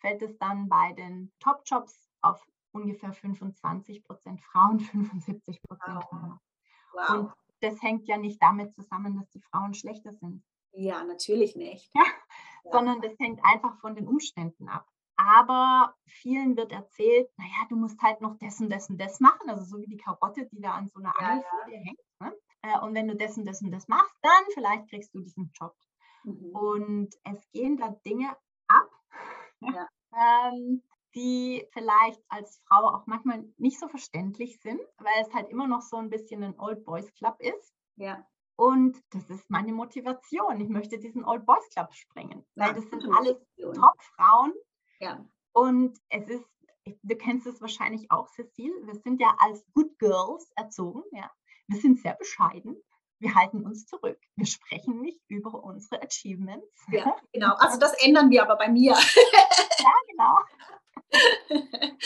fällt 0.00 0.20
es 0.20 0.36
dann 0.38 0.68
bei 0.68 0.92
den 0.92 1.32
Top-Jobs 1.40 2.10
auf 2.20 2.46
ungefähr 2.72 3.12
25 3.12 4.04
Prozent 4.04 4.40
Frauen, 4.40 4.80
75 4.80 5.62
Prozent 5.62 6.12
Männer. 6.12 6.40
Wow. 6.92 7.10
Und 7.10 7.32
das 7.60 7.80
hängt 7.82 8.06
ja 8.06 8.18
nicht 8.18 8.42
damit 8.42 8.74
zusammen, 8.74 9.16
dass 9.16 9.30
die 9.30 9.40
Frauen 9.40 9.74
schlechter 9.74 10.12
sind. 10.12 10.42
Ja, 10.72 11.04
natürlich 11.04 11.54
nicht. 11.54 11.90
Ja, 11.94 12.02
ja. 12.64 12.72
Sondern 12.72 13.00
das 13.00 13.18
hängt 13.18 13.40
einfach 13.44 13.78
von 13.80 13.94
den 13.94 14.08
Umständen 14.08 14.68
ab. 14.68 14.88
Aber 15.16 15.94
vielen 16.06 16.56
wird 16.56 16.72
erzählt, 16.72 17.30
naja, 17.36 17.66
du 17.68 17.76
musst 17.76 18.00
halt 18.02 18.20
noch 18.20 18.36
das 18.38 18.60
und 18.60 18.70
das 18.70 18.88
und 18.88 18.98
das 18.98 19.20
machen, 19.20 19.48
also 19.48 19.62
so 19.62 19.80
wie 19.80 19.86
die 19.86 19.96
Karotte, 19.96 20.46
die 20.46 20.60
da 20.60 20.72
an 20.72 20.88
so 20.88 20.98
einer 20.98 21.18
Angel 21.20 21.44
ja, 21.68 21.78
hängt. 21.78 22.00
Ne? 22.20 22.32
Äh, 22.62 22.78
und 22.80 22.94
wenn 22.94 23.08
du 23.08 23.16
das 23.16 23.36
und 23.36 23.44
das 23.44 23.62
und 23.62 23.70
das 23.70 23.88
machst, 23.88 24.16
dann 24.22 24.44
vielleicht 24.54 24.88
kriegst 24.88 25.14
du 25.14 25.20
diesen 25.20 25.52
Job. 25.54 25.76
Mhm. 26.24 26.56
Und 26.56 27.14
es 27.24 27.50
gehen 27.50 27.76
da 27.76 27.90
Dinge 28.04 28.36
ab, 28.68 28.90
ja. 29.60 29.88
ähm, 30.52 30.82
die 31.14 31.66
vielleicht 31.72 32.22
als 32.28 32.60
Frau 32.66 32.88
auch 32.88 33.06
manchmal 33.06 33.44
nicht 33.58 33.78
so 33.78 33.88
verständlich 33.88 34.60
sind, 34.60 34.80
weil 34.98 35.22
es 35.22 35.32
halt 35.32 35.50
immer 35.50 35.66
noch 35.66 35.82
so 35.82 35.96
ein 35.96 36.10
bisschen 36.10 36.42
ein 36.42 36.58
Old 36.58 36.84
Boys 36.84 37.12
Club 37.14 37.36
ist. 37.40 37.74
Ja. 37.96 38.26
Und 38.56 39.02
das 39.10 39.28
ist 39.30 39.50
meine 39.50 39.72
Motivation. 39.72 40.60
Ich 40.60 40.68
möchte 40.68 40.98
diesen 40.98 41.24
Old 41.24 41.46
Boys 41.46 41.68
Club 41.70 41.92
springen, 41.94 42.44
weil 42.54 42.74
das 42.74 42.84
sind 42.84 43.04
alles 43.16 43.36
Top-Frauen. 43.56 44.52
Ja. 45.00 45.24
Und 45.52 45.98
es 46.08 46.28
ist, 46.28 46.44
du 46.84 47.16
kennst 47.16 47.46
es 47.46 47.60
wahrscheinlich 47.60 48.10
auch, 48.10 48.28
Cecile, 48.28 48.74
wir 48.86 48.94
sind 48.94 49.20
ja 49.20 49.34
als 49.38 49.64
Good 49.74 49.98
Girls 49.98 50.50
erzogen. 50.56 51.02
Ja. 51.12 51.30
Wir 51.68 51.80
sind 51.80 51.98
sehr 52.00 52.14
bescheiden. 52.14 52.76
Wir 53.22 53.36
halten 53.36 53.64
uns 53.64 53.86
zurück. 53.86 54.18
Wir 54.34 54.46
sprechen 54.46 55.00
nicht 55.00 55.20
über 55.28 55.62
unsere 55.62 56.02
Achievements. 56.02 56.66
Ja, 56.90 57.16
genau. 57.32 57.54
Also 57.54 57.78
das 57.78 57.94
ändern 58.04 58.30
wir 58.30 58.42
aber 58.42 58.56
bei 58.56 58.68
mir. 58.68 58.94
ja, 58.94 59.92
genau. 60.10 60.38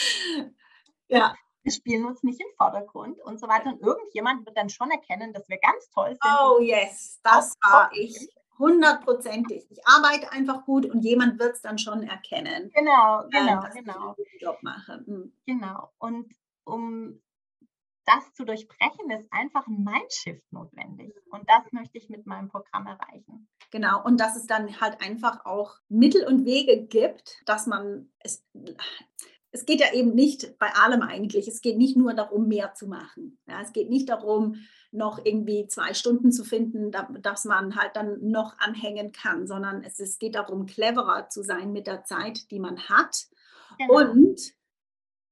ja. 1.09 1.35
Wir 1.63 1.73
spielen 1.73 2.05
uns 2.05 2.23
nicht 2.23 2.41
im 2.41 2.47
Vordergrund 2.57 3.19
und 3.23 3.41
so 3.41 3.49
weiter. 3.49 3.71
Und 3.71 3.81
irgendjemand 3.81 4.47
wird 4.47 4.57
dann 4.57 4.69
schon 4.69 4.91
erkennen, 4.91 5.33
dass 5.33 5.49
wir 5.49 5.59
ganz 5.59 5.89
toll 5.91 6.11
sind. 6.11 6.21
Oh 6.23 6.61
yes, 6.61 7.19
das 7.25 7.55
war 7.63 7.91
ich. 7.93 8.29
Hundertprozentig. 8.59 9.67
Ich 9.71 9.87
arbeite 9.87 10.31
einfach 10.33 10.65
gut 10.65 10.87
und 10.87 11.01
jemand 11.01 11.41
wird 11.41 11.55
es 11.55 11.63
dann 11.63 11.79
schon 11.79 12.05
erkennen. 12.05 12.71
Genau, 12.75 13.23
äh, 13.23 13.29
genau, 13.31 13.61
dass 13.63 13.75
genau. 13.75 14.15
Job 14.39 14.59
mache. 14.63 15.03
Mhm. 15.07 15.33
Genau. 15.45 15.91
Und 15.99 16.33
um 16.65 17.21
das 18.07 18.33
zu 18.35 18.45
durchbrechen, 18.45 19.11
ist 19.11 19.27
einfach 19.33 19.67
ein 19.67 19.85
Mindshift 19.85 20.45
notwendig. 20.53 21.15
Und 21.31 21.49
das 21.49 21.71
möchte 21.73 21.99
ich 21.99 22.09
mit 22.09 22.27
meinem 22.27 22.49
Programm 22.49 22.87
erreichen. 22.87 23.49
Genau, 23.71 24.03
und 24.05 24.21
dass 24.21 24.37
es 24.37 24.47
dann 24.47 24.81
halt 24.81 25.01
einfach 25.01 25.45
auch 25.45 25.77
Mittel 25.89 26.25
und 26.25 26.45
Wege 26.45 26.87
gibt, 26.87 27.43
dass 27.47 27.67
man 27.67 28.11
es. 28.21 28.45
Es 29.53 29.65
geht 29.65 29.81
ja 29.81 29.93
eben 29.95 30.15
nicht 30.15 30.59
bei 30.59 30.69
allem 30.75 31.01
eigentlich. 31.01 31.49
Es 31.49 31.63
geht 31.63 31.79
nicht 31.79 31.97
nur 31.97 32.13
darum, 32.13 32.47
mehr 32.47 32.75
zu 32.75 32.87
machen. 32.89 33.39
Ja, 33.47 33.63
es 33.63 33.73
geht 33.73 33.89
nicht 33.89 34.09
darum, 34.11 34.57
noch 34.93 35.25
irgendwie 35.25 35.67
zwei 35.67 35.95
Stunden 35.95 36.31
zu 36.31 36.45
finden, 36.45 36.91
dass 36.91 37.45
man 37.47 37.75
halt 37.75 37.97
dann 37.97 38.19
noch 38.21 38.59
anhängen 38.59 39.13
kann, 39.13 39.47
sondern 39.47 39.83
es, 39.83 39.99
es 39.99 40.19
geht 40.19 40.35
darum, 40.35 40.67
cleverer 40.67 41.29
zu 41.31 41.43
sein 41.43 41.73
mit 41.73 41.87
der 41.87 42.05
Zeit, 42.05 42.51
die 42.51 42.61
man 42.61 42.79
hat. 42.89 43.29
Genau. 43.79 44.01
Und 44.01 44.41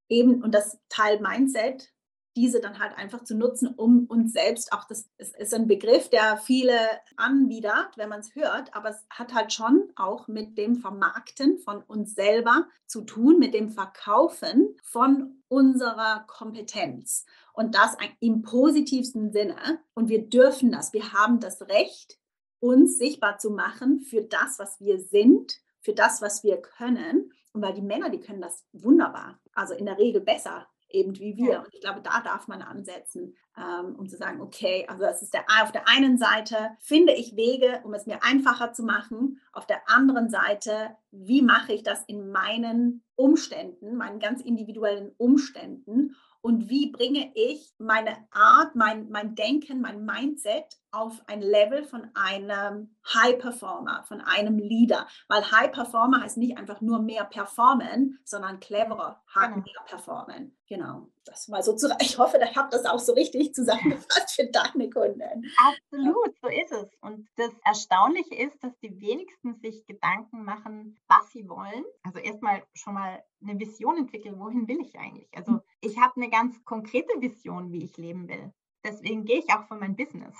eben, 0.09 0.43
und 0.43 0.55
das 0.55 0.79
Teil 0.89 1.21
Mindset, 1.21 1.94
diese 2.37 2.61
dann 2.61 2.79
halt 2.79 2.97
einfach 2.97 3.23
zu 3.23 3.37
nutzen, 3.37 3.69
um 3.69 4.07
uns 4.07 4.33
selbst, 4.33 4.73
auch 4.73 4.85
das 4.85 5.09
ist 5.19 5.55
ein 5.55 5.69
Begriff, 5.69 6.09
der 6.11 6.37
viele 6.39 6.77
anwidert, 7.17 7.97
wenn 7.97 8.09
man 8.09 8.21
es 8.21 8.35
hört, 8.35 8.75
aber 8.75 8.91
es 8.91 9.05
hat 9.11 9.33
halt 9.35 9.53
schon 9.53 9.93
auch 9.95 10.27
mit 10.27 10.59
dem 10.59 10.77
Vermarkten 10.77 11.59
von 11.59 11.83
uns 11.83 12.15
selber 12.15 12.67
zu 12.87 13.03
tun, 13.03 13.39
mit 13.39 13.55
dem 13.55 13.71
Verkaufen 13.71 14.77
von 14.83 15.43
unserer 15.49 16.25
Kompetenz. 16.27 17.25
Und 17.53 17.77
das 17.77 17.97
im 18.19 18.43
positivsten 18.43 19.31
Sinne. 19.33 19.79
Und 19.95 20.09
wir 20.09 20.29
dürfen 20.29 20.73
das, 20.73 20.93
wir 20.93 21.13
haben 21.13 21.39
das 21.39 21.63
Recht, 21.63 22.19
uns 22.59 22.99
sichtbar 22.99 23.39
zu 23.39 23.51
machen 23.51 24.01
für 24.01 24.23
das, 24.23 24.59
was 24.59 24.81
wir 24.81 24.99
sind, 24.99 25.61
für 25.81 25.93
das, 25.93 26.21
was 26.21 26.43
wir 26.43 26.61
können. 26.61 27.33
Und 27.53 27.63
weil 27.63 27.75
die 27.75 27.83
Männer, 27.83 28.11
die 28.11 28.19
können 28.19 28.41
das 28.41 28.65
wunderbar, 28.73 29.39
also 29.53 29.75
in 29.75 29.87
der 29.87 29.99
Regel 29.99 30.21
besser 30.21 30.67
eben 30.95 31.19
wie 31.19 31.37
wir. 31.37 31.61
Und 31.61 31.75
ich 31.75 31.81
glaube, 31.81 32.01
da 32.01 32.21
darf 32.21 32.49
man 32.49 32.63
ansetzen, 32.63 33.35
ähm, 33.59 33.97
um 33.97 34.09
zu 34.09 34.17
sagen, 34.17 34.41
okay, 34.41 34.87
also 34.89 35.03
das 35.03 35.23
ist 35.23 35.35
der, 35.35 35.45
auf 35.63 35.73
der 35.73 35.89
einen 35.89 36.17
Seite 36.17 36.71
finde 36.81 37.13
ich 37.13 37.37
Wege, 37.37 37.81
um 37.85 37.93
es 37.95 38.07
mir 38.07 38.23
einfacher 38.23 38.73
zu 38.73 38.83
machen. 38.83 39.41
Auf 39.53 39.67
der 39.67 39.89
anderen 39.89 40.31
Seite, 40.31 40.97
wie 41.11 41.43
mache 41.43 41.73
ich 41.73 41.83
das 41.83 42.05
in 42.07 42.31
meinen 42.31 43.03
Umständen, 43.17 43.97
meinen 43.97 44.21
ganz 44.21 44.41
individuellen 44.41 45.13
Umständen 45.19 46.17
und 46.41 46.69
wie 46.69 46.91
bringe 46.91 47.33
ich 47.35 47.75
meine 47.79 48.17
Art, 48.31 48.75
mein, 48.75 49.09
mein 49.09 49.35
Denken, 49.35 49.81
mein 49.81 50.05
Mindset 50.05 50.79
auf 50.95 51.21
ein 51.27 51.41
Level 51.41 51.85
von 51.85 52.09
einem 52.15 52.95
High 53.13 53.39
Performer, 53.39 54.05
von 54.05 54.21
einem 54.21 54.59
Leader. 54.59 55.07
Weil 55.29 55.51
High 55.51 55.73
Performer 55.73 56.23
heißt 56.23 56.37
nicht 56.37 56.57
einfach 56.57 56.81
nur 56.81 57.01
mehr 57.01 57.25
performen, 57.25 58.21
sondern 58.25 58.61
cleverer 58.61 59.23
genau. 59.35 59.57
mehr 59.57 59.83
performen. 59.87 60.57
Genau. 60.69 61.09
Das 61.25 61.49
mal 61.49 61.63
so 61.63 61.75
zu, 61.75 61.89
ich 62.01 62.17
hoffe, 62.19 62.39
ich 62.43 62.57
habe 62.57 62.69
das 62.71 62.85
auch 62.87 62.99
so 62.99 63.13
richtig 63.13 63.55
zusammengefasst 63.55 64.37
für 64.37 64.47
deine 64.47 64.89
Kunden. 64.89 65.53
Absolut, 65.59 66.35
so 66.41 66.49
ist 66.49 66.73
es. 66.73 66.89
Und 67.01 67.29
das 67.37 67.51
Erstaunliche 67.65 68.35
ist, 68.37 68.63
dass 68.63 68.79
die 68.79 69.01
wenigsten 69.01 69.57
sich 69.57 69.85
Gedanken 69.87 70.45
machen, 70.45 70.99
was 71.09 71.31
sie 71.33 71.49
wollen. 71.49 71.85
Also 72.03 72.19
erstmal 72.21 72.63
schon 72.75 72.95
mal 72.95 73.23
eine 73.43 73.59
Vision 73.59 73.99
entwickeln, 73.99 74.39
wohin 74.39 74.69
will 74.69 74.81
ich 74.81 74.99
eigentlich? 74.99 75.29
Also 75.35 75.53
hm. 75.53 75.61
ich 75.81 75.99
habe 75.99 76.15
eine 76.17 76.31
ganz 76.31 76.63
konkrete 76.65 77.21
Vision, 77.21 77.73
wie 77.73 77.85
ich 77.85 77.97
leben 77.97 78.29
will. 78.29 78.53
Deswegen 78.85 79.25
gehe 79.25 79.39
ich 79.39 79.51
auch 79.51 79.67
für 79.67 79.77
mein 79.77 79.97
Business. 79.97 80.37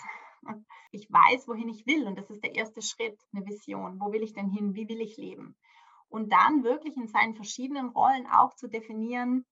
Ich 0.91 1.11
weiß, 1.11 1.49
wohin 1.49 1.69
ich 1.69 1.87
will 1.87 2.07
und 2.07 2.17
das 2.17 2.31
ist 2.31 2.43
der 2.43 2.55
erste 2.55 2.83
Schritt, 2.83 3.19
eine 3.33 3.47
Vision. 3.47 4.01
Wo 4.01 4.13
will 4.13 4.23
ich 4.23 4.33
denn 4.33 4.49
hin? 4.49 4.75
Wie 4.75 4.89
will 4.89 5.01
ich 5.01 5.17
leben? 5.17 5.57
Und 6.09 6.33
dann 6.33 6.63
wirklich 6.63 6.97
in 6.97 7.09
seinen 7.09 7.35
verschiedenen 7.35 7.89
Rollen 7.89 8.27
auch 8.27 8.55
zu 8.55 8.69
definieren, 8.69 9.45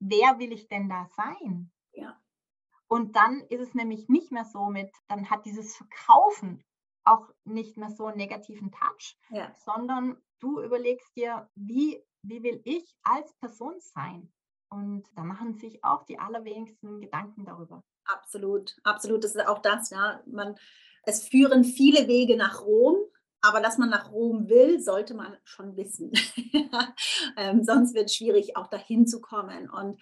wer 0.00 0.38
will 0.38 0.52
ich 0.52 0.68
denn 0.68 0.88
da 0.88 1.06
sein? 1.16 1.70
Ja. 1.92 2.20
Und 2.88 3.16
dann 3.16 3.40
ist 3.48 3.60
es 3.60 3.74
nämlich 3.74 4.08
nicht 4.08 4.32
mehr 4.32 4.44
so 4.44 4.66
mit, 4.66 4.90
dann 5.08 5.30
hat 5.30 5.46
dieses 5.46 5.76
Verkaufen 5.76 6.62
auch 7.04 7.30
nicht 7.44 7.76
mehr 7.76 7.90
so 7.90 8.06
einen 8.06 8.18
negativen 8.18 8.70
Touch, 8.70 9.16
ja. 9.30 9.52
sondern 9.54 10.20
du 10.40 10.60
überlegst 10.60 11.16
dir, 11.16 11.48
wie, 11.54 12.02
wie 12.22 12.42
will 12.42 12.60
ich 12.64 12.96
als 13.02 13.32
Person 13.38 13.74
sein? 13.78 14.32
Und 14.70 15.06
da 15.16 15.24
machen 15.24 15.54
sich 15.54 15.84
auch 15.84 16.04
die 16.04 16.18
allerwenigsten 16.18 17.00
Gedanken 17.00 17.44
darüber. 17.44 17.82
Absolut, 18.04 18.76
absolut. 18.82 19.24
Das 19.24 19.34
ist 19.34 19.46
auch 19.46 19.60
das, 19.60 19.90
ja. 19.90 20.20
Man, 20.26 20.56
es 21.04 21.26
führen 21.28 21.64
viele 21.64 22.08
Wege 22.08 22.36
nach 22.36 22.62
Rom, 22.62 22.96
aber 23.40 23.60
dass 23.60 23.78
man 23.78 23.90
nach 23.90 24.12
Rom 24.12 24.48
will, 24.48 24.80
sollte 24.80 25.14
man 25.14 25.36
schon 25.44 25.76
wissen. 25.76 26.12
ähm, 27.36 27.64
sonst 27.64 27.94
wird 27.94 28.06
es 28.06 28.14
schwierig, 28.14 28.56
auch 28.56 28.68
dahin 28.68 29.06
zu 29.06 29.20
kommen. 29.20 29.68
Und, 29.68 30.00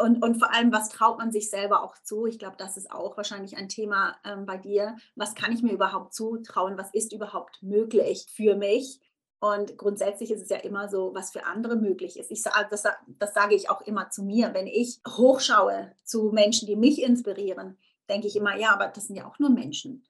und, 0.00 0.22
und 0.22 0.36
vor 0.36 0.52
allem, 0.54 0.72
was 0.72 0.88
traut 0.88 1.18
man 1.18 1.32
sich 1.32 1.50
selber 1.50 1.82
auch 1.82 1.96
zu? 2.02 2.26
Ich 2.26 2.38
glaube, 2.38 2.56
das 2.58 2.78
ist 2.78 2.90
auch 2.90 3.16
wahrscheinlich 3.16 3.56
ein 3.58 3.68
Thema 3.68 4.16
ähm, 4.24 4.46
bei 4.46 4.56
dir. 4.56 4.96
Was 5.16 5.34
kann 5.34 5.52
ich 5.52 5.62
mir 5.62 5.72
überhaupt 5.72 6.14
zutrauen? 6.14 6.78
Was 6.78 6.94
ist 6.94 7.12
überhaupt 7.12 7.62
möglich 7.62 8.26
für 8.34 8.56
mich? 8.56 9.00
Und 9.42 9.76
grundsätzlich 9.76 10.30
ist 10.30 10.42
es 10.42 10.50
ja 10.50 10.58
immer 10.58 10.88
so, 10.88 11.16
was 11.16 11.32
für 11.32 11.46
andere 11.46 11.74
möglich 11.74 12.16
ist. 12.16 12.30
Ich 12.30 12.44
das, 12.70 12.84
das 13.18 13.34
sage 13.34 13.56
ich 13.56 13.70
auch 13.70 13.80
immer 13.80 14.08
zu 14.08 14.22
mir. 14.22 14.54
Wenn 14.54 14.68
ich 14.68 15.00
hochschaue 15.04 15.90
zu 16.04 16.30
Menschen, 16.32 16.68
die 16.68 16.76
mich 16.76 17.02
inspirieren, 17.02 17.76
denke 18.08 18.28
ich 18.28 18.36
immer, 18.36 18.56
ja, 18.56 18.72
aber 18.72 18.86
das 18.86 19.08
sind 19.08 19.16
ja 19.16 19.26
auch 19.26 19.40
nur 19.40 19.50
Menschen. 19.50 20.04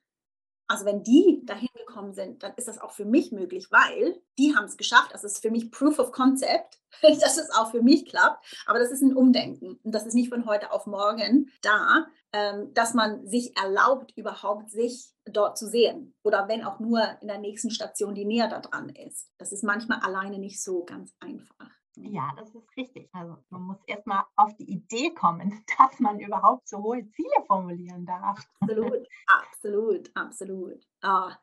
Also 0.73 0.87
wenn 0.87 1.03
die 1.03 1.43
dahin 1.45 1.69
gekommen 1.75 2.15
sind, 2.15 2.43
dann 2.43 2.55
ist 2.57 2.67
das 2.67 2.81
auch 2.81 2.93
für 2.93 3.05
mich 3.05 3.31
möglich, 3.31 3.67
weil 3.71 4.23
die 4.39 4.57
haben 4.57 4.65
es 4.65 4.79
geschafft. 4.79 5.11
Das 5.13 5.23
ist 5.23 5.43
für 5.43 5.51
mich 5.51 5.71
Proof 5.71 5.99
of 5.99 6.13
Concept, 6.13 6.81
dass 7.03 7.37
es 7.37 7.51
auch 7.51 7.71
für 7.73 7.83
mich 7.83 8.07
klappt. 8.07 8.43
Aber 8.65 8.79
das 8.79 8.91
ist 8.91 9.03
ein 9.03 9.15
Umdenken 9.15 9.79
und 9.83 9.95
das 9.95 10.07
ist 10.07 10.15
nicht 10.15 10.31
von 10.31 10.47
heute 10.47 10.73
auf 10.73 10.87
morgen 10.87 11.51
da, 11.61 12.07
ähm, 12.33 12.73
dass 12.73 12.95
man 12.95 13.27
sich 13.27 13.55
erlaubt, 13.55 14.17
überhaupt 14.17 14.71
sich 14.71 15.13
dort 15.27 15.59
zu 15.59 15.67
sehen. 15.67 16.15
Oder 16.23 16.49
wenn 16.49 16.65
auch 16.65 16.81
nur 16.81 17.03
in 17.21 17.29
der 17.29 17.39
nächsten 17.39 17.71
Station, 17.71 18.15
die 18.15 18.25
näher 18.25 18.49
da 18.49 18.61
dran 18.61 18.89
ist. 18.89 19.29
Das 19.37 19.53
ist 19.53 19.63
manchmal 19.63 20.01
alleine 20.01 20.39
nicht 20.39 20.63
so 20.63 20.85
ganz 20.87 21.13
einfach. 21.21 21.69
Ja, 21.97 22.33
das 22.39 22.55
ist 22.55 22.77
richtig. 22.77 23.11
Also 23.13 23.37
man 23.51 23.63
muss 23.63 23.79
erstmal 23.87 24.25
auf 24.37 24.55
die 24.57 24.71
Idee 24.71 25.11
kommen, 25.11 25.65
dass 25.79 26.01
man 26.01 26.21
überhaupt 26.21 26.69
so 26.69 26.79
hohe 26.83 27.07
Ziele 27.11 27.45
formulieren 27.47 28.07
darf. 28.07 28.41
Absolut, 28.61 29.07
absolut, 29.27 30.11
absolut. 30.15 30.81
Ah, 31.03 31.37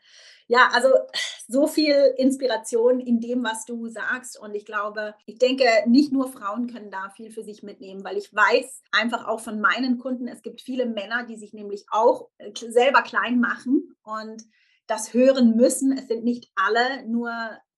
ja, 0.47 0.69
also 0.73 0.89
so 1.47 1.67
viel 1.67 2.13
Inspiration 2.17 2.99
in 2.99 3.19
dem, 3.19 3.43
was 3.43 3.65
du 3.65 3.87
sagst. 3.87 4.39
Und 4.39 4.55
ich 4.55 4.65
glaube, 4.65 5.15
ich 5.25 5.37
denke, 5.37 5.65
nicht 5.85 6.11
nur 6.11 6.31
Frauen 6.31 6.67
können 6.67 6.89
da 6.89 7.09
viel 7.09 7.29
für 7.29 7.43
sich 7.43 7.61
mitnehmen, 7.61 8.03
weil 8.03 8.17
ich 8.17 8.33
weiß 8.33 8.83
einfach 8.91 9.27
auch 9.27 9.41
von 9.41 9.59
meinen 9.59 9.99
Kunden, 9.99 10.27
es 10.27 10.41
gibt 10.41 10.61
viele 10.61 10.85
Männer, 10.85 11.25
die 11.25 11.37
sich 11.37 11.53
nämlich 11.53 11.85
auch 11.91 12.29
äh, 12.37 12.51
selber 12.55 13.01
klein 13.01 13.39
machen 13.39 13.95
und 14.03 14.43
das 14.87 15.13
hören 15.13 15.55
müssen. 15.55 15.91
Es 15.95 16.07
sind 16.07 16.23
nicht 16.23 16.51
alle 16.55 17.07
nur 17.07 17.31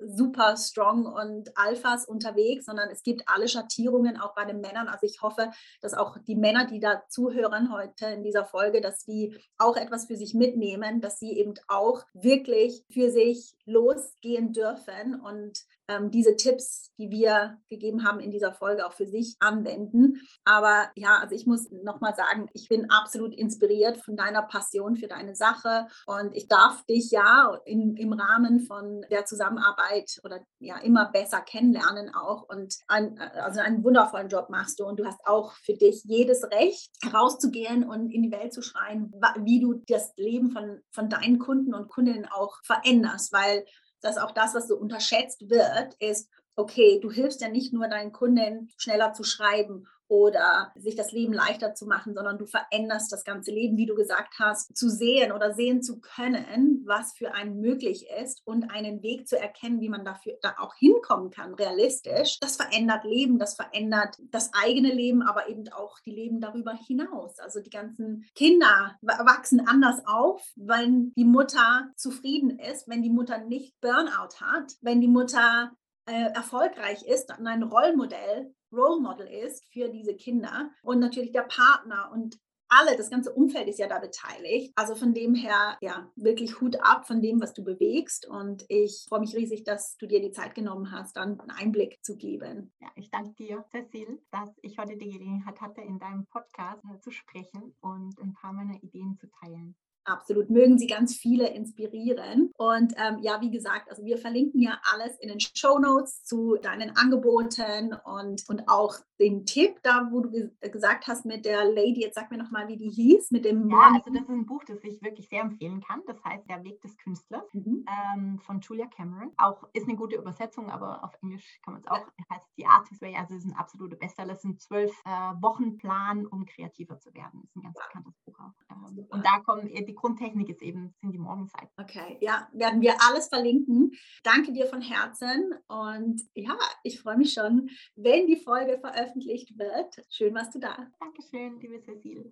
super 0.06 0.56
strong 0.58 1.06
und 1.06 1.50
Alphas 1.56 2.06
unterwegs, 2.06 2.66
sondern 2.66 2.90
es 2.90 3.04
gibt 3.04 3.24
alle 3.28 3.48
Schattierungen 3.48 4.20
auch 4.20 4.34
bei 4.36 4.46
den 4.46 4.62
Männern. 4.62 4.88
Also 4.88 5.06
ich 5.06 5.22
hoffe, 5.22 5.52
dass 5.82 5.94
auch 5.94 6.18
die 6.28 6.36
Männer, 6.36 6.66
die 6.66 6.80
da 6.80 7.04
zuhören 7.10 7.72
heute 7.72 8.08
in 8.08 8.24
dieser 8.24 8.46
Folge, 8.46 8.82
dass 8.82 9.04
die 9.06 9.38
auch 9.58 9.78
etwas 9.78 10.06
für 10.06 10.16
sich 10.16 10.34
mitnehmen, 10.34 11.02
dass 11.02 11.20
sie 11.20 11.38
eben 11.38 11.54
auch 11.68 12.04
wirklich 12.14 12.84
für 12.92 13.10
sich 13.10 13.56
losgehen 13.66 14.54
dürfen 14.54 15.20
und 15.20 15.60
ähm, 15.92 16.12
diese 16.12 16.36
Tipps, 16.36 16.92
die 16.98 17.10
wir 17.10 17.58
gegeben 17.70 18.06
haben 18.06 18.20
in 18.20 18.32
dieser 18.32 18.54
Folge, 18.54 18.86
auch 18.86 18.94
für 18.94 19.08
sich 19.08 19.36
anwenden. 19.40 20.22
Aber 20.46 20.90
ja, 20.96 21.20
also 21.20 21.36
ich 21.36 21.46
muss 21.46 21.70
nochmal 21.72 22.16
sagen, 22.16 22.50
ich 22.54 22.70
bin 22.70 22.90
absolut 22.90 23.36
inspiriert 23.36 23.98
von 23.98 24.16
deiner 24.16 24.44
Passion 24.44 24.96
für 24.96 25.08
deine 25.08 25.36
Sache 25.36 25.88
und 26.06 26.36
ich 26.36 26.48
darf 26.48 26.86
dich 26.86 27.12
ja 27.12 27.60
in, 27.66 27.96
im 27.98 28.14
Rahmen 28.14 28.62
von 28.62 29.06
der 29.12 29.26
Zusammenarbeit 29.26 29.91
oder 30.24 30.42
ja 30.60 30.78
immer 30.80 31.12
besser 31.12 31.42
kennenlernen 31.42 32.14
auch 32.14 32.44
und 32.50 32.76
ein, 32.88 33.20
also 33.20 33.60
einen 33.60 33.84
wundervollen 33.84 34.30
Job 34.30 34.50
machst 34.50 34.80
du 34.80 34.86
und 34.86 35.00
du 35.00 35.06
hast 35.06 35.20
auch 35.26 35.54
für 35.54 35.74
dich 35.74 36.04
jedes 36.04 36.44
Recht 36.52 36.92
herauszugehen 37.04 37.84
und 37.88 38.12
in 38.12 38.24
die 38.24 38.32
Welt 38.32 38.54
zu 38.54 38.62
schreien, 38.62 39.12
wie 39.40 39.60
du 39.60 39.76
das 39.88 40.14
Leben 40.18 40.52
von, 40.52 40.82
von 40.92 41.10
deinen 41.10 41.40
Kunden 41.40 41.74
und 41.74 41.90
Kundinnen 41.90 42.28
auch 42.28 42.58
veränderst, 42.64 43.34
weil 43.34 43.66
dass 44.02 44.18
auch 44.18 44.32
das, 44.32 44.56
was 44.56 44.68
so 44.68 44.78
unterschätzt 44.78 45.50
wird, 45.50 45.94
ist, 46.00 46.28
okay, 46.56 47.00
du 47.00 47.12
hilfst 47.12 47.42
ja 47.42 47.50
nicht 47.50 47.72
nur 47.72 47.88
deinen 47.88 48.12
Kunden 48.12 48.70
schneller 48.78 49.14
zu 49.14 49.24
schreiben 49.24 49.88
oder 50.12 50.74
sich 50.76 50.98
das 50.98 51.14
Leben 51.14 51.32
leichter 51.32 51.74
zu 51.74 51.86
machen, 51.86 52.14
sondern 52.14 52.38
du 52.38 52.46
veränderst 52.46 53.14
das 53.14 53.24
ganze 53.24 53.52
Leben, 53.52 53.78
wie 53.78 53.86
du 53.86 53.96
gesagt 53.96 54.34
hast, 54.40 54.76
zu 54.76 54.90
sehen 54.90 55.32
oder 55.32 55.54
sehen 55.54 55.82
zu 55.82 56.02
können, 56.02 56.84
was 56.86 57.14
für 57.14 57.34
einen 57.34 57.62
möglich 57.62 58.08
ist 58.22 58.42
und 58.44 58.70
einen 58.72 59.02
Weg 59.04 59.26
zu 59.30 59.40
erkennen, 59.40 59.80
wie 59.80 59.88
man 59.88 60.04
dafür 60.04 60.34
da 60.42 60.56
auch 60.60 60.76
hinkommen 60.76 61.32
kann, 61.32 61.54
realistisch. 61.54 62.42
Das 62.42 62.58
verändert 62.58 63.06
Leben, 63.06 63.40
das 63.40 63.56
verändert 63.56 64.18
das 64.32 64.52
eigene 64.54 64.94
Leben, 64.94 65.22
aber 65.22 65.48
eben 65.48 65.70
auch 65.70 65.98
die 66.02 66.12
Leben 66.12 66.42
darüber 66.42 66.74
hinaus. 66.74 67.40
Also 67.40 67.62
die 67.62 67.70
ganzen 67.70 68.26
Kinder 68.36 68.98
wachsen 69.02 69.66
anders 69.66 70.02
auf, 70.06 70.46
wenn 70.58 71.14
die 71.16 71.24
Mutter 71.24 71.90
zufrieden 71.96 72.60
ist, 72.60 72.90
wenn 72.90 73.02
die 73.02 73.10
Mutter 73.10 73.38
nicht 73.38 73.80
Burnout 73.80 74.42
hat, 74.42 74.74
wenn 74.82 75.00
die 75.00 75.08
Mutter 75.08 75.72
äh, 76.06 76.34
erfolgreich 76.34 77.04
ist 77.04 77.32
und 77.38 77.48
ein 77.48 77.64
Rollmodell, 77.64 78.54
Role 78.72 79.02
Model 79.02 79.28
ist 79.28 79.66
für 79.72 79.90
diese 79.90 80.16
Kinder 80.16 80.72
und 80.84 81.00
natürlich 81.00 81.32
der 81.32 81.44
Partner 81.44 82.12
und 82.14 82.38
alle, 82.74 82.96
das 82.96 83.10
ganze 83.10 83.34
Umfeld 83.34 83.68
ist 83.68 83.80
ja 83.80 83.88
da 83.88 84.00
beteiligt. 84.00 84.72
Also 84.76 84.96
von 84.96 85.14
dem 85.14 85.36
her, 85.36 85.78
ja, 85.82 86.10
wirklich 86.16 86.62
Hut 86.62 86.78
ab 86.82 87.06
von 87.06 87.22
dem, 87.22 87.42
was 87.42 87.54
du 87.54 87.66
bewegst. 87.66 88.26
Und 88.26 88.64
ich 88.70 89.06
freue 89.10 89.20
mich 89.20 89.36
riesig, 89.36 89.66
dass 89.66 89.98
du 89.98 90.08
dir 90.08 90.22
die 90.22 90.32
Zeit 90.32 90.56
genommen 90.56 90.90
hast, 90.90 91.18
dann 91.18 91.38
einen 91.42 91.52
Einblick 91.52 92.00
zu 92.02 92.16
geben. 92.16 92.72
Ja, 92.80 92.88
ich 92.96 93.10
danke 93.10 93.34
dir, 93.34 93.66
Cecil, 93.72 94.22
dass 94.32 94.50
ich 94.62 94.78
heute 94.78 94.96
die 94.96 95.12
Gelegenheit 95.12 95.60
hatte, 95.60 95.82
in 95.82 96.00
deinem 96.00 96.26
Podcast 96.28 96.82
äh, 96.86 96.98
zu 97.02 97.12
sprechen 97.12 97.76
und 97.82 98.18
ein 98.20 98.34
paar 98.34 98.54
meiner 98.54 98.82
Ideen 98.82 99.18
zu 99.18 99.28
teilen. 99.28 99.76
Absolut, 100.12 100.50
mögen 100.50 100.78
Sie 100.78 100.88
ganz 100.88 101.16
viele 101.16 101.48
inspirieren. 101.48 102.52
Und 102.58 102.94
ähm, 102.98 103.20
ja, 103.22 103.40
wie 103.40 103.50
gesagt, 103.50 103.90
also 103.90 104.04
wir 104.04 104.18
verlinken 104.18 104.60
ja 104.60 104.78
alles 104.94 105.18
in 105.20 105.30
den 105.30 105.40
Show 105.40 105.80
Notes 105.80 106.26
zu 106.26 106.58
deinen 106.62 106.98
Angeboten 106.98 107.96
und, 108.04 108.44
und 108.50 108.68
auch 108.68 108.96
den 109.20 109.46
Tipp, 109.46 109.80
da 109.84 110.10
wo 110.12 110.20
du 110.20 110.52
gesagt 110.60 111.08
hast 111.08 111.26
mit 111.26 111.46
der 111.46 111.64
Lady, 111.64 112.02
jetzt 112.02 112.16
sag 112.16 112.30
mir 112.30 112.38
nochmal, 112.38 112.68
wie 112.68 112.76
die 112.76 112.90
hieß, 112.90 113.32
mit 113.32 113.46
dem 113.46 113.70
Ja, 113.70 113.92
also 113.94 114.12
das 114.12 114.24
ist 114.24 114.30
ein 114.30 114.46
Buch, 114.46 114.64
das 114.66 114.84
ich 114.84 115.02
wirklich 115.02 115.30
sehr 115.30 115.42
empfehlen 115.42 115.82
kann. 115.82 116.02
Das 116.08 116.22
heißt 116.26 116.50
Der 116.50 116.64
Weg 116.64 116.82
des 116.82 116.98
Künstlers 116.98 117.46
mhm. 117.54 117.86
ähm, 117.88 118.40
von 118.40 118.60
Julia 118.60 118.88
Cameron. 118.88 119.32
Auch 119.38 119.64
ist 119.74 119.88
eine 119.88 119.96
gute 119.96 120.18
Übersetzung, 120.18 120.70
aber 120.70 121.04
auf 121.04 121.14
Englisch 121.22 121.62
kann 121.64 121.76
man 121.76 121.82
es 121.82 121.88
auch. 121.88 122.00
Ja. 122.00 122.36
Heißt 122.36 122.48
The 122.58 122.66
Artist 122.66 123.02
Way, 123.02 123.16
also 123.16 123.36
es 123.36 123.46
ist 123.46 123.52
ein 123.52 123.58
absoluter 123.58 123.96
Bestseller. 123.96 124.34
Es 124.34 124.42
sind 124.42 124.60
zwölf 124.60 124.92
äh, 125.06 125.10
Wochen 125.42 125.78
Plan, 125.78 126.26
um 126.26 126.46
kreativer 126.46 127.00
zu 127.00 127.14
werden. 127.14 127.42
Das 127.42 127.50
ist 127.52 127.56
ein 127.56 127.64
ganz 127.64 127.78
bekanntes 127.88 128.20
Buch 128.26 128.40
auch. 128.40 128.54
Ähm, 128.72 129.08
und 129.10 129.26
da 129.26 129.40
kommen 129.40 129.68
die 129.68 129.86
die 129.86 129.96
Grundtechnik 130.02 130.50
ist 130.50 130.62
eben, 130.62 130.94
sind 131.00 131.12
die 131.12 131.20
Morgenzeiten. 131.20 131.70
Okay, 131.78 132.18
ja, 132.22 132.50
werden 132.54 132.82
wir 132.82 132.96
alles 133.08 133.28
verlinken. 133.28 133.92
Danke 134.24 134.52
dir 134.52 134.66
von 134.66 134.82
Herzen 134.82 135.54
und 135.68 136.22
ja, 136.34 136.58
ich 136.84 137.00
freue 137.00 137.18
mich 137.18 137.34
schon, 137.34 137.70
wenn 137.96 138.26
die 138.26 138.38
Folge 138.38 138.80
veröffentlicht 138.80 139.58
wird. 139.58 140.04
Schön 140.10 140.34
warst 140.34 140.56
du 140.56 140.60
da. 140.60 140.88
Dankeschön, 141.00 141.60
liebe 141.60 141.80
Cecile. 141.82 142.32